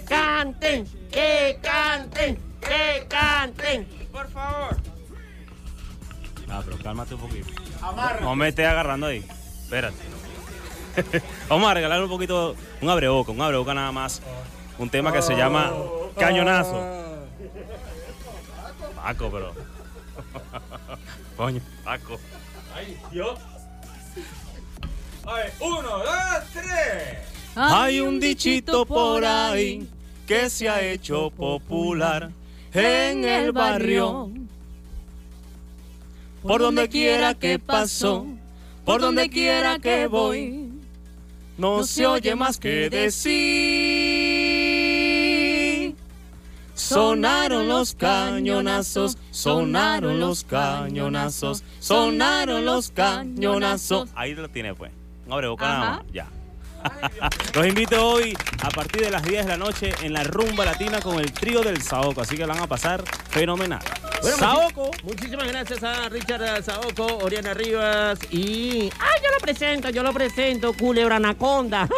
Canten, 0.09 0.85
que 1.11 1.59
canten, 1.63 2.37
que 2.61 3.07
canten. 3.09 3.87
Por 4.11 4.29
favor. 4.31 4.77
Ah, 6.51 6.63
pero 6.65 6.79
cálmate 6.79 7.15
un 7.15 7.21
poquito. 7.21 7.49
No 8.23 8.35
me 8.35 8.49
estés 8.49 8.67
agarrando 8.67 9.07
ahí. 9.07 9.25
Espérate. 9.63 9.97
Vamos 11.49 11.71
a 11.71 11.75
regalar 11.75 12.03
un 12.03 12.09
poquito, 12.09 12.57
un 12.81 12.89
abreboca, 12.89 13.31
un 13.31 13.41
abreboca 13.41 13.75
nada 13.75 13.93
más. 13.93 14.23
Un 14.79 14.91
tema 14.91 15.13
que 15.13 15.23
se 15.23 15.35
llama 15.37 15.73
Cañonazo. 16.19 16.81
Paco, 18.97 19.31
pero. 19.31 19.53
Coño, 21.37 21.61
Paco. 21.85 22.19
Ay, 22.77 22.97
Dios. 23.11 23.39
A 25.25 25.35
ver, 25.35 25.53
uno, 25.61 25.81
dos, 25.83 26.45
tres. 26.53 27.19
Hay 27.55 28.01
un 28.01 28.21
dichito 28.21 28.85
por 28.85 29.25
ahí 29.25 29.89
que 30.27 30.51
se 30.51 30.69
ha 30.69 30.83
hecho 30.83 31.31
popular 31.31 32.31
en 32.75 33.25
el 33.25 33.53
barrio. 33.53 34.31
Por 36.43 36.61
donde 36.61 36.89
quiera 36.91 37.33
que 37.33 37.59
paso, 37.59 38.27
por 38.85 39.01
donde 39.01 39.31
quiera 39.31 39.79
que 39.79 40.07
voy, 40.07 40.69
no 41.57 41.83
se 41.83 42.07
oye 42.07 42.35
más 42.35 42.59
que 42.59 42.91
decir. 42.91 44.76
Sonaron 46.87 47.69
los 47.69 47.95
cañonazos, 47.95 49.19
sonaron 49.31 50.21
los 50.21 50.45
cañonazos, 50.45 51.65
sonaron 51.81 52.65
los 52.65 52.91
cañonazos. 52.91 54.09
Ahí 54.15 54.35
lo 54.35 54.49
tiene 54.49 54.75
pues. 54.75 54.93
Un 55.27 55.33
abreboca 55.33 55.67
nada 55.67 55.83
Ajá. 55.83 55.91
más. 55.97 56.13
Ya. 56.13 56.27
Los 57.55 57.67
invito 57.67 58.07
hoy 58.07 58.37
a 58.63 58.69
partir 58.71 59.03
de 59.03 59.11
las 59.11 59.25
10 59.25 59.47
de 59.47 59.51
la 59.51 59.57
noche 59.57 59.93
en 60.03 60.13
la 60.13 60.23
rumba 60.23 60.65
latina 60.65 61.01
con 61.01 61.19
el 61.19 61.33
trío 61.33 61.61
del 61.63 61.83
Saoco. 61.83 62.21
Así 62.21 62.37
que 62.37 62.47
la 62.47 62.55
van 62.55 62.63
a 62.63 62.67
pasar 62.69 63.03
fenomenal. 63.31 63.81
Bueno, 64.23 64.37
Saoco. 64.37 64.91
Muchísimas 65.03 65.49
gracias 65.49 65.83
a 65.83 66.09
Richard 66.09 66.63
Saoco, 66.63 67.19
Oriana 67.19 67.55
Rivas 67.55 68.21
y. 68.31 68.91
¡Ay, 69.01 69.21
yo 69.25 69.31
lo 69.33 69.39
presento, 69.41 69.91
yo 69.91 70.05
lo 70.05 70.13
presento! 70.13 70.73
Culebra 70.75 71.17
Anaconda. 71.17 71.89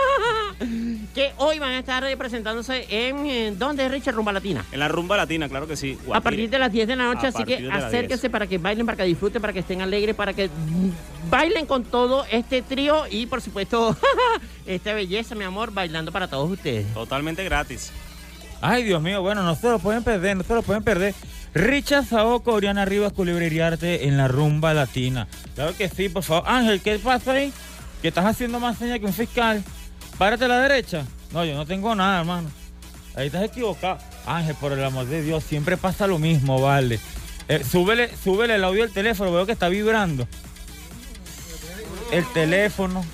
que 1.15 1.33
hoy 1.39 1.59
van 1.59 1.71
a 1.73 1.79
estar 1.79 2.05
presentándose 2.17 2.87
en. 2.91 3.27
eh, 3.27 3.55
¿Dónde, 3.57 3.89
Richard? 3.89 4.15
Rumba 4.15 4.33
Latina. 4.33 4.65
En 4.73 4.81
la 4.81 4.89
rumba 4.89 5.17
latina, 5.17 5.49
claro 5.49 5.67
que 5.67 5.77
sí. 5.77 5.99
A 6.13 6.21
partir 6.21 6.49
de 6.51 6.59
las 6.59 6.71
10 6.71 6.89
de 6.89 6.97
la 6.97 7.05
noche, 7.05 7.27
A 7.27 7.31
así 7.31 7.45
que 7.45 7.69
acérquese 7.71 8.23
10. 8.29 8.33
para 8.33 8.47
que 8.47 8.59
bailen, 8.59 8.87
para 8.87 8.97
que 8.97 9.05
disfruten, 9.05 9.41
para 9.41 9.53
que 9.53 9.61
estén 9.61 9.83
alegres, 9.83 10.15
para 10.15 10.33
que 10.33 10.51
bailen 11.31 11.67
con 11.67 11.85
todo 11.85 12.25
este 12.31 12.63
trío 12.63 13.05
y, 13.11 13.27
por 13.27 13.41
supuesto, 13.41 13.97
esta 14.67 14.93
belleza, 14.93 15.35
mi 15.35 15.45
amor, 15.45 15.73
bailando 15.73 16.13
para 16.13 16.29
todos 16.29 16.51
ustedes. 16.51 16.87
Totalmente 16.95 17.43
gratis. 17.45 17.91
Ay, 18.61 18.83
Dios 18.83 19.01
mío, 19.01 19.23
bueno, 19.23 19.43
no 19.43 19.55
se 19.55 19.69
lo 19.69 19.79
pueden 19.79 20.03
perder, 20.03 20.37
no 20.37 20.43
se 20.43 20.55
lo 20.55 20.63
pueden 20.63 20.83
perder. 20.83 21.15
Richard 21.55 22.07
Saoco, 22.07 22.53
Oriana 22.53 22.85
Rivas, 22.85 23.13
Iriarte 23.17 24.07
en 24.07 24.17
la 24.17 24.29
rumba 24.29 24.75
latina. 24.75 25.27
Claro 25.55 25.77
que 25.77 25.89
sí, 25.89 26.09
por 26.09 26.23
favor. 26.23 26.45
Ángel, 26.47 26.81
¿qué 26.81 26.99
pasa 26.99 27.33
ahí? 27.33 27.53
Que 28.03 28.09
estás 28.09 28.27
haciendo 28.27 28.61
más 28.61 28.79
señas 28.79 28.99
que 28.99 29.07
un 29.07 29.13
fiscal. 29.13 29.65
Párate 30.19 30.47
a 30.47 30.49
la 30.49 30.61
derecha. 30.61 31.05
No, 31.33 31.45
yo 31.45 31.55
no 31.55 31.65
tengo 31.65 31.95
nada, 31.95 32.21
hermano. 32.21 32.51
Ahí 33.15 33.27
estás 33.27 33.45
equivocado. 33.45 33.99
Ángel, 34.27 34.57
por 34.57 34.73
el 34.73 34.85
amor 34.85 35.07
de 35.07 35.23
Dios, 35.23 35.45
siempre 35.45 35.77
pasa 35.77 36.07
lo 36.07 36.19
mismo, 36.19 36.61
vale. 36.61 37.01
Eh, 37.49 37.65
súbele, 37.65 38.11
el 38.55 38.65
audio 38.65 38.83
del 38.83 38.93
teléfono, 38.93 39.33
veo 39.33 39.47
que 39.47 39.53
está 39.53 39.69
vibrando. 39.69 40.29
El 42.13 42.27
teléfono. 42.33 43.05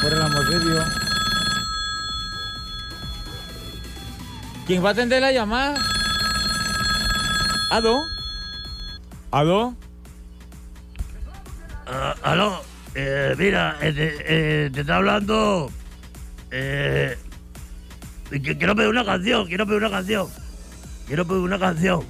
Por 0.00 0.12
el 0.12 0.22
amor 0.22 0.48
de 0.48 0.60
Dios. 0.60 0.84
¿Quién 4.66 4.84
va 4.84 4.88
a 4.88 4.92
atender 4.92 5.20
la 5.20 5.32
llamada? 5.32 5.80
¿Aló? 7.70 8.00
¿Aló? 9.30 9.74
Ah, 11.86 12.14
aló, 12.22 12.62
eh, 12.96 13.34
mira, 13.36 13.76
eh, 13.82 13.92
te, 13.92 14.16
eh, 14.26 14.70
te 14.70 14.80
está 14.80 14.96
hablando. 14.96 15.70
Eh, 16.50 17.16
que 18.30 18.56
quiero 18.56 18.74
pedir 18.74 18.88
una 18.88 19.04
canción, 19.04 19.46
quiero 19.46 19.66
pedir 19.66 19.78
una 19.78 19.90
canción. 19.90 20.28
Quiero 21.06 21.26
pedir 21.26 21.42
una 21.42 21.58
canción. 21.58 22.04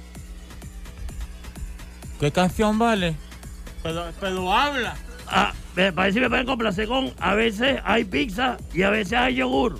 ¿Qué 2.19 2.31
canción 2.31 2.79
vale? 2.79 3.15
Pero, 3.83 4.05
pero 4.19 4.53
habla. 4.53 4.95
Ah, 5.27 5.53
me 5.75 5.91
parece 5.91 6.15
que 6.15 6.21
me 6.21 6.29
pueden 6.29 6.45
complacer 6.45 6.87
con. 6.87 7.13
A 7.19 7.35
veces 7.35 7.81
hay 7.83 8.05
pizza 8.05 8.57
y 8.73 8.83
a 8.83 8.89
veces 8.89 9.13
hay 9.13 9.35
yogur. 9.35 9.79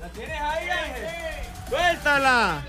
¿La 0.00 0.08
tienes 0.10 0.38
ahí, 0.38 0.68
Ángel? 0.68 1.06
¡Suéltala! 1.68 2.62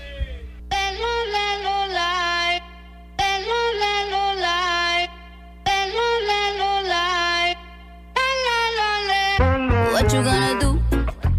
What 10.02 10.12
you 10.12 10.22
gonna 10.24 10.58
do? 10.58 10.80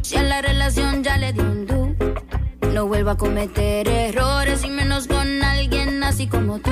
Si 0.04 0.16
a 0.16 0.24
la 0.24 0.42
relación 0.42 1.04
ya 1.04 1.18
le 1.18 1.34
dio 1.34 1.44
un 1.44 1.66
do. 1.66 1.96
No 2.72 2.88
vuelva 2.88 3.12
a 3.12 3.18
cometer 3.18 3.90
errores 3.90 4.64
y 4.64 4.70
menos 4.70 5.06
con 5.06 5.44
alguien 5.44 6.02
así 6.02 6.28
como 6.28 6.60
tú. 6.60 6.72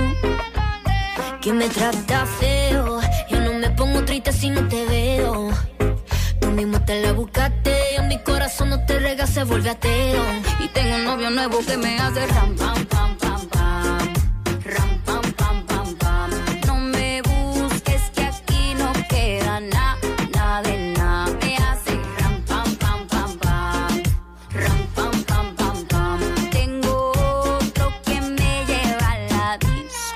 Que 1.41 1.51
me 1.51 1.67
trata 1.67 2.25
feo. 2.25 3.01
Yo 3.29 3.41
no 3.41 3.53
me 3.55 3.69
pongo 3.71 4.05
triste 4.05 4.31
si 4.31 4.49
no 4.49 4.65
te 4.69 4.85
veo. 4.85 5.49
Tú 6.39 6.51
mismo 6.51 6.79
te 6.79 7.01
la 7.01 7.11
buscaste. 7.11 7.95
En 7.97 8.07
mi 8.07 8.19
corazón 8.19 8.69
no 8.69 8.85
te 8.85 8.97
rega, 8.97 9.27
se 9.27 9.43
vuelve 9.43 9.71
ateo. 9.71 10.23
Y 10.63 10.69
tengo 10.69 10.95
un 10.95 11.03
novio 11.03 11.29
nuevo 11.29 11.59
que 11.59 11.75
me 11.75 11.99
hace 11.99 12.25
ram, 12.25 12.55
pam, 12.55 12.85
pam. 12.85 13.20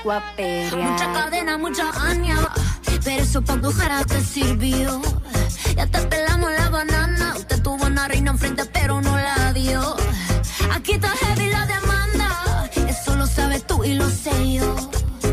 Mucha 0.06 1.12
cadena, 1.12 1.58
mucha 1.58 1.90
aña. 2.00 2.36
Pero 3.02 3.24
eso 3.24 3.42
pa' 3.42 3.56
brujeras 3.56 4.06
te 4.06 4.20
sirvió. 4.22 5.02
Ya 5.74 5.84
te 5.88 5.98
pelamos 6.02 6.52
la 6.52 6.68
banana. 6.70 7.34
Usted 7.36 7.60
tuvo 7.60 7.84
una 7.86 8.06
reina 8.06 8.30
enfrente, 8.30 8.64
pero 8.66 9.00
no 9.00 9.16
la 9.16 9.52
dio. 9.52 9.96
Aquí 10.72 10.92
está 10.92 11.08
heavy 11.08 11.50
la 11.50 11.66
demanda. 11.66 12.70
Eso 12.88 13.16
lo 13.16 13.26
sabes 13.26 13.66
tú 13.66 13.82
y 13.82 13.94
lo 13.94 14.08
sé 14.08 14.52
yo. 14.52 14.76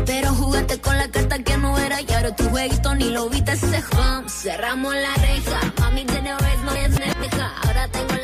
Pero 0.06 0.34
jugaste 0.34 0.80
con 0.80 0.98
la 0.98 1.08
carta 1.08 1.38
que 1.38 1.56
no 1.56 1.78
era 1.78 2.00
y 2.00 2.12
ahora 2.12 2.34
tu 2.34 2.48
jueguito 2.50 2.96
ni 2.96 3.10
lo 3.10 3.28
viste 3.28 3.52
ese 3.52 3.80
jam. 3.80 4.28
Cerramos 4.28 4.92
la 4.92 5.14
reja, 5.14 5.60
mami 5.78 6.04
tiene 6.04 6.34
vez 6.34 6.60
no 6.64 6.72
es 6.72 6.90
neja. 6.90 7.52
Ahora 7.62 7.86
tengo 7.88 8.14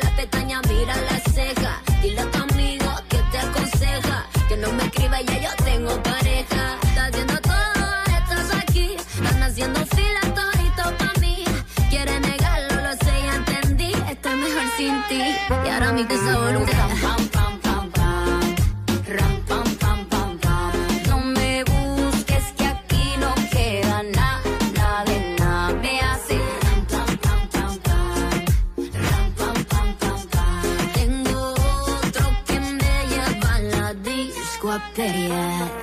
Y 16.01 16.03
ahora 16.03 16.59
mi 16.59 16.65
tesoro 16.65 16.65
ram, 16.65 16.89
pam, 16.99 17.27
pam, 17.29 17.59
pam, 17.59 17.91
pam. 17.91 18.55
Ram, 19.07 19.35
pam, 19.47 19.63
pam, 19.75 20.05
pam, 20.09 20.37
pam. 20.39 20.71
No 21.07 21.17
me 21.19 21.63
busques 21.63 22.53
que 22.57 22.65
aquí 22.65 23.15
no 23.19 23.35
queda 23.51 24.01
nada, 24.01 24.41
nada 24.73 25.05
de 25.05 25.35
nada. 25.37 25.73
Me 25.75 25.99
hace 26.01 26.39
ram, 26.63 26.85
pam, 26.85 27.17
pam, 27.17 27.47
pam, 27.53 27.77
pam. 27.85 28.45
Ram, 29.05 29.31
pam, 29.37 29.65
pam, 29.65 29.95
pam, 29.99 30.27
pam. 30.33 30.91
Tengo 30.93 31.53
otro 31.53 32.25
que 32.47 32.59
me 32.59 32.93
lleva 33.11 33.55
a 33.55 33.59
la 33.59 33.93
disco 33.93 34.71
a 34.71 34.79
pelear. 34.95 35.80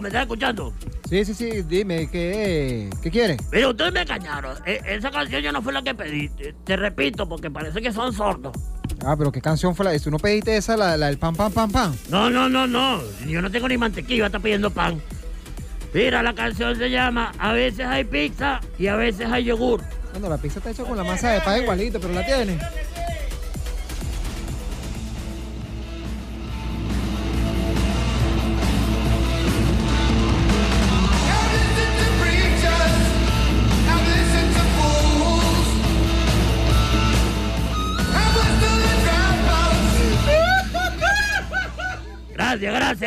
¿Me 0.00 0.08
estás 0.08 0.22
escuchando? 0.22 0.72
Sí, 1.08 1.24
sí, 1.24 1.34
sí, 1.34 1.62
dime, 1.62 2.08
¿qué, 2.10 2.88
qué 3.02 3.10
quieres? 3.10 3.38
Mira, 3.52 3.68
ustedes 3.68 3.92
me 3.92 4.02
engañaron. 4.02 4.56
E- 4.66 4.80
esa 4.86 5.10
canción 5.10 5.42
ya 5.42 5.52
no 5.52 5.60
fue 5.62 5.72
la 5.72 5.82
que 5.82 5.94
pedí. 5.94 6.28
Te, 6.30 6.52
te 6.64 6.76
repito, 6.76 7.28
porque 7.28 7.50
parece 7.50 7.80
que 7.80 7.92
son 7.92 8.12
sordos. 8.12 8.56
Ah, 9.04 9.14
pero 9.16 9.32
¿qué 9.32 9.40
canción 9.40 9.74
fue 9.74 9.84
la 9.84 9.92
de? 9.92 10.00
¿Tú 10.00 10.10
no 10.10 10.18
pediste 10.18 10.56
esa, 10.56 10.76
la, 10.76 10.96
la 10.96 11.06
del 11.06 11.18
pan, 11.18 11.34
pan, 11.34 11.50
pan, 11.52 11.70
pan? 11.70 11.94
No, 12.10 12.28
no, 12.30 12.48
no, 12.48 12.66
no. 12.66 13.00
Yo 13.26 13.40
no 13.40 13.50
tengo 13.50 13.66
ni 13.68 13.78
mantequilla, 13.78 14.26
está 14.26 14.38
pidiendo 14.38 14.70
pan. 14.70 15.00
Mira, 15.94 16.22
la 16.22 16.34
canción 16.34 16.76
se 16.76 16.88
llama 16.90 17.32
A 17.38 17.52
veces 17.52 17.84
hay 17.86 18.04
pizza 18.04 18.60
y 18.78 18.86
a 18.86 18.96
veces 18.96 19.26
hay 19.30 19.44
yogur. 19.44 19.80
Bueno, 20.12 20.28
la 20.28 20.38
pizza 20.38 20.58
está 20.58 20.70
hecha 20.70 20.84
con 20.84 20.96
la 20.96 21.04
masa 21.04 21.30
de 21.30 21.40
pan 21.40 21.62
igualito, 21.62 22.00
pero 22.00 22.12
la 22.14 22.24
tiene. 22.26 22.58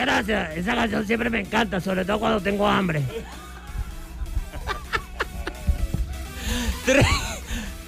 Gracias. 0.01 0.57
Esa 0.57 0.75
canción 0.75 1.05
siempre 1.07 1.29
me 1.29 1.39
encanta, 1.41 1.79
sobre 1.79 2.03
todo 2.05 2.19
cuando 2.19 2.41
tengo 2.41 2.67
hambre. 2.67 3.03
Tres- 6.85 7.05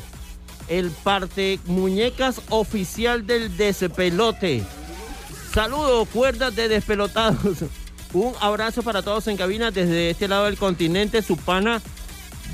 el 0.68 0.90
parte 0.90 1.60
muñecas 1.68 2.42
oficial 2.50 3.28
del 3.28 3.56
despelote. 3.58 4.64
Saludos, 5.54 6.08
cuerdas 6.10 6.56
de 6.56 6.68
despelotados. 6.68 7.58
Un 8.14 8.34
abrazo 8.40 8.82
para 8.82 9.04
todos 9.04 9.28
en 9.28 9.38
cabina 9.38 9.70
desde 9.70 10.10
este 10.10 10.28
lado 10.28 10.46
del 10.46 10.58
continente, 10.58 11.22
su 11.22 11.38
pana 11.38 11.82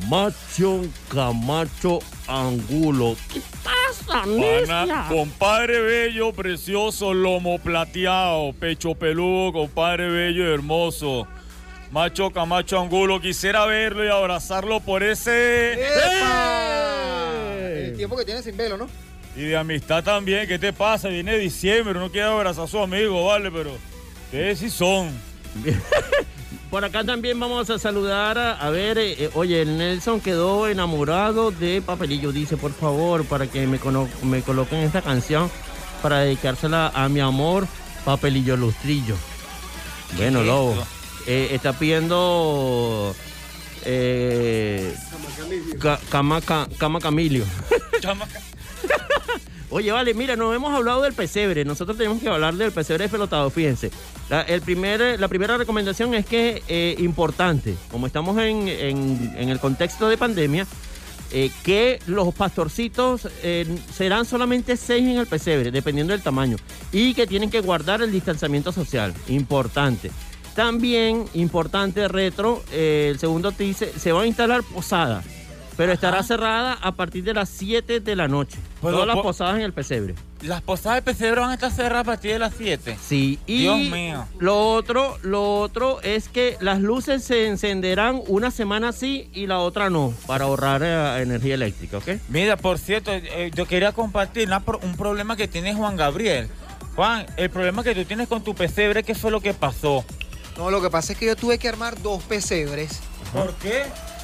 Macho 0.10 0.82
Camacho 1.10 2.00
Angulo. 2.28 3.16
¿Qué 3.34 3.42
pasa, 3.64 4.24
Pana, 4.68 5.08
compadre 5.10 5.82
bello, 5.82 6.34
precioso, 6.34 7.14
lomo 7.14 7.60
plateado, 7.60 8.54
pecho 8.54 8.96
peludo, 8.96 9.54
compadre 9.54 10.10
bello 10.10 10.50
y 10.50 10.54
hermoso. 10.54 11.28
Macho 11.92 12.32
Camacho 12.32 12.80
Angulo, 12.80 13.22
quisiera 13.22 13.66
verlo 13.66 14.06
y 14.06 14.10
abrazarlo 14.10 14.82
por 14.82 15.04
ese... 15.04 15.74
El 17.88 17.96
tiempo 17.96 18.18
que 18.18 18.26
tiene 18.26 18.42
sin 18.42 18.56
velo, 18.58 18.78
¿no? 18.78 18.88
Y 19.40 19.44
de 19.44 19.56
amistad 19.58 20.04
también, 20.04 20.46
¿qué 20.50 20.60
te 20.60 20.74
pasa? 20.74 21.08
Viene 21.08 21.38
diciembre, 21.38 21.94
no 21.98 22.12
quiere 22.12 22.28
abrazar 22.28 22.66
a 22.66 22.68
su 22.68 22.78
amigo, 22.80 23.26
¿vale? 23.26 23.50
Pero 23.50 23.72
ustedes 24.26 24.60
sí 24.60 24.70
son. 24.70 25.10
Por 26.70 26.84
acá 26.84 27.06
también 27.06 27.40
vamos 27.40 27.70
a 27.70 27.80
saludar 27.80 28.38
a, 28.38 28.52
a 28.60 28.70
ver, 28.70 28.98
eh, 28.98 29.16
eh, 29.18 29.30
oye, 29.36 29.62
el 29.62 29.78
Nelson 29.78 30.20
quedó 30.20 30.68
enamorado 30.68 31.52
de 31.52 31.82
Papelillo. 31.82 32.34
Dice, 32.34 32.58
por 32.58 32.74
favor, 32.74 33.24
para 33.26 33.48
que 33.48 33.66
me, 33.66 33.80
me 34.24 34.42
coloquen 34.42 34.80
esta 34.80 35.02
canción 35.02 35.50
para 36.04 36.20
dedicársela 36.20 36.92
a 36.94 37.08
mi 37.08 37.22
amor, 37.22 37.66
Papelillo 38.04 38.58
Lustrillo. 38.58 39.16
Bueno, 40.18 40.42
es 40.42 40.48
Lobo, 40.48 40.76
eh, 41.28 41.50
está 41.54 41.72
pidiendo 41.74 43.16
eh, 43.86 44.94
ca- 45.80 46.00
cama, 46.10 46.42
ca- 46.42 46.68
cama 46.78 47.00
Camilio. 47.00 47.46
Oye, 49.72 49.92
vale, 49.92 50.14
mira, 50.14 50.36
nos 50.36 50.56
hemos 50.56 50.74
hablado 50.74 51.02
del 51.04 51.14
pesebre. 51.14 51.64
Nosotros 51.64 51.98
tenemos 51.98 52.22
que 52.22 52.28
hablar 52.28 52.56
del 52.56 52.72
pesebre 52.72 53.08
pelotado, 53.08 53.50
fíjense. 53.50 53.92
La, 54.30 54.42
el 54.42 54.62
primer, 54.62 55.20
la 55.20 55.28
primera 55.28 55.58
recomendación 55.58 56.14
es 56.16 56.26
que, 56.26 56.64
eh, 56.68 56.96
importante, 57.00 57.76
como 57.92 58.08
estamos 58.08 58.38
en, 58.40 58.68
el 58.68 59.60
contexto 59.60 60.10
de 60.10 60.18
pandemia, 60.18 60.66
eh, 61.32 61.52
que 61.64 62.00
los 62.08 62.34
pastorcitos 62.34 63.28
eh, 63.44 63.68
serán 63.94 64.26
solamente 64.26 64.76
seis 64.76 65.04
en 65.04 65.18
el 65.18 65.28
pesebre, 65.28 65.70
dependiendo 65.70 66.14
del 66.14 66.24
tamaño, 66.24 66.58
y 66.92 67.14
que 67.14 67.28
tienen 67.28 67.52
que 67.52 67.62
guardar 67.62 68.02
el 68.02 68.12
distanciamiento 68.12 68.72
social. 68.72 69.14
Importante. 69.28 70.10
También, 70.56 71.26
importante, 71.36 72.08
retro, 72.08 72.64
eh, 72.72 73.10
el 73.12 73.20
segundo 73.20 73.52
dice, 73.52 73.94
se 73.98 74.12
va 74.12 74.24
a 74.24 74.28
instalar 74.28 74.64
posada, 74.64 75.24
pero 75.80 75.94
estará 75.94 76.22
cerrada 76.24 76.74
a 76.74 76.92
partir 76.92 77.24
de 77.24 77.34
las 77.34 77.48
7 77.48 78.02
de 78.02 78.16
la 78.18 78.28
noche. 78.28 78.58
Pues 78.82 78.92
Todas 78.92 79.00
lo 79.00 79.06
las 79.06 79.16
po- 79.16 79.24
posadas 79.24 79.56
en 79.56 79.62
el 79.62 79.72
pesebre. 79.72 80.14
Las 80.42 80.62
posadas 80.62 80.98
de 80.98 81.02
pesebre 81.04 81.40
van 81.40 81.52
a 81.52 81.54
estar 81.54 81.72
cerradas 81.72 82.02
a 82.02 82.04
partir 82.04 82.34
de 82.34 82.40
las 82.40 82.54
7. 82.58 82.98
Sí, 83.02 83.40
y 83.48 83.60
Dios 83.60 83.78
mío. 83.80 84.28
lo 84.40 84.74
otro, 84.74 85.18
lo 85.22 85.56
otro 85.62 86.02
es 86.02 86.28
que 86.28 86.58
las 86.60 86.82
luces 86.82 87.24
se 87.24 87.48
encenderán 87.48 88.22
una 88.28 88.52
semana 88.52 88.92
sí 88.92 89.30
y 89.34 89.48
la 89.48 89.60
otra 89.60 89.90
no, 89.90 90.14
para 90.28 90.44
ahorrar 90.44 90.82
eh, 90.84 91.22
energía 91.22 91.54
eléctrica, 91.56 92.00
¿ok? 92.00 92.10
Mira, 92.28 92.58
por 92.58 92.78
cierto, 92.78 93.12
eh, 93.14 93.50
yo 93.56 93.66
quería 93.66 93.94
compartir 93.94 94.48
una 94.48 94.62
un 94.82 94.98
problema 94.98 95.38
que 95.38 95.48
tiene 95.48 95.74
Juan 95.74 95.96
Gabriel. 95.96 96.50
Juan, 96.98 97.26
el 97.38 97.50
problema 97.50 97.84
que 97.86 97.96
tú 97.96 98.04
tienes 98.04 98.28
con 98.28 98.44
tu 98.44 98.54
pesebre, 98.54 99.04
¿qué 99.04 99.16
fue 99.16 99.32
lo 99.32 99.40
que 99.40 99.54
pasó? 99.54 100.04
No, 100.58 100.72
lo 100.72 100.82
que 100.82 100.90
pasa 100.90 101.14
es 101.14 101.20
que 101.20 101.26
yo 101.28 101.38
tuve 101.38 101.58
que 101.58 101.70
armar 101.70 102.02
dos 102.02 102.22
pesebres. 102.24 103.00
¿Por 103.32 103.54
qué? 103.56 103.84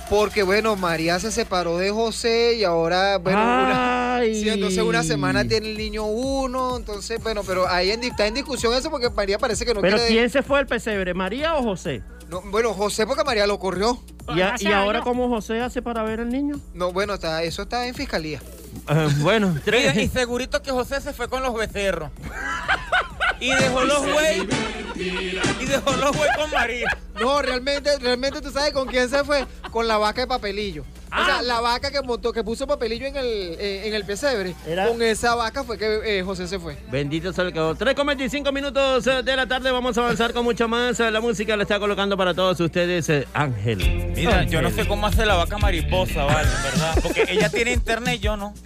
Porque, 0.10 0.44
bueno, 0.44 0.76
María 0.76 1.20
se 1.20 1.32
separó 1.32 1.78
de 1.80 1.90
José 1.90 2.56
y 2.58 2.64
ahora, 2.64 3.18
bueno, 3.18 3.40
una, 3.42 4.16
Ay. 4.18 4.40
sí, 4.40 4.50
entonces 4.50 4.84
una 4.84 5.02
semana 5.04 5.48
tiene 5.48 5.70
el 5.72 5.78
niño 5.78 6.06
uno, 6.06 6.78
entonces, 6.78 7.22
bueno, 7.24 7.42
pero 7.46 7.68
ahí 7.68 7.90
en 7.90 8.04
está 8.04 8.28
en 8.28 8.36
discusión 8.36 8.74
eso 8.76 8.92
porque 8.92 9.10
María 9.10 9.40
parece 9.40 9.66
que 9.66 9.74
no 9.74 9.82
Pero 9.82 9.98
quiere... 9.98 10.12
¿quién 10.14 10.30
se 10.30 10.44
fue 10.44 10.60
al 10.60 10.68
pesebre, 10.68 11.16
María 11.16 11.56
o 11.56 11.64
José? 11.64 12.04
No, 12.30 12.42
bueno, 12.42 12.74
José 12.74 13.08
porque 13.08 13.24
María 13.24 13.48
lo 13.48 13.58
corrió. 13.60 14.00
¿Y, 14.36 14.42
a- 14.42 14.56
y 14.60 14.68
ahora 14.68 15.02
cómo 15.02 15.28
José 15.28 15.62
hace 15.62 15.82
para 15.82 16.04
ver 16.04 16.20
al 16.20 16.30
niño? 16.30 16.60
No, 16.74 16.92
bueno, 16.94 17.16
está, 17.16 17.42
eso 17.44 17.64
está 17.64 17.88
en 17.88 17.96
fiscalía. 17.96 18.42
Eh, 18.90 19.08
bueno, 19.22 19.56
y 19.58 19.60
tres. 19.62 20.12
segurito 20.12 20.62
que 20.62 20.70
José 20.72 21.02
se 21.02 21.14
fue 21.14 21.30
con 21.30 21.42
los 21.42 21.54
becerros. 21.56 22.12
Y 23.40 23.50
dejó 23.54 23.84
los 23.84 24.06
güey. 24.12 24.48
Y 24.96 25.66
dejó 25.66 25.92
los 25.98 26.16
güey 26.16 26.30
con 26.38 26.50
María. 26.52 26.98
No, 27.20 27.42
realmente, 27.42 27.98
realmente 28.00 28.42
tú 28.42 28.52
sabes 28.52 28.72
con 28.74 28.88
quién 28.88 29.10
se 29.10 29.24
fue, 29.24 29.46
con 29.72 29.88
la 29.88 29.98
vaca 29.98 30.22
de 30.22 30.28
papelillo. 30.28 30.84
O 30.84 31.18
Ah. 31.18 31.26
sea, 31.26 31.42
la 31.44 31.62
vaca 31.62 31.92
que 31.92 32.02
montó, 32.02 32.34
que 32.34 32.44
puso 32.44 32.68
papelillo 32.68 33.06
en 33.06 33.16
el, 33.16 33.26
eh, 33.58 33.88
en 33.88 33.94
el 33.94 34.04
pesebre, 34.04 34.54
Era- 34.68 34.88
con 34.88 35.02
esa 35.02 35.34
vaca 35.36 35.64
fue 35.64 35.78
que 35.78 36.20
eh, 36.20 36.24
José 36.24 36.46
se 36.48 36.60
fue. 36.60 36.78
Bendito 36.92 37.32
sea 37.32 37.46
el 37.46 37.54
que 37.54 37.74
3 37.78 37.96
con 37.96 38.08
25 38.08 38.52
minutos 38.52 39.08
eh, 39.08 39.24
de 39.24 39.36
la 39.36 39.48
tarde. 39.48 39.72
Vamos 39.72 39.98
a 39.98 40.02
avanzar 40.02 40.34
con 40.34 40.44
mucho 40.44 40.68
más. 40.68 41.00
La 41.00 41.22
música 41.22 41.56
la 41.56 41.64
está 41.64 41.80
colocando 41.80 42.18
para 42.18 42.34
todos 42.34 42.60
ustedes 42.60 43.08
eh, 43.10 43.28
Ángel. 43.34 44.12
Mira, 44.16 44.44
yo 44.44 44.62
no 44.62 44.70
sé 44.72 44.86
cómo 44.88 45.08
hace 45.08 45.26
la 45.26 45.36
vaca 45.36 45.58
mariposa, 45.58 46.26
vale, 46.26 46.50
verdad. 46.64 46.96
Porque 47.02 47.26
ella 47.30 47.50
tiene 47.50 47.72
internet 47.72 48.16
y 48.16 48.20
yo 48.20 48.36
no. 48.36 48.54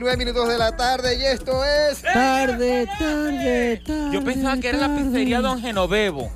39 0.00 0.16
minutos 0.16 0.48
de 0.48 0.56
la 0.56 0.74
tarde 0.76 1.14
y 1.16 1.24
esto 1.24 1.62
es... 1.62 2.00
Tarde, 2.00 2.88
tarde, 2.98 3.82
tarde. 3.84 4.10
Yo 4.12 4.24
pensaba 4.24 4.56
que 4.58 4.70
era 4.70 4.78
la 4.78 4.96
pizzería 4.96 5.42
Don 5.42 5.60
Genovevo. 5.60 6.32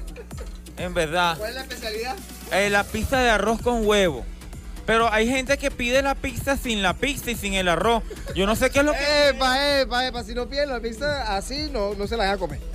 En 0.77 0.93
verdad. 0.93 1.39
¿Cuál 1.39 1.49
es 1.51 1.55
la 1.57 1.63
especialidad? 1.63 2.15
Eh, 2.53 2.69
la 2.69 2.85
pizza 2.85 3.21
de 3.21 3.31
arroz 3.31 3.63
con 3.63 3.87
huevo. 3.87 4.27
Pero 4.85 5.11
hay 5.11 5.27
gente 5.29 5.57
que 5.57 5.71
pide 5.71 6.03
la 6.03 6.15
pizza 6.15 6.59
sin 6.59 6.83
la 6.83 6.93
pizza 6.93 7.31
y 7.31 7.37
sin 7.37 7.55
el 7.55 7.69
arroz. 7.69 8.03
Yo 8.35 8.45
no 8.45 8.55
sé 8.55 8.69
qué 8.69 8.81
es 8.81 8.85
lo 8.85 8.93
que. 8.93 9.29
Epa, 9.31 9.81
epa, 9.81 10.07
epa, 10.07 10.23
si 10.25 10.35
no 10.35 10.47
piden 10.47 10.69
la 10.69 10.81
pizza 10.81 11.35
así, 11.35 11.71
no, 11.73 11.95
no 11.95 12.07
se 12.07 12.19
la 12.19 12.25
deja 12.25 12.37
comer. 12.37 12.61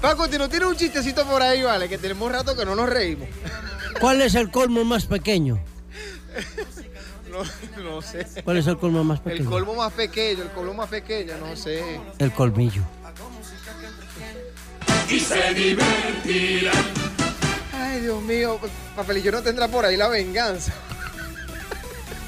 Paco, 0.00 0.28
¿no 0.28 0.48
tiene 0.48 0.66
un 0.66 0.76
chistecito 0.76 1.26
por 1.26 1.42
ahí, 1.42 1.62
vale? 1.62 1.88
Que 1.88 1.98
tenemos 1.98 2.30
rato 2.30 2.56
que 2.56 2.64
no 2.64 2.76
nos 2.76 2.88
reímos. 2.88 3.28
¿Cuál 4.00 4.22
es 4.22 4.36
el 4.36 4.52
colmo 4.52 4.84
más 4.84 5.06
pequeño? 5.06 5.58
No, 7.30 7.82
no 7.82 8.02
sé. 8.02 8.26
¿Cuál 8.44 8.56
es 8.58 8.66
el 8.66 8.76
colmo 8.78 9.04
más 9.04 9.18
El 9.18 9.24
pequeño? 9.32 9.50
colmo 9.50 9.74
más 9.74 9.92
pequeño, 9.92 10.42
el 10.42 10.50
colmo 10.50 10.74
más 10.74 10.88
pequeño, 10.88 11.34
no 11.38 11.54
sé. 11.56 12.00
El 12.18 12.32
colmillo. 12.32 12.82
Y 15.08 15.18
se 15.20 15.54
divertirá. 15.54 16.72
Ay, 17.74 18.00
Dios 18.02 18.22
mío, 18.22 18.58
Papelillo 18.94 19.32
no 19.32 19.42
tendrá 19.42 19.66
por 19.68 19.84
ahí 19.84 19.96
la 19.96 20.08
venganza. 20.08 20.72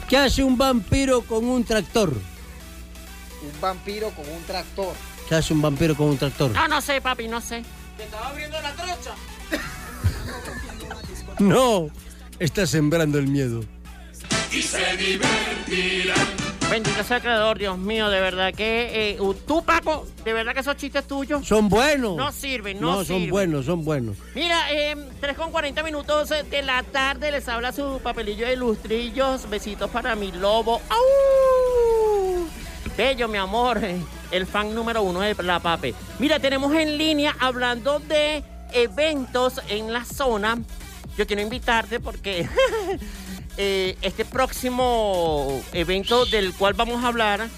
¿Qué 0.09 0.16
hace 0.19 0.43
un 0.43 0.59
vampiro 0.59 1.23
con 1.23 1.45
un 1.45 1.65
tractor? 1.65 2.11
Un 2.11 3.61
vampiro 3.61 4.11
con 4.11 4.29
un 4.29 4.43
tractor. 4.45 4.95
¿Qué 5.29 5.35
hace 5.37 5.53
un 5.55 5.62
vampiro 5.62 5.97
con 5.97 6.09
un 6.09 6.19
tractor? 6.19 6.51
No, 6.51 6.69
no 6.69 6.81
sé, 6.81 7.01
papi, 7.01 7.29
no 7.29 7.41
sé. 7.41 7.62
Te 7.97 8.05
estaba 8.05 8.29
abriendo 8.29 8.61
la 8.61 8.73
trocha. 8.74 9.15
No, 11.39 11.89
está 12.39 12.66
sembrando 12.66 13.19
el 13.19 13.27
miedo. 13.27 13.65
Y 14.53 14.62
se 14.62 14.97
divertirá. 14.97 16.15
Bendito 16.70 17.03
sea 17.05 17.16
el 17.19 17.23
creador, 17.23 17.59
Dios 17.59 17.77
mío, 17.77 18.09
de 18.09 18.20
verdad 18.20 18.53
que 18.55 19.11
eh, 19.12 19.19
tú, 19.47 19.62
Paco, 19.62 20.07
de 20.24 20.33
verdad 20.33 20.55
que 20.55 20.61
esos 20.61 20.77
chistes 20.77 21.07
tuyos 21.07 21.47
Son 21.47 21.69
buenos. 21.69 22.16
no 22.16 22.33
sirven, 22.33 22.81
no, 22.81 22.93
No, 22.97 23.05
sirven. 23.05 23.23
son 23.24 23.31
buenos, 23.31 23.66
son 23.66 23.85
buenos. 23.85 24.16
Mira, 24.35 24.73
eh, 24.73 24.97
3 25.20 25.37
con 25.37 25.51
40 25.53 25.83
minutos 25.83 26.31
de 26.31 26.62
la 26.62 26.83
tarde 26.83 27.31
les 27.31 27.47
habla 27.49 27.73
su 27.73 28.01
papelillo 28.03 28.47
de 28.47 28.57
lustrillos. 28.57 29.49
Besitos 29.51 29.91
para 29.91 30.15
mi 30.15 30.33
lobo. 30.33 30.81
¡Au! 30.89 32.47
Bello, 32.97 33.29
mi 33.29 33.39
amor, 33.39 33.81
el 34.31 34.47
fan 34.47 34.74
número 34.74 35.03
uno 35.03 35.20
de 35.20 35.35
la 35.43 35.61
pape. 35.61 35.95
Mira, 36.19 36.39
tenemos 36.41 36.74
en 36.74 36.97
línea 36.97 37.37
hablando 37.39 37.99
de 38.01 38.43
eventos 38.73 39.61
en 39.69 39.93
la 39.93 40.05
zona. 40.07 40.59
Yo 41.19 41.27
quiero 41.27 41.43
invitarte 41.43 42.01
porque 42.01 42.49
eh, 43.57 43.97
este 44.03 44.24
próximo 44.24 45.62
evento 45.73 46.24
del 46.27 46.55
cual 46.55 46.74
vamos 46.74 47.05
a 47.05 47.09
hablar, 47.09 47.49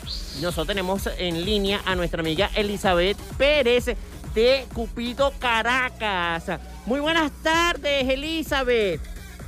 nosotros 0.40 0.66
tenemos 0.66 1.08
en 1.18 1.44
línea 1.44 1.80
a 1.84 1.94
nuestra 1.94 2.20
amiga 2.20 2.50
Elizabeth 2.54 3.16
Pérez 3.38 3.96
de 4.34 4.66
Cupido 4.74 5.32
Caracas. 5.38 6.44
Muy 6.86 7.00
buenas 7.00 7.30
tardes, 7.42 8.08
Elizabeth. 8.08 9.00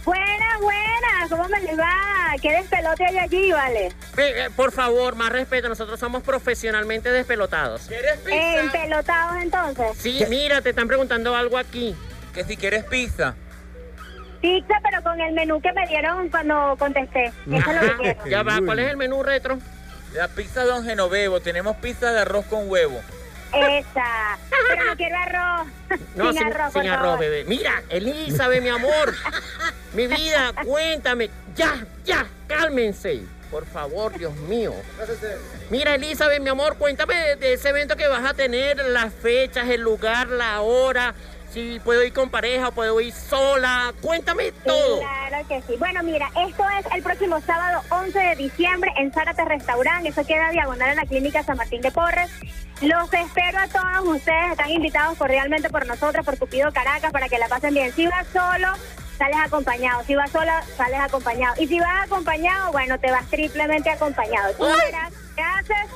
Buenas, 0.04 0.60
buenas, 0.60 1.28
¿cómo 1.28 1.48
me 1.48 1.60
les 1.62 1.76
va? 1.76 1.92
¿Qué 2.40 2.52
despelote 2.52 3.04
hay 3.06 3.18
allí, 3.18 3.50
vale? 3.50 3.88
Eh, 4.16 4.48
por 4.54 4.70
favor, 4.70 5.16
más 5.16 5.30
respeto, 5.30 5.68
nosotros 5.68 5.98
somos 5.98 6.22
profesionalmente 6.22 7.10
despelotados. 7.10 7.90
Eh, 7.90 8.60
¿Empelotados 8.60 9.42
entonces? 9.42 9.98
Sí, 9.98 10.24
mira, 10.28 10.62
te 10.62 10.70
están 10.70 10.86
preguntando 10.86 11.34
algo 11.34 11.58
aquí. 11.58 11.96
Que 12.32 12.44
si 12.44 12.56
quieres 12.56 12.84
pizza. 12.84 13.34
Pizza, 14.46 14.74
pero 14.80 15.02
con 15.02 15.20
el 15.20 15.32
menú 15.34 15.60
que 15.60 15.72
me 15.72 15.84
dieron 15.88 16.28
cuando 16.30 16.76
contesté. 16.78 17.32
Eso 17.50 17.70
es 17.72 17.82
lo 17.82 17.96
que 17.96 17.96
quiero. 18.22 18.26
Ya 18.26 18.42
va, 18.44 18.60
¿cuál 18.64 18.78
es 18.78 18.90
el 18.90 18.96
menú 18.96 19.24
retro? 19.24 19.58
La 20.14 20.28
pizza 20.28 20.64
Don 20.64 20.84
Genovevo. 20.84 21.40
Tenemos 21.40 21.74
pizza 21.78 22.12
de 22.12 22.20
arroz 22.20 22.44
con 22.46 22.70
huevo. 22.70 23.00
Esa. 23.52 24.38
Pero 24.68 24.84
no 24.84 24.96
quiero 24.96 25.16
arroz. 25.16 25.66
No, 26.14 26.28
sin, 26.32 26.38
sin, 26.38 26.46
arroz, 26.52 26.72
sin 26.72 26.82
por 26.82 26.90
arroz, 26.92 27.02
favor. 27.06 27.18
bebé. 27.18 27.44
Mira, 27.48 27.82
Elizabeth, 27.88 28.62
mi 28.62 28.68
amor. 28.68 29.14
mi 29.94 30.06
vida, 30.06 30.52
cuéntame. 30.64 31.28
Ya, 31.56 31.84
ya, 32.04 32.24
cálmense. 32.46 33.22
Por 33.50 33.66
favor, 33.66 34.16
Dios 34.16 34.34
mío. 34.36 34.74
Mira, 35.70 35.96
Elizabeth, 35.96 36.40
mi 36.40 36.50
amor, 36.50 36.76
cuéntame 36.76 37.14
de, 37.16 37.36
de 37.36 37.52
ese 37.54 37.70
evento 37.70 37.96
que 37.96 38.06
vas 38.06 38.24
a 38.24 38.34
tener, 38.34 38.76
las 38.86 39.12
fechas, 39.12 39.68
el 39.70 39.80
lugar, 39.80 40.28
la 40.28 40.60
hora, 40.60 41.14
si 41.56 41.80
puedo 41.80 42.04
ir 42.04 42.12
con 42.12 42.28
pareja 42.28 42.70
puedo 42.70 43.00
ir 43.00 43.14
sola. 43.14 43.94
Cuéntame 44.02 44.52
todo. 44.52 44.98
Claro 44.98 45.48
que 45.48 45.62
sí. 45.62 45.74
Bueno, 45.78 46.02
mira, 46.02 46.28
esto 46.46 46.62
es 46.78 46.86
el 46.94 47.02
próximo 47.02 47.40
sábado 47.40 47.80
11 47.88 48.18
de 48.18 48.36
diciembre 48.36 48.92
en 48.98 49.10
Zárate 49.10 49.42
Restaurant. 49.46 50.04
Eso 50.04 50.22
queda 50.26 50.50
diagonal 50.50 50.90
en 50.90 50.96
la 50.96 51.06
clínica 51.06 51.42
San 51.42 51.56
Martín 51.56 51.80
de 51.80 51.90
Porres. 51.90 52.30
Los 52.82 53.10
espero 53.10 53.58
a 53.58 53.68
todos 53.68 54.16
ustedes. 54.16 54.50
Están 54.50 54.70
invitados 54.70 55.16
cordialmente 55.16 55.70
por 55.70 55.86
nosotros, 55.86 56.26
por 56.26 56.38
Cupido 56.38 56.70
Caracas, 56.72 57.10
para 57.10 57.26
que 57.30 57.38
la 57.38 57.48
pasen 57.48 57.72
bien. 57.72 57.90
Si 57.94 58.06
vas 58.06 58.26
solo, 58.26 58.68
sales 59.16 59.38
acompañado. 59.42 60.04
Si 60.04 60.14
vas 60.14 60.30
sola, 60.30 60.62
sales 60.76 61.00
acompañado. 61.00 61.54
Y 61.58 61.66
si 61.68 61.80
vas 61.80 62.04
acompañado, 62.04 62.70
bueno, 62.70 62.98
te 62.98 63.10
vas 63.10 63.24
triplemente 63.30 63.88
acompañado. 63.88 64.52
Tú 64.58 64.64
verás 64.64 65.10
qué 65.34 65.42
haces, 65.42 65.90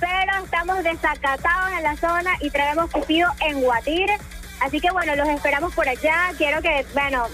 pero 0.00 0.44
estamos 0.44 0.82
desacatados 0.82 1.70
en 1.76 1.82
la 1.84 1.96
zona 1.96 2.32
y 2.40 2.50
traemos 2.50 2.90
Cupido 2.90 3.30
en 3.46 3.60
Guatire. 3.60 4.18
Así 4.60 4.80
que 4.80 4.90
bueno, 4.90 5.14
los 5.16 5.28
esperamos 5.28 5.74
por 5.74 5.88
allá. 5.88 6.30
Quiero 6.38 6.60
que, 6.62 6.84
bueno, 6.94 7.26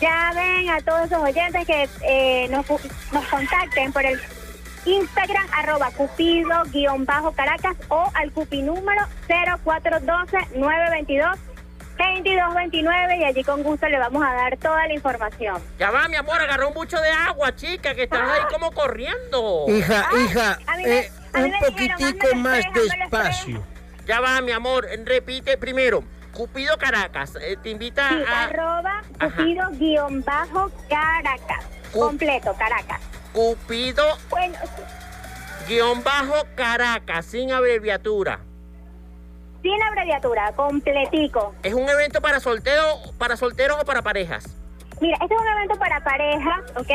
llamen 0.00 0.70
a 0.70 0.80
todos 0.80 1.06
esos 1.06 1.22
oyentes 1.22 1.66
que 1.66 1.88
eh, 2.02 2.48
nos, 2.48 2.64
nos 3.12 3.24
contacten 3.28 3.92
por 3.92 4.04
el 4.04 4.20
Instagram 4.86 5.46
arroba 5.52 5.90
cupido-caracas 5.90 7.76
o 7.88 8.10
al 8.14 8.32
cupi 8.32 8.62
número 8.62 9.02
0412-922-2229 11.98 13.18
y 13.20 13.24
allí 13.24 13.44
con 13.44 13.62
gusto 13.62 13.88
le 13.88 13.98
vamos 13.98 14.22
a 14.24 14.32
dar 14.32 14.56
toda 14.56 14.86
la 14.86 14.94
información. 14.94 15.62
Ya 15.78 15.90
va, 15.90 16.08
mi 16.08 16.16
amor, 16.16 16.40
agarró 16.40 16.68
un 16.68 16.74
bucho 16.74 16.98
de 17.00 17.10
agua, 17.10 17.54
chica, 17.54 17.94
que 17.94 18.04
estás 18.04 18.22
ahí 18.22 18.40
como 18.50 18.70
corriendo. 18.72 19.66
Hija, 19.68 20.08
hija, 20.24 20.58
me- 20.76 20.98
eh, 21.00 21.12
un 21.34 21.44
dijeron, 21.44 21.60
poquitico 21.98 22.36
más 22.36 22.64
despacio. 22.74 23.62
Ya 24.06 24.20
va, 24.20 24.40
mi 24.40 24.52
amor, 24.52 24.88
repite 25.04 25.56
primero. 25.58 26.02
Cupido 26.40 26.78
Caracas, 26.78 27.36
eh, 27.42 27.58
te 27.62 27.68
invita 27.68 28.08
Sí, 28.08 28.22
a... 28.26 28.44
arroba 28.44 29.02
cupido-caracas. 30.50 31.66
Completo, 31.92 32.54
Caracas. 32.58 32.98
Cupido 33.34 34.02
Bueno, 34.30 34.56
guion 35.68 36.02
bajo 36.02 36.46
Caracas, 36.54 37.26
sin 37.26 37.52
abreviatura. 37.52 38.40
sin 39.60 39.82
abreviatura, 39.82 40.50
completico. 40.52 41.54
¿Es 41.62 41.74
un 41.74 41.86
evento 41.86 42.22
para 42.22 42.40
solteros, 42.40 43.12
para 43.18 43.36
solteros 43.36 43.76
o 43.78 43.84
para 43.84 44.00
parejas? 44.00 44.56
Mira, 45.02 45.18
este 45.20 45.34
es 45.34 45.40
un 45.42 45.46
evento 45.46 45.78
para 45.78 46.02
parejas, 46.02 46.60
¿ok? 46.76 46.90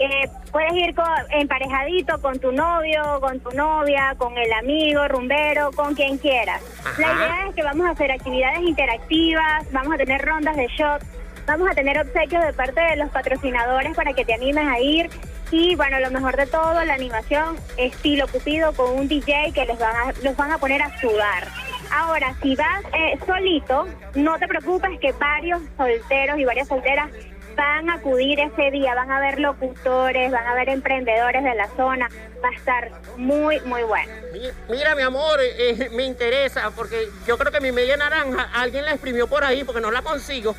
Eh, 0.00 0.30
puedes 0.50 0.72
ir 0.72 0.94
con, 0.94 1.06
emparejadito 1.30 2.18
con 2.22 2.38
tu 2.38 2.52
novio, 2.52 3.20
con 3.20 3.38
tu 3.40 3.50
novia, 3.50 4.14
con 4.16 4.36
el 4.38 4.50
amigo, 4.54 5.06
rumbero, 5.08 5.70
con 5.72 5.94
quien 5.94 6.16
quieras. 6.16 6.62
Ajá. 6.80 7.02
La 7.02 7.12
idea 7.12 7.48
es 7.48 7.54
que 7.54 7.62
vamos 7.62 7.86
a 7.86 7.90
hacer 7.90 8.10
actividades 8.10 8.60
interactivas, 8.60 9.70
vamos 9.72 9.92
a 9.92 9.98
tener 9.98 10.22
rondas 10.24 10.56
de 10.56 10.68
shots, 10.68 11.04
vamos 11.46 11.68
a 11.70 11.74
tener 11.74 11.98
obsequios 11.98 12.42
de 12.46 12.54
parte 12.54 12.80
de 12.80 12.96
los 12.96 13.10
patrocinadores 13.10 13.94
para 13.94 14.14
que 14.14 14.24
te 14.24 14.32
animes 14.32 14.66
a 14.66 14.80
ir. 14.80 15.10
Y 15.50 15.74
bueno, 15.74 16.00
lo 16.00 16.10
mejor 16.10 16.34
de 16.36 16.46
todo, 16.46 16.82
la 16.82 16.94
animación 16.94 17.56
estilo 17.76 18.26
Cupido 18.28 18.72
con 18.72 18.98
un 18.98 19.06
DJ 19.06 19.52
que 19.52 19.66
les 19.66 19.78
van 19.78 19.94
a, 19.94 20.12
los 20.22 20.34
van 20.34 20.52
a 20.52 20.56
poner 20.56 20.80
a 20.80 20.98
sudar. 20.98 21.46
Ahora, 21.92 22.34
si 22.40 22.54
vas 22.54 22.84
eh, 22.94 23.18
solito, 23.26 23.86
no 24.14 24.38
te 24.38 24.46
preocupes 24.46 24.98
que 25.00 25.12
varios 25.12 25.60
solteros 25.76 26.38
y 26.38 26.44
varias 26.44 26.68
solteras 26.68 27.10
van 27.56 27.90
a 27.90 27.94
acudir 27.94 28.38
ese 28.40 28.70
día, 28.70 28.94
van 28.94 29.10
a 29.10 29.20
ver 29.20 29.38
locutores, 29.40 30.30
van 30.30 30.46
a 30.46 30.54
ver 30.54 30.68
emprendedores 30.68 31.42
de 31.44 31.54
la 31.54 31.68
zona, 31.76 32.08
va 32.42 32.48
a 32.48 32.52
estar 32.52 32.90
muy, 33.16 33.60
muy 33.60 33.82
bueno. 33.82 34.12
Mi- 34.32 34.74
Mira, 34.76 34.94
mi 34.94 35.02
amor, 35.02 35.40
eh, 35.40 35.70
eh, 35.70 35.88
me 35.92 36.04
interesa 36.04 36.70
porque 36.74 37.08
yo 37.26 37.36
creo 37.38 37.52
que 37.52 37.60
mi 37.60 37.72
media 37.72 37.96
naranja 37.96 38.48
alguien 38.54 38.84
la 38.84 38.92
exprimió 38.92 39.26
por 39.26 39.44
ahí 39.44 39.64
porque 39.64 39.80
no 39.80 39.90
la 39.90 40.02
consigo. 40.02 40.54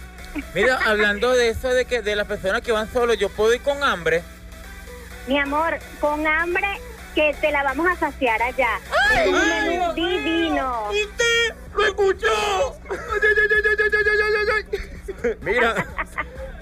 Mira, 0.54 0.80
hablando 0.86 1.34
de 1.34 1.50
eso 1.50 1.70
de 1.74 1.86
que 1.86 2.02
de 2.02 2.16
las 2.16 2.28
personas 2.28 2.62
que 2.62 2.72
van 2.72 2.92
solos, 2.92 3.18
yo 3.18 3.30
puedo 3.30 3.54
ir 3.54 3.62
con 3.62 3.84
hambre. 3.84 4.24
Mi 5.28 5.38
amor, 5.40 5.78
con 6.00 6.26
hambre 6.26 6.68
que 7.14 7.36
te 7.42 7.52
la 7.52 7.64
vamos 7.64 7.86
a 7.88 7.96
saciar 7.98 8.42
allá. 8.42 8.80
Es 9.14 9.28
un 9.28 9.50
menú 9.50 9.94
divino. 9.94 10.90
¿Usted 10.90 11.56
lo 11.76 11.86
escuchó? 11.86 12.78
Mira, 15.42 15.76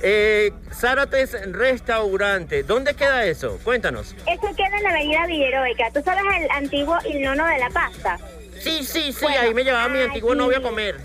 eh, 0.02 0.52
Zárates 0.74 1.36
Restaurante, 1.52 2.64
¿dónde 2.64 2.94
queda 2.96 3.26
eso? 3.26 3.60
Cuéntanos. 3.64 4.16
Eso 4.28 4.56
queda 4.56 4.78
en 4.78 4.84
la 4.84 4.90
avenida 4.90 5.26
Villeroica. 5.28 5.92
¿Tú 5.94 6.02
sabes 6.04 6.24
el 6.40 6.50
antiguo 6.52 6.98
Il 7.06 7.22
Nono 7.22 7.46
de 7.46 7.60
la 7.60 7.70
Pasta? 7.70 8.18
Sí, 8.60 8.84
sí, 8.84 9.14
sí, 9.14 9.20
Bueno, 9.22 9.40
ahí 9.42 9.54
me 9.54 9.64
llevaba 9.64 9.88
mi 9.88 10.00
antiguo 10.00 10.36
novio 10.36 10.58
a 10.58 10.62
comer. 10.62 10.98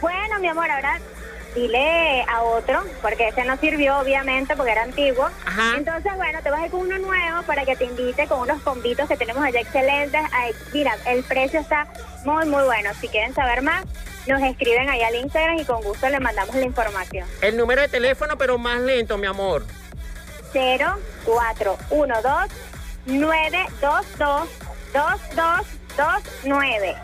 Bueno, 0.00 0.38
mi 0.40 0.48
amor, 0.48 0.70
ahora 0.70 0.98
dile 1.54 2.22
a 2.22 2.42
otro, 2.42 2.84
porque 3.02 3.28
ese 3.28 3.44
no 3.44 3.56
sirvió 3.56 3.98
obviamente 3.98 4.56
porque 4.56 4.72
era 4.72 4.82
antiguo. 4.82 5.28
Entonces, 5.76 6.14
bueno, 6.16 6.40
te 6.42 6.50
vas 6.50 6.62
a 6.62 6.66
ir 6.66 6.70
con 6.70 6.80
uno 6.80 6.98
nuevo 6.98 7.42
para 7.46 7.64
que 7.64 7.76
te 7.76 7.84
invite 7.84 8.26
con 8.26 8.40
unos 8.40 8.62
combitos 8.62 9.08
que 9.08 9.16
tenemos 9.16 9.44
allá 9.44 9.60
excelentes. 9.60 10.20
Ay, 10.32 10.52
mira, 10.72 10.96
el 11.06 11.22
precio 11.24 11.60
está 11.60 11.86
muy, 12.24 12.46
muy 12.46 12.62
bueno. 12.64 12.90
Si 13.00 13.08
quieren 13.08 13.34
saber 13.34 13.62
más, 13.62 13.84
nos 14.26 14.42
escriben 14.42 14.88
allá 14.88 15.08
al 15.08 15.16
Instagram 15.16 15.58
y 15.58 15.64
con 15.64 15.82
gusto 15.82 16.08
le 16.08 16.20
mandamos 16.20 16.54
la 16.54 16.64
información. 16.64 17.26
El 17.40 17.56
número 17.56 17.82
de 17.82 17.88
teléfono, 17.88 18.38
pero 18.38 18.58
más 18.58 18.80
lento, 18.80 19.18
mi 19.18 19.26
amor. 19.26 19.64
0412 20.52 22.54
922 23.06 24.48
2229. 24.92 26.96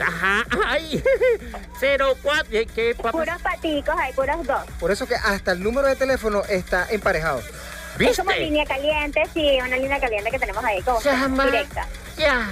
Ajá, 0.00 0.44
ay, 0.66 1.02
04, 1.80 2.44
¿qué, 2.50 2.66
qué 2.66 2.94
papá? 2.94 3.12
Puros 3.12 3.42
paticos, 3.42 3.94
hay 3.98 4.12
puros 4.14 4.46
dos. 4.46 4.62
Por 4.78 4.90
eso 4.90 5.06
que 5.06 5.14
hasta 5.14 5.52
el 5.52 5.62
número 5.62 5.88
de 5.88 5.96
teléfono 5.96 6.42
está 6.48 6.86
emparejado. 6.90 7.42
Es 7.98 8.16
como 8.16 8.30
línea 8.32 8.64
caliente, 8.64 9.22
sí, 9.34 9.58
una 9.62 9.76
línea 9.76 10.00
caliente 10.00 10.30
que 10.30 10.38
tenemos 10.38 10.64
ahí, 10.64 10.80
como 10.82 11.02
Llama. 11.02 11.44
directa. 11.44 11.86
Ya. 12.16 12.48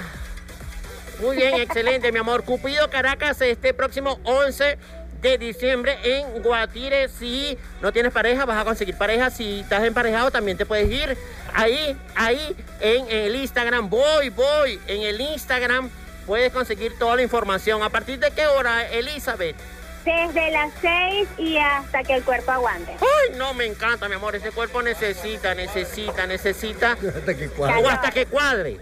Muy 1.21 1.35
bien, 1.35 1.55
excelente, 1.55 2.11
mi 2.11 2.19
amor. 2.19 2.43
Cupido 2.43 2.89
Caracas 2.89 3.41
este 3.41 3.73
próximo 3.73 4.19
11 4.23 4.77
de 5.21 5.37
diciembre 5.37 5.97
en 6.03 6.41
Guatire. 6.41 7.09
Si 7.09 7.57
no 7.81 7.91
tienes 7.91 8.13
pareja, 8.13 8.45
vas 8.45 8.61
a 8.61 8.63
conseguir 8.63 8.97
pareja. 8.97 9.29
Si 9.29 9.59
estás 9.59 9.83
emparejado, 9.83 10.31
también 10.31 10.57
te 10.57 10.65
puedes 10.65 10.89
ir 10.89 11.17
ahí, 11.53 11.97
ahí 12.15 12.55
en 12.79 13.09
el 13.09 13.35
Instagram. 13.35 13.89
Voy, 13.89 14.29
voy. 14.29 14.79
En 14.87 15.01
el 15.01 15.19
Instagram 15.19 15.89
puedes 16.25 16.53
conseguir 16.53 16.97
toda 16.97 17.17
la 17.17 17.21
información. 17.21 17.83
¿A 17.83 17.89
partir 17.89 18.19
de 18.19 18.31
qué 18.31 18.47
hora, 18.47 18.87
Elizabeth? 18.89 19.57
Desde 20.05 20.51
las 20.51 20.71
6 20.79 21.27
y 21.37 21.57
hasta 21.57 22.01
que 22.03 22.15
el 22.15 22.23
cuerpo 22.23 22.51
aguante. 22.51 22.93
Ay, 22.93 23.35
no, 23.37 23.53
me 23.53 23.65
encanta, 23.65 24.07
mi 24.07 24.15
amor. 24.15 24.37
Ese 24.37 24.51
cuerpo 24.51 24.81
necesita, 24.81 25.53
necesita, 25.53 26.25
necesita. 26.25 26.91
Hasta 27.15 27.35
que 27.35 27.49
O 27.57 27.89
hasta 27.89 28.11
que 28.11 28.25
cuadre. 28.25 28.79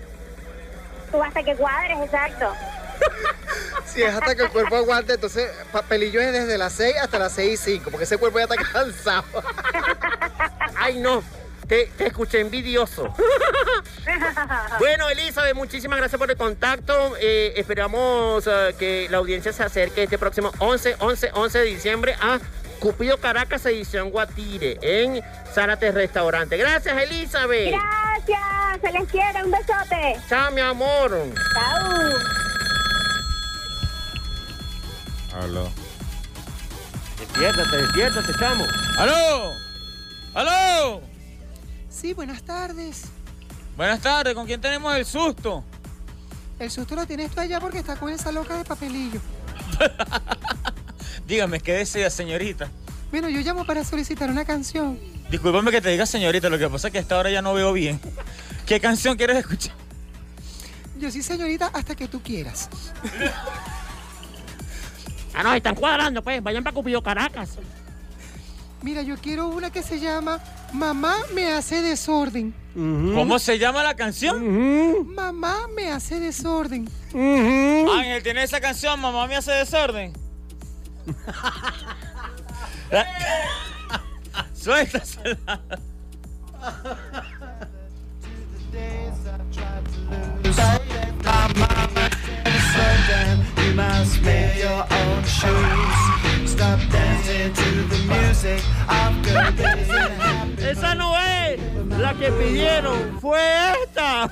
Tú 1.11 1.23
hasta 1.23 1.43
que 1.43 1.55
cuadres, 1.55 1.97
exacto. 2.03 2.53
Si 3.85 4.03
es 4.03 4.13
hasta 4.13 4.35
que 4.35 4.43
el 4.43 4.49
cuerpo 4.49 4.75
aguante, 4.75 5.13
entonces 5.13 5.49
papelillo 5.71 6.19
es 6.19 6.33
desde 6.33 6.57
las 6.57 6.73
6 6.73 6.95
hasta 7.01 7.17
las 7.17 7.31
6 7.31 7.53
y 7.53 7.57
5, 7.57 7.89
porque 7.89 8.03
ese 8.03 8.17
cuerpo 8.17 8.37
ya 8.37 8.43
está 8.43 8.55
cansado. 8.73 9.23
Ay, 10.75 10.99
no. 10.99 11.23
Te, 11.67 11.91
te 11.97 12.07
escuché 12.07 12.39
envidioso. 12.39 13.13
Bueno, 14.79 15.09
Elizabeth, 15.09 15.53
muchísimas 15.53 15.97
gracias 15.99 16.17
por 16.19 16.29
el 16.31 16.37
contacto. 16.37 17.15
Eh, 17.19 17.53
esperamos 17.57 18.47
eh, 18.47 18.75
que 18.77 19.07
la 19.09 19.17
audiencia 19.17 19.51
se 19.51 19.63
acerque 19.63 20.03
este 20.03 20.17
próximo 20.17 20.51
11, 20.59 20.95
11, 20.99 21.31
11 21.33 21.59
de 21.59 21.65
diciembre 21.65 22.15
a 22.21 22.39
Cupido 22.79 23.17
Caracas 23.17 23.65
edición 23.65 24.11
Guatire 24.11 24.77
en 24.81 25.21
Zárate 25.53 25.91
Restaurante. 25.91 26.55
Gracias, 26.57 26.95
Elizabeth. 27.01 27.71
Gracias, 27.71 28.06
se 28.81 28.91
les 28.91 29.09
quiere, 29.09 29.43
un 29.43 29.51
besote. 29.51 30.19
Chao, 30.27 30.51
mi 30.51 30.61
amor. 30.61 31.11
Chao. 31.53 32.37
Aló. 35.41 35.69
Despiértate, 37.19 37.77
despiértate, 37.77 38.33
chamo. 38.39 38.65
¡Aló! 38.97 39.53
¡Aló! 40.33 41.01
Sí, 41.89 42.13
buenas 42.13 42.43
tardes. 42.43 43.05
Buenas 43.75 44.01
tardes, 44.01 44.33
¿con 44.33 44.45
quién 44.45 44.59
tenemos 44.59 44.95
el 44.95 45.05
susto? 45.05 45.63
El 46.59 46.71
susto 46.71 46.95
lo 46.95 47.05
tienes 47.05 47.31
tú 47.31 47.39
allá 47.39 47.59
porque 47.59 47.79
está 47.79 47.95
con 47.95 48.11
esa 48.11 48.31
loca 48.31 48.57
de 48.57 48.65
papelillo. 48.65 49.19
Dígame, 51.27 51.59
¿qué 51.59 51.73
desea, 51.73 52.09
señorita? 52.09 52.69
Bueno, 53.11 53.29
yo 53.29 53.41
llamo 53.41 53.65
para 53.65 53.83
solicitar 53.83 54.29
una 54.29 54.45
canción. 54.45 54.99
Discúlpame 55.29 55.71
que 55.71 55.81
te 55.81 55.89
diga 55.89 56.05
señorita, 56.05 56.49
lo 56.49 56.57
que 56.57 56.69
pasa 56.69 56.87
es 56.87 56.91
que 56.91 56.97
a 56.99 57.01
esta 57.01 57.17
hora 57.17 57.29
ya 57.29 57.41
no 57.41 57.53
veo 57.53 57.73
bien. 57.73 57.99
¿Qué 58.65 58.79
canción 58.79 59.17
quieres 59.17 59.37
escuchar? 59.37 59.73
Yo 60.99 61.11
sí, 61.11 61.21
señorita, 61.21 61.69
hasta 61.73 61.95
que 61.95 62.07
tú 62.07 62.21
quieras. 62.21 62.69
Ah, 65.33 65.43
no, 65.43 65.53
están 65.53 65.75
cuadrando, 65.75 66.23
pues. 66.23 66.41
Vayan 66.41 66.63
para 66.63 66.73
Cupido 66.73 67.03
Caracas. 67.03 67.57
Mira, 68.81 69.01
yo 69.01 69.17
quiero 69.17 69.47
una 69.47 69.71
que 69.71 69.83
se 69.83 69.99
llama 69.99 70.39
Mamá 70.73 71.15
me 71.33 71.51
hace 71.51 71.81
desorden. 71.81 72.53
¿Cómo 72.73 73.39
se 73.39 73.57
llama 73.57 73.83
la 73.83 73.95
canción? 73.95 75.15
Mamá 75.15 75.67
me 75.75 75.91
hace 75.91 76.19
desorden. 76.19 76.89
Ángel, 77.13 78.23
¿tiene 78.23 78.43
esa 78.43 78.59
canción? 78.59 78.99
Mamá 78.99 79.27
me 79.27 79.35
hace 79.35 79.51
desorden. 79.51 80.13
Suéltasela. 84.67 85.61
Esa 100.59 100.95
no 100.95 101.17
es 101.17 101.59
la 101.97 102.13
que 102.15 102.29
pidieron, 102.31 103.17
fue 103.21 103.39
esta. 103.83 104.29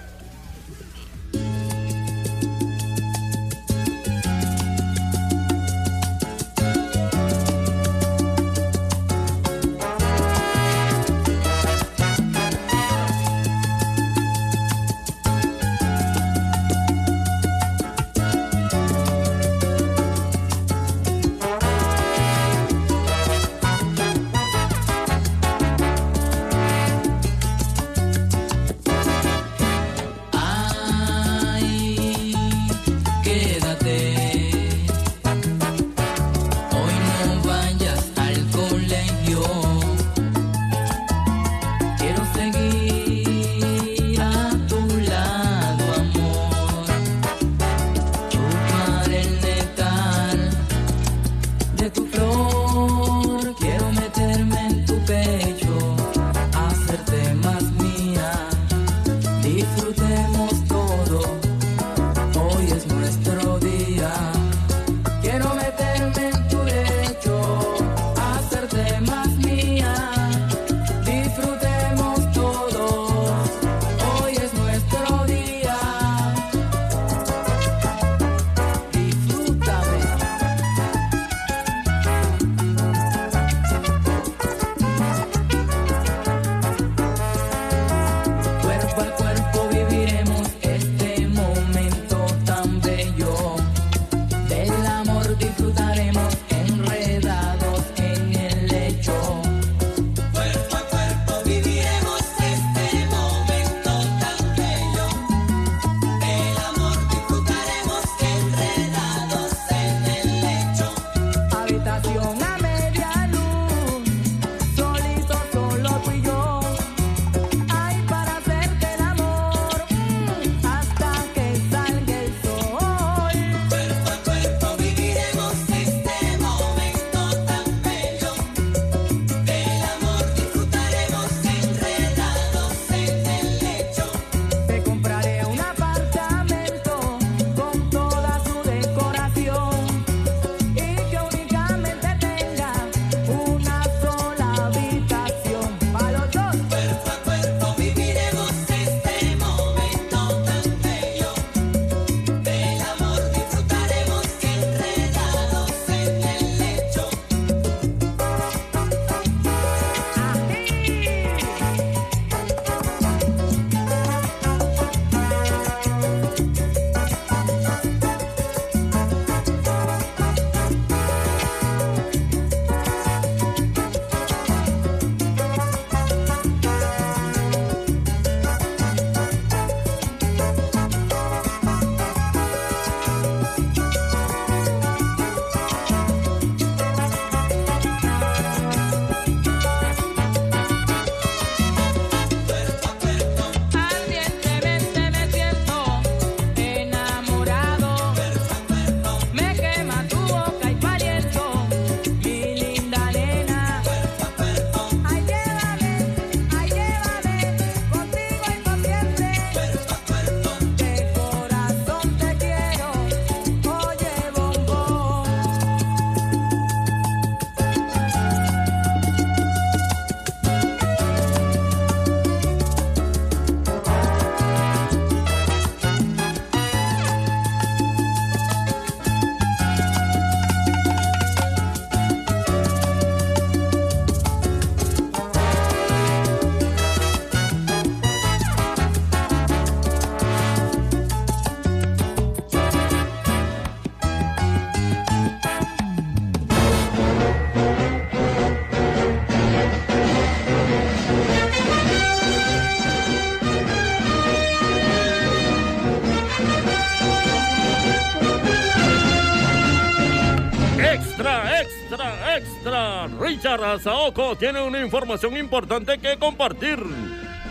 Richard 263.45 263.79
Saoko 263.79 264.35
tiene 264.35 264.59
una 264.59 264.83
información 264.83 265.37
importante 265.37 265.99
que 265.99 266.17
compartir. 266.17 266.79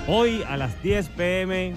Hoy 0.09 0.43
a 0.49 0.57
las 0.57 0.83
10 0.83 1.11
pm 1.11 1.73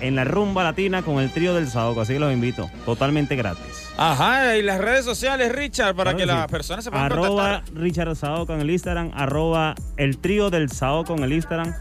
en 0.00 0.16
la 0.16 0.24
rumba 0.24 0.64
latina 0.64 1.02
con 1.02 1.20
el 1.20 1.32
trío 1.32 1.54
del 1.54 1.68
Saoco, 1.68 2.00
así 2.00 2.14
que 2.14 2.18
los 2.18 2.32
invito, 2.32 2.68
totalmente 2.84 3.36
gratis. 3.36 3.92
Ajá, 3.96 4.56
y 4.56 4.62
las 4.62 4.80
redes 4.80 5.04
sociales, 5.04 5.52
Richard, 5.52 5.94
para 5.94 6.10
Claro 6.10 6.16
que 6.16 6.22
que 6.24 6.26
las 6.26 6.46
sí. 6.46 6.50
personas 6.50 6.84
se 6.84 6.90
puedan 6.90 7.06
Arroba 7.06 7.28
contactar. 7.28 7.80
Richard 7.80 8.16
Saoco 8.16 8.54
en 8.54 8.60
el 8.60 8.70
Instagram, 8.72 9.12
arroba 9.14 9.76
el 9.98 10.18
trío 10.18 10.50
del 10.50 10.68
Saoco 10.72 11.14
en 11.14 11.22
el 11.22 11.32
Instagram. 11.32 11.72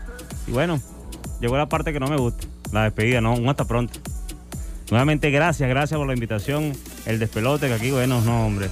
Y 0.46 0.52
bueno, 0.52 0.80
llegó 1.42 1.58
la 1.58 1.70
parte 1.70 1.92
que 1.92 2.00
no 2.00 2.06
me 2.06 2.18
gusta, 2.18 2.46
la 2.72 2.84
despedida, 2.84 3.20
no, 3.20 3.34
un 3.34 3.50
hasta 3.50 3.66
pronto. 3.66 4.00
Nuevamente, 4.92 5.32
gracias, 5.32 5.68
gracias 5.68 5.98
por 5.98 6.06
la 6.06 6.14
invitación. 6.14 6.74
El 7.08 7.18
despelote, 7.18 7.68
que 7.68 7.74
aquí, 7.74 7.90
bueno, 7.90 8.22
no, 8.22 8.46
hombre. 8.46 8.70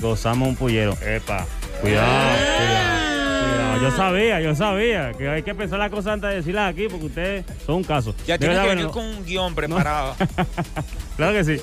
Gozamos 0.00 0.48
un 0.48 0.56
pullero. 0.56 0.96
Epa, 1.06 1.46
cuidado, 1.80 2.36
cuidado. 2.36 3.44
cuidado. 3.44 3.82
Yo 3.82 3.96
sabía, 3.96 4.40
yo 4.40 4.54
sabía 4.54 5.12
que 5.14 5.28
hay 5.28 5.42
que 5.42 5.54
pensar 5.54 5.78
las 5.78 5.90
cosas 5.90 6.14
antes 6.14 6.30
de 6.30 6.36
decirlas 6.36 6.70
aquí 6.70 6.86
porque 6.88 7.06
ustedes 7.06 7.44
son 7.64 7.76
un 7.76 7.84
caso. 7.84 8.14
Ya 8.26 8.36
verdad, 8.36 8.62
que 8.64 8.68
venir 8.68 8.86
con 8.88 9.04
un 9.04 9.24
guion 9.24 9.54
preparado. 9.54 10.14
Claro 11.16 11.34
que 11.34 11.44
sí. 11.44 11.60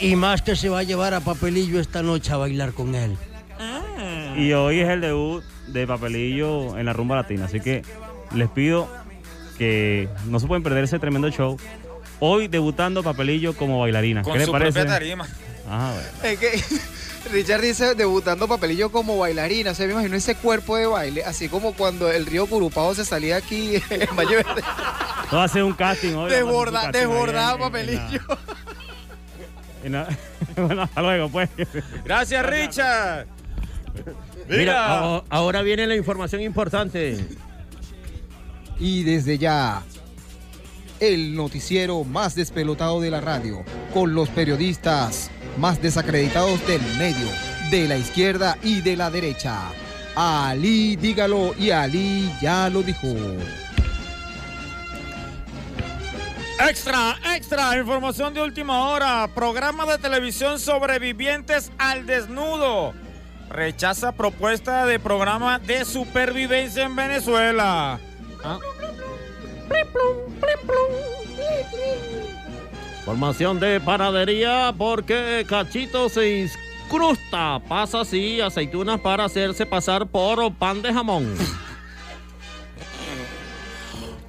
Y 0.00 0.16
más 0.16 0.42
que 0.42 0.56
se 0.56 0.68
va 0.68 0.80
a 0.80 0.82
llevar 0.82 1.14
a 1.14 1.20
Papelillo 1.20 1.78
esta 1.78 2.02
noche 2.02 2.32
a 2.32 2.36
bailar 2.36 2.72
con 2.72 2.94
él. 2.94 3.16
Y 4.36 4.52
hoy 4.52 4.80
es 4.80 4.88
el 4.88 5.00
debut 5.00 5.44
de 5.68 5.86
Papelillo 5.86 6.76
en 6.78 6.86
la 6.86 6.92
rumba 6.92 7.14
latina. 7.16 7.44
Así 7.44 7.60
que 7.60 7.82
les 8.34 8.48
pido 8.48 8.88
que 9.58 10.08
no 10.26 10.40
se 10.40 10.46
pueden 10.46 10.62
perder 10.64 10.84
ese 10.84 10.98
tremendo 10.98 11.30
show. 11.30 11.56
Hoy 12.18 12.48
debutando 12.48 13.02
Papelillo 13.02 13.54
como 13.54 13.78
bailarina. 13.80 14.22
Con 14.22 14.32
¿Qué 14.32 14.38
les 14.40 14.46
su 14.46 14.52
parece? 14.52 14.80
propia 14.80 14.92
tarima. 14.94 15.28
Ah, 15.68 15.92
bueno. 15.94 16.32
Es 16.32 16.38
que 16.38 16.80
Richard 17.32 17.60
dice 17.60 17.94
debutando 17.94 18.48
papelillo 18.48 18.90
como 18.90 19.18
bailarina. 19.18 19.70
O 19.72 19.74
sea, 19.74 19.86
me 19.86 19.92
imagino 19.92 20.16
ese 20.16 20.34
cuerpo 20.36 20.76
de 20.76 20.86
baile, 20.86 21.24
así 21.24 21.48
como 21.48 21.72
cuando 21.74 22.10
el 22.10 22.26
río 22.26 22.46
Curupao 22.46 22.94
se 22.94 23.04
salía 23.04 23.36
aquí 23.36 23.74
en 23.90 24.16
Valle 24.16 24.36
Verde. 24.36 24.62
A 25.30 25.46
ser 25.48 25.62
un 25.64 25.74
casting 25.74 26.14
un 26.14 26.28
Desborda, 26.28 26.82
casting 26.82 26.98
ahí 26.98 27.06
desbordado 27.06 27.56
en- 27.56 27.62
en- 27.62 27.68
papelillo. 27.68 28.20
en 29.84 29.92
la- 29.92 30.08
bueno, 30.56 30.82
hasta 30.82 31.02
luego, 31.02 31.28
pues. 31.28 31.48
Gracias, 32.04 32.46
Richard. 32.46 33.26
Mira, 34.48 34.58
Mira. 34.58 34.98
aho- 35.00 35.24
ahora 35.30 35.62
viene 35.62 35.86
la 35.86 35.94
información 35.96 36.40
importante. 36.42 37.24
Y 38.78 39.02
desde 39.04 39.38
ya, 39.38 39.82
el 41.00 41.34
noticiero 41.34 42.02
más 42.04 42.34
despelotado 42.34 43.00
de 43.00 43.10
la 43.10 43.20
radio, 43.20 43.62
con 43.94 44.14
los 44.14 44.28
periodistas 44.30 45.30
más 45.56 45.80
desacreditados 45.80 46.66
del 46.66 46.82
medio, 46.98 47.28
de 47.70 47.88
la 47.88 47.96
izquierda 47.96 48.56
y 48.62 48.80
de 48.80 48.96
la 48.96 49.10
derecha. 49.10 49.60
Ali, 50.14 50.96
dígalo, 50.96 51.54
y 51.58 51.70
Ali 51.70 52.32
ya 52.40 52.68
lo 52.68 52.82
dijo. 52.82 53.08
Extra, 56.68 57.16
extra, 57.34 57.78
información 57.78 58.34
de 58.34 58.42
última 58.42 58.90
hora. 58.90 59.28
Programa 59.34 59.86
de 59.86 59.96
televisión 59.96 60.58
sobrevivientes 60.58 61.72
al 61.78 62.04
desnudo. 62.04 62.92
Rechaza 63.48 64.12
propuesta 64.12 64.84
de 64.84 65.00
programa 65.00 65.58
de 65.58 65.84
supervivencia 65.86 66.84
en 66.84 66.94
Venezuela. 66.94 67.98
Formación 73.10 73.58
de 73.58 73.80
panadería 73.80 74.72
porque 74.78 75.44
Cachito 75.48 76.08
se 76.08 76.48
incrusta. 76.84 77.60
Pasa 77.68 78.02
así 78.02 78.40
aceitunas 78.40 79.00
para 79.00 79.24
hacerse 79.24 79.66
pasar 79.66 80.06
por 80.06 80.54
pan 80.54 80.80
de 80.80 80.92
jamón. 80.92 81.34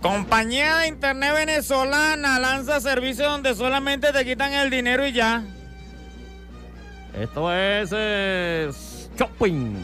Compañía 0.02 0.78
de 0.78 0.88
internet 0.88 1.32
venezolana 1.32 2.40
lanza 2.40 2.82
servicio 2.82 3.30
donde 3.30 3.54
solamente 3.54 4.12
te 4.12 4.26
quitan 4.26 4.52
el 4.52 4.72
dinero 4.72 5.06
y 5.06 5.12
ya. 5.12 5.44
Esto 7.20 7.54
es 7.54 7.92
eh, 7.96 8.72
shopping 9.16 9.76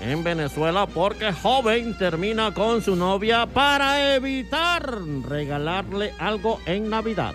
en 0.00 0.24
Venezuela 0.24 0.86
porque 0.86 1.30
joven 1.30 1.94
termina 1.98 2.54
con 2.54 2.80
su 2.80 2.96
novia 2.96 3.44
para 3.44 4.14
evitar 4.14 4.98
regalarle 5.28 6.14
algo 6.18 6.58
en 6.64 6.88
Navidad. 6.88 7.34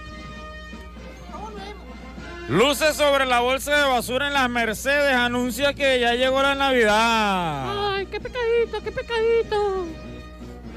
Luces 2.47 2.95
sobre 2.95 3.26
la 3.26 3.39
bolsa 3.39 3.76
de 3.76 3.88
basura 3.88 4.27
en 4.27 4.34
las 4.34 4.49
Mercedes 4.49 5.15
anuncia 5.15 5.73
que 5.73 5.99
ya 5.99 6.13
llegó 6.13 6.43
la 6.43 6.53
Navidad. 6.53 7.95
Ay, 7.95 8.05
qué 8.05 8.19
pecadito, 8.19 8.84
qué 8.84 8.91
pecadito. 8.91 9.88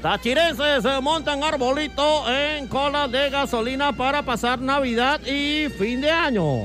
Tachirenses 0.01 0.81
se 0.81 1.01
montan 1.01 1.43
arbolito 1.43 2.27
en 2.31 2.67
cola 2.67 3.07
de 3.07 3.29
gasolina 3.29 3.93
para 3.93 4.23
pasar 4.23 4.59
Navidad 4.59 5.21
y 5.27 5.69
fin 5.77 6.01
de 6.01 6.09
año. 6.09 6.63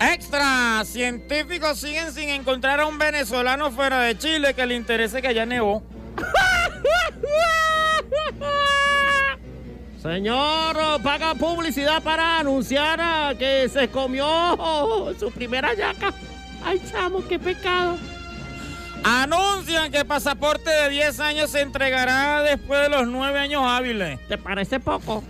Extra, 0.00 0.82
científicos 0.84 1.78
siguen 1.78 2.12
sin 2.12 2.30
encontrar 2.30 2.80
a 2.80 2.86
un 2.86 2.96
venezolano 2.96 3.70
fuera 3.72 4.00
de 4.00 4.16
Chile 4.16 4.54
que 4.54 4.64
le 4.64 4.74
interese 4.74 5.20
que 5.20 5.28
allá 5.28 5.44
nevó. 5.44 5.82
Señor, 10.06 11.02
paga 11.02 11.34
publicidad 11.34 12.00
para 12.00 12.38
anunciar 12.38 13.36
que 13.36 13.68
se 13.68 13.88
comió 13.88 14.24
su 15.18 15.32
primera 15.32 15.74
yaca. 15.74 16.14
Ay, 16.64 16.80
chamo, 16.88 17.26
qué 17.26 17.40
pecado. 17.40 17.96
Anuncian 19.02 19.90
que 19.90 20.04
pasaporte 20.04 20.70
de 20.70 20.90
10 20.90 21.20
años 21.20 21.50
se 21.50 21.60
entregará 21.60 22.42
después 22.42 22.82
de 22.82 22.88
los 22.88 23.08
9 23.08 23.36
años 23.36 23.62
hábiles. 23.64 24.20
¿Te 24.28 24.38
parece 24.38 24.78
poco? 24.78 25.24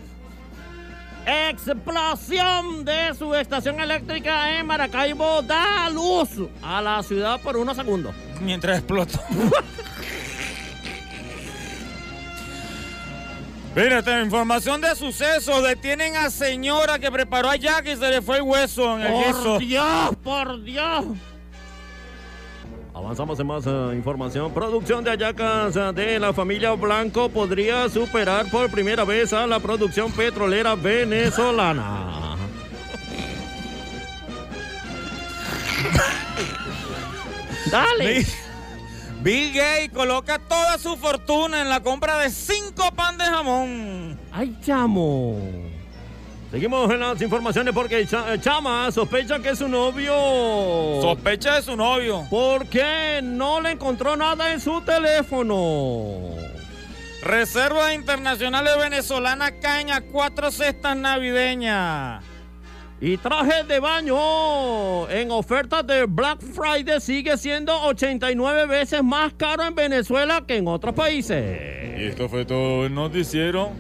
Explosión 1.24 2.85
de 2.85 3.15
su 3.19 3.35
estación 3.35 3.81
eléctrica 3.81 4.59
en 4.59 4.66
Maracaibo 4.66 5.40
da 5.40 5.89
luz 5.89 6.28
a 6.62 6.82
la 6.82 7.03
ciudad 7.03 7.40
por 7.40 7.57
unos 7.57 7.78
segundos. 7.78 8.15
Mientras 8.43 8.78
explotó. 8.78 9.19
Mira, 13.77 13.98
esta 13.98 14.23
información 14.23 14.81
de 14.81 14.97
suceso. 14.97 15.61
Detienen 15.61 16.16
a 16.16 16.31
señora 16.31 16.98
que 16.98 17.12
preparó 17.12 17.51
a 17.51 17.57
Jack 17.57 17.86
y 17.89 17.97
se 17.97 18.11
le 18.11 18.23
fue 18.23 18.39
el 18.39 18.43
hueso 18.43 18.98
en 18.98 19.03
el 19.03 19.24
queso. 19.24 19.43
Por 19.43 19.59
Dios, 19.59 20.16
por 20.24 20.65
Dios. 20.65 21.05
Avanzamos 22.94 23.39
en 23.39 23.47
más 23.47 23.66
eh, 23.66 23.90
información. 23.94 24.51
Producción 24.55 25.05
de 25.05 25.11
hallacas 25.11 25.77
eh, 25.77 25.93
de 25.94 26.19
la 26.19 26.32
familia 26.32 26.73
Blanco 26.73 27.28
podría 27.28 27.86
superar 27.90 28.51
por 28.51 28.70
primera 28.70 29.05
vez 29.05 29.35
a 29.35 29.47
la 29.47 29.61
producción 29.61 30.11
petrolera 30.11 30.74
venezolana. 30.74 32.35
Dale. 37.70 38.45
Bill, 39.27 39.53
Gates 39.53 39.90
coloca 39.93 40.39
toda 40.39 40.78
su 40.78 40.97
fortuna 40.97 41.61
en 41.61 41.69
la 41.69 41.81
compra 41.81 42.16
de 42.19 42.31
5 42.31 42.93
pan 42.94 43.19
de 43.19 43.24
jamón. 43.24 44.16
¡Ay, 44.31 44.57
chamo! 44.65 45.36
Seguimos 46.53 46.89
en 46.93 47.01
las 47.01 47.20
informaciones 47.20 47.74
porque 47.74 48.03
eh, 48.03 48.39
Chama 48.40 48.89
sospecha 48.93 49.40
que 49.40 49.57
su 49.57 49.66
novio. 49.66 50.12
Sospecha 51.03 51.57
de 51.57 51.62
su 51.62 51.74
novio. 51.74 52.24
Porque 52.31 53.19
no 53.20 53.61
le 53.61 53.73
encontró 53.73 54.15
nada 54.15 54.53
en 54.53 54.61
su 54.61 54.81
teléfono. 54.82 56.20
Reservas 57.20 57.94
internacionales 57.97 58.78
venezolanas 58.78 59.55
caen 59.61 59.90
a 59.90 60.03
cuatro 60.03 60.53
cestas 60.53 60.97
navideñas. 60.97 62.23
Y 63.01 63.18
traje 63.18 63.62
de 63.64 63.78
baño 63.78 65.09
en 65.10 65.31
ofertas 65.31 65.86
de 65.86 66.06
Black 66.06 66.40
Friday 66.40 66.98
sigue 67.01 67.36
siendo 67.36 67.78
89 67.82 68.66
veces 68.66 69.02
más 69.02 69.35
caro 69.35 69.64
en 69.64 69.74
Venezuela 69.74 70.43
que 70.47 70.56
en 70.56 70.66
otros 70.66 70.94
países. 70.94 71.44
Y 72.01 72.05
esto 72.06 72.27
fue 72.28 72.47
todo 72.47 72.86
el 72.86 72.94
noticiero. 72.94 73.70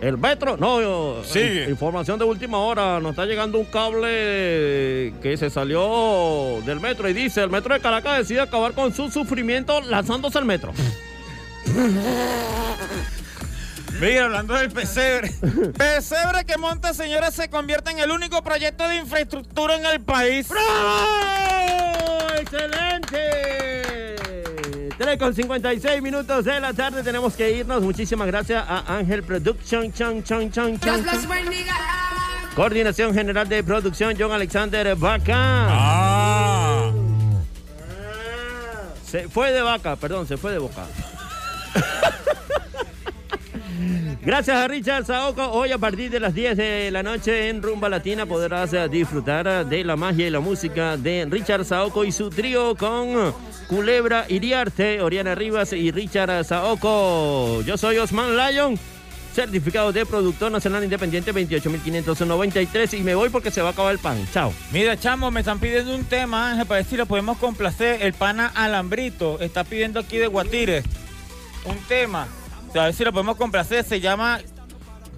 El 0.00 0.16
metro, 0.16 0.56
no, 0.56 1.24
Sigue. 1.24 1.64
in- 1.64 1.70
información 1.70 2.20
de 2.20 2.24
última 2.24 2.58
hora, 2.58 3.00
nos 3.00 3.10
está 3.10 3.26
llegando 3.26 3.58
un 3.58 3.64
cable 3.64 5.12
que 5.20 5.34
se 5.36 5.50
salió 5.50 6.60
del 6.64 6.78
metro 6.78 7.08
y 7.08 7.12
dice, 7.12 7.42
el 7.42 7.50
metro 7.50 7.74
de 7.74 7.80
Caracas 7.80 8.18
decide 8.18 8.40
acabar 8.42 8.74
con 8.74 8.94
su 8.94 9.10
sufrimiento 9.10 9.80
lanzándose 9.80 10.38
al 10.38 10.44
metro. 10.44 10.72
Mira, 14.00 14.26
hablando 14.26 14.54
del 14.54 14.70
pesebre. 14.70 15.32
pesebre 15.76 16.44
que 16.44 16.56
monta 16.56 16.94
señora 16.94 17.32
se 17.32 17.50
convierte 17.50 17.90
en 17.90 17.98
el 17.98 18.12
único 18.12 18.42
proyecto 18.42 18.88
de 18.88 18.96
infraestructura 18.96 19.74
en 19.76 19.86
el 19.86 20.00
país. 20.00 20.48
¡Bravo! 20.48 22.18
¡Excelente! 22.38 24.14
3 24.98 25.18
con 25.18 25.34
56 25.34 26.00
minutos 26.02 26.44
de 26.44 26.60
la 26.60 26.72
tarde 26.72 27.02
tenemos 27.02 27.34
que 27.34 27.50
irnos. 27.50 27.82
Muchísimas 27.82 28.28
gracias 28.28 28.64
a 28.66 28.96
Ángel 28.98 29.24
Production. 29.24 29.92
Chan, 29.92 30.22
chan, 30.22 30.52
chan, 30.52 30.78
chan. 30.78 31.04
Coordinación 32.54 33.14
General 33.14 33.48
de 33.48 33.62
Producción, 33.62 34.14
John 34.18 34.32
Alexander 34.32 34.94
Vaca. 34.96 35.34
Ah. 35.36 36.92
Se 39.08 39.28
fue 39.28 39.52
de 39.52 39.62
vaca, 39.62 39.96
perdón, 39.96 40.26
se 40.26 40.36
fue 40.36 40.52
de 40.52 40.58
boca. 40.58 40.84
Gracias 44.22 44.56
a 44.56 44.68
Richard 44.68 45.06
Saoco. 45.06 45.44
Hoy 45.52 45.72
a 45.72 45.78
partir 45.78 46.10
de 46.10 46.20
las 46.20 46.34
10 46.34 46.56
de 46.56 46.90
la 46.90 47.02
noche 47.02 47.48
en 47.48 47.62
Rumba 47.62 47.88
Latina 47.88 48.26
podrás 48.26 48.72
eh, 48.72 48.88
disfrutar 48.88 49.66
de 49.66 49.84
la 49.84 49.96
magia 49.96 50.26
y 50.26 50.30
la 50.30 50.40
música 50.40 50.96
de 50.96 51.26
Richard 51.30 51.64
Saoco 51.64 52.04
y 52.04 52.12
su 52.12 52.30
trío 52.30 52.74
con 52.74 53.32
Culebra 53.68 54.26
Iriarte, 54.28 55.00
Oriana 55.00 55.34
Rivas 55.34 55.72
y 55.72 55.90
Richard 55.90 56.44
Saoco. 56.44 57.62
Yo 57.62 57.76
soy 57.76 57.98
Osman 57.98 58.36
Lyon, 58.36 58.78
certificado 59.34 59.92
de 59.92 60.04
productor 60.04 60.50
nacional 60.50 60.82
independiente 60.82 61.32
28593 61.32 62.94
y 62.94 63.00
me 63.02 63.14
voy 63.14 63.28
porque 63.28 63.50
se 63.50 63.62
va 63.62 63.68
a 63.68 63.72
acabar 63.72 63.92
el 63.92 63.98
pan. 63.98 64.18
Chao. 64.32 64.52
Mira, 64.72 64.98
chamo, 64.98 65.30
me 65.30 65.40
están 65.40 65.60
pidiendo 65.60 65.94
un 65.94 66.04
tema, 66.04 66.50
Ángel, 66.50 66.66
para 66.66 66.78
decirle, 66.78 67.06
podemos 67.06 67.38
complacer. 67.38 68.02
El 68.02 68.12
pana 68.12 68.50
Alambrito 68.54 69.38
está 69.40 69.62
pidiendo 69.64 70.00
aquí 70.00 70.18
de 70.18 70.26
Guatire 70.26 70.82
un 71.64 71.76
tema. 71.88 72.26
A 72.74 72.84
ver 72.84 72.94
si 72.94 73.04
lo 73.04 73.12
podemos 73.12 73.36
complacer. 73.36 73.84
Se 73.84 74.00
llama 74.00 74.40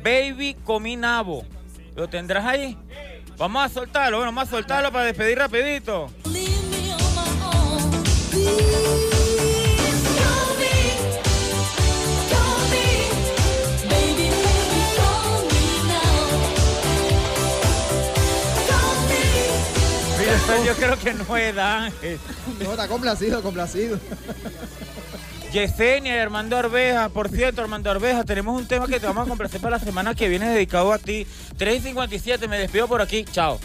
Baby 0.03 0.57
Cominabo. 0.65 1.45
¿Lo 1.95 2.09
tendrás 2.09 2.47
ahí? 2.47 2.79
Vamos 3.37 3.65
a 3.65 3.69
soltarlo, 3.69 4.19
bueno, 4.19 4.33
vamos 4.33 4.49
a 4.49 4.51
soltarlo 4.51 4.93
para 4.93 5.07
despedir 5.07 5.39
rapidito. 5.39 6.11
Mira, 20.19 20.65
yo 20.67 20.75
creo 20.75 20.99
que 20.99 21.15
no 21.15 21.37
es 21.37 21.57
Ángel. 21.57 22.21
No, 22.63 22.73
está 22.73 22.89
complacido, 22.89 23.43
complacido. 23.43 23.99
Yesenia 25.51 26.15
y 26.15 26.19
Armando 26.19 26.57
Arbeja, 26.57 27.09
por 27.09 27.29
cierto, 27.29 27.61
Armando 27.61 27.91
Arbeja, 27.91 28.23
tenemos 28.25 28.57
un 28.57 28.69
tema 28.69 28.87
que 28.87 29.01
te 29.01 29.07
vamos 29.07 29.27
a 29.27 29.29
complacer 29.29 29.61
para 29.61 29.79
la 29.79 29.85
semana 29.85 30.15
que 30.15 30.29
viene 30.29 30.49
dedicado 30.49 30.93
a 30.93 30.99
ti. 30.99 31.27
3.57, 31.59 32.49
me 32.49 32.59
despido 32.59 32.87
por 32.87 33.03
aquí, 33.03 33.25
chao. 33.25 33.59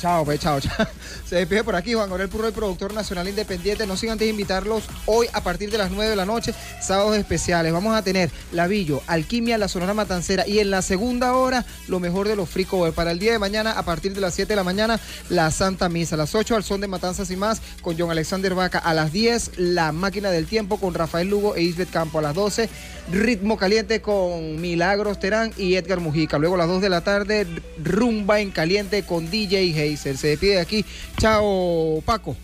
Chao, 0.00 0.24
pues, 0.24 0.40
chao, 0.40 0.60
chao. 0.60 0.86
Se 1.24 1.36
despide 1.36 1.62
por 1.62 1.76
aquí 1.76 1.94
Juan 1.94 2.10
Gorel 2.10 2.28
Purro, 2.28 2.48
el 2.48 2.52
productor 2.52 2.92
nacional 2.92 3.28
independiente. 3.28 3.86
No 3.86 3.96
sin 3.96 4.10
antes 4.10 4.28
invitarlos 4.28 4.84
hoy 5.06 5.28
a 5.32 5.42
partir 5.42 5.70
de 5.70 5.78
las 5.78 5.90
9 5.90 6.10
de 6.10 6.16
la 6.16 6.24
noche, 6.24 6.54
sábados 6.80 7.16
especiales. 7.16 7.72
Vamos 7.72 7.94
a 7.94 8.02
tener 8.02 8.30
Lavillo, 8.52 9.02
Alquimia, 9.06 9.58
la 9.58 9.68
Sonora 9.68 9.94
Matancera 9.94 10.46
y 10.46 10.58
en 10.58 10.70
la 10.70 10.82
segunda 10.82 11.34
hora 11.34 11.64
lo 11.86 12.00
mejor 12.00 12.26
de 12.26 12.36
los 12.36 12.48
free 12.48 12.64
cover. 12.64 12.92
Para 12.92 13.12
el 13.12 13.18
día 13.18 13.32
de 13.32 13.38
mañana, 13.38 13.72
a 13.72 13.84
partir 13.84 14.14
de 14.14 14.20
las 14.20 14.34
7 14.34 14.48
de 14.48 14.56
la 14.56 14.64
mañana, 14.64 14.98
la 15.28 15.50
Santa 15.50 15.88
Misa. 15.88 16.16
A 16.16 16.18
las 16.18 16.34
8 16.34 16.56
al 16.56 16.64
son 16.64 16.80
de 16.80 16.88
Matanzas 16.88 17.30
y 17.30 17.36
más 17.36 17.60
con 17.82 17.96
John 17.98 18.10
Alexander 18.10 18.54
Vaca. 18.54 18.78
A 18.78 18.94
las 18.94 19.12
10, 19.12 19.58
la 19.58 19.92
Máquina 19.92 20.30
del 20.30 20.46
Tiempo 20.46 20.78
con 20.78 20.94
Rafael 20.94 21.27
Lugo 21.28 21.54
e 21.56 21.62
Isbeth 21.62 21.90
Campo. 21.90 22.18
A 22.18 22.22
las 22.22 22.34
12, 22.34 22.68
Ritmo 23.12 23.56
Caliente 23.56 24.00
con 24.02 24.60
Milagros 24.60 25.18
Terán 25.20 25.52
y 25.56 25.74
Edgar 25.76 26.00
Mujica. 26.00 26.38
Luego 26.38 26.54
a 26.56 26.58
las 26.58 26.68
2 26.68 26.80
de 26.82 26.88
la 26.88 27.00
tarde, 27.02 27.46
Rumba 27.82 28.40
en 28.40 28.50
Caliente 28.50 29.04
con 29.04 29.30
DJ 29.30 29.72
Heiser. 29.80 30.16
Se 30.16 30.28
despide 30.28 30.54
de 30.54 30.60
aquí. 30.60 30.84
Chao, 31.18 32.02
Paco. 32.04 32.36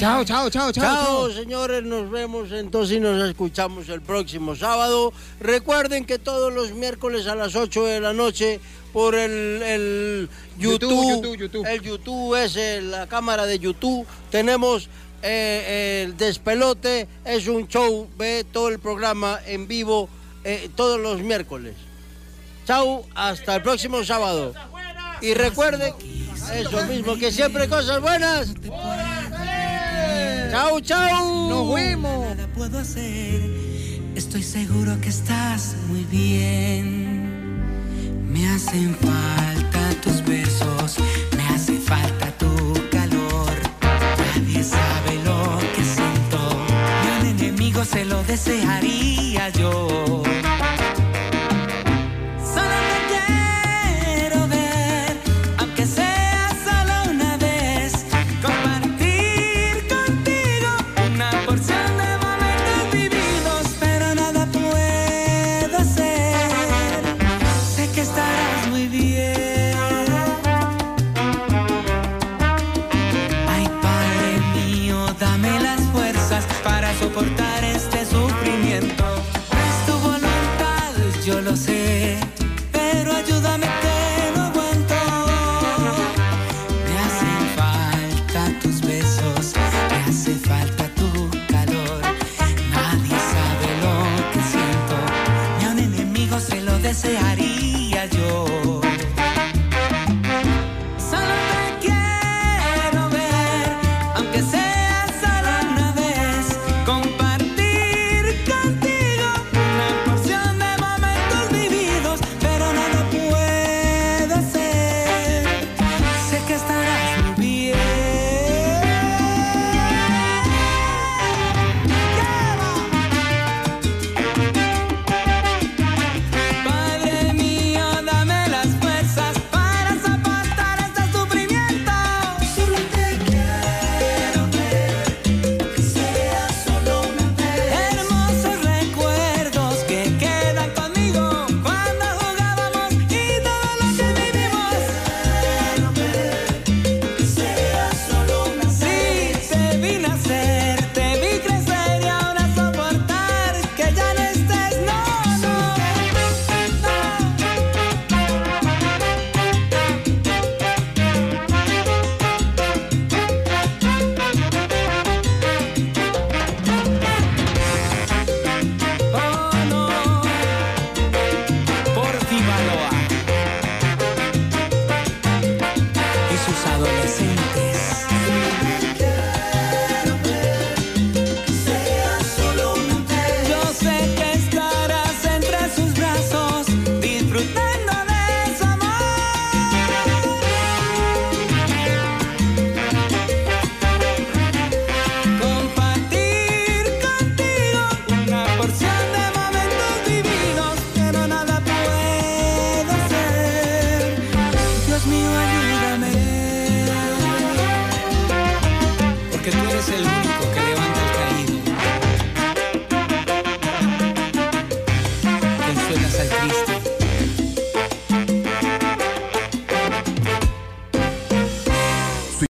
Chao, 0.00 0.24
chao, 0.24 0.50
chao, 0.50 0.72
chao. 0.72 0.72
Chao, 0.72 1.30
señores, 1.30 1.82
nos 1.84 2.10
vemos 2.10 2.50
entonces 2.52 2.96
y 2.96 3.00
nos 3.00 3.28
escuchamos 3.28 3.88
el 3.88 4.00
próximo 4.02 4.56
sábado. 4.56 5.12
Recuerden 5.40 6.04
que 6.04 6.18
todos 6.18 6.52
los 6.52 6.72
miércoles 6.72 7.26
a 7.28 7.34
las 7.36 7.54
8 7.54 7.84
de 7.84 8.00
la 8.00 8.12
noche 8.12 8.60
por 8.92 9.14
el, 9.14 9.62
el 9.62 10.28
YouTube, 10.58 11.22
YouTube, 11.22 11.36
YouTube. 11.38 11.66
el 11.66 11.80
YouTube 11.80 12.34
es 12.44 12.56
el- 12.56 12.90
la 12.90 13.06
cámara 13.06 13.46
de 13.46 13.58
YouTube, 13.58 14.06
tenemos 14.30 14.88
eh, 15.22 16.02
el 16.04 16.16
despelote, 16.16 17.08
es 17.24 17.46
un 17.48 17.68
show, 17.68 18.08
ve 18.18 18.44
todo 18.50 18.68
el 18.68 18.78
programa 18.78 19.40
en 19.46 19.68
vivo 19.68 20.08
eh, 20.44 20.68
todos 20.74 21.00
los 21.00 21.20
miércoles. 21.20 21.74
Chao, 22.66 23.04
hasta 23.14 23.56
el 23.56 23.62
próximo 23.62 24.04
sábado. 24.04 24.54
Y 25.20 25.34
recuerden, 25.34 25.94
eso 26.54 26.84
mismo, 26.86 27.16
que 27.16 27.30
siempre 27.30 27.68
cosas 27.68 28.00
buenas. 28.00 28.52
Chao, 30.50 30.80
chao. 30.80 31.48
Nos 31.48 31.74
vemos. 31.74 32.26
Nada 32.26 32.48
puedo 32.54 32.78
hacer. 32.78 33.40
Estoy 34.14 34.42
seguro 34.42 35.00
que 35.00 35.08
estás 35.08 35.76
muy 35.88 36.04
bien. 36.04 37.62
Me 38.30 38.48
hacen 38.50 38.96
falta 38.96 40.00
tus 40.02 40.24
besos, 40.24 40.96
se 47.92 48.04
lo 48.06 48.22
desearía 48.24 49.50
yo. 49.50 50.22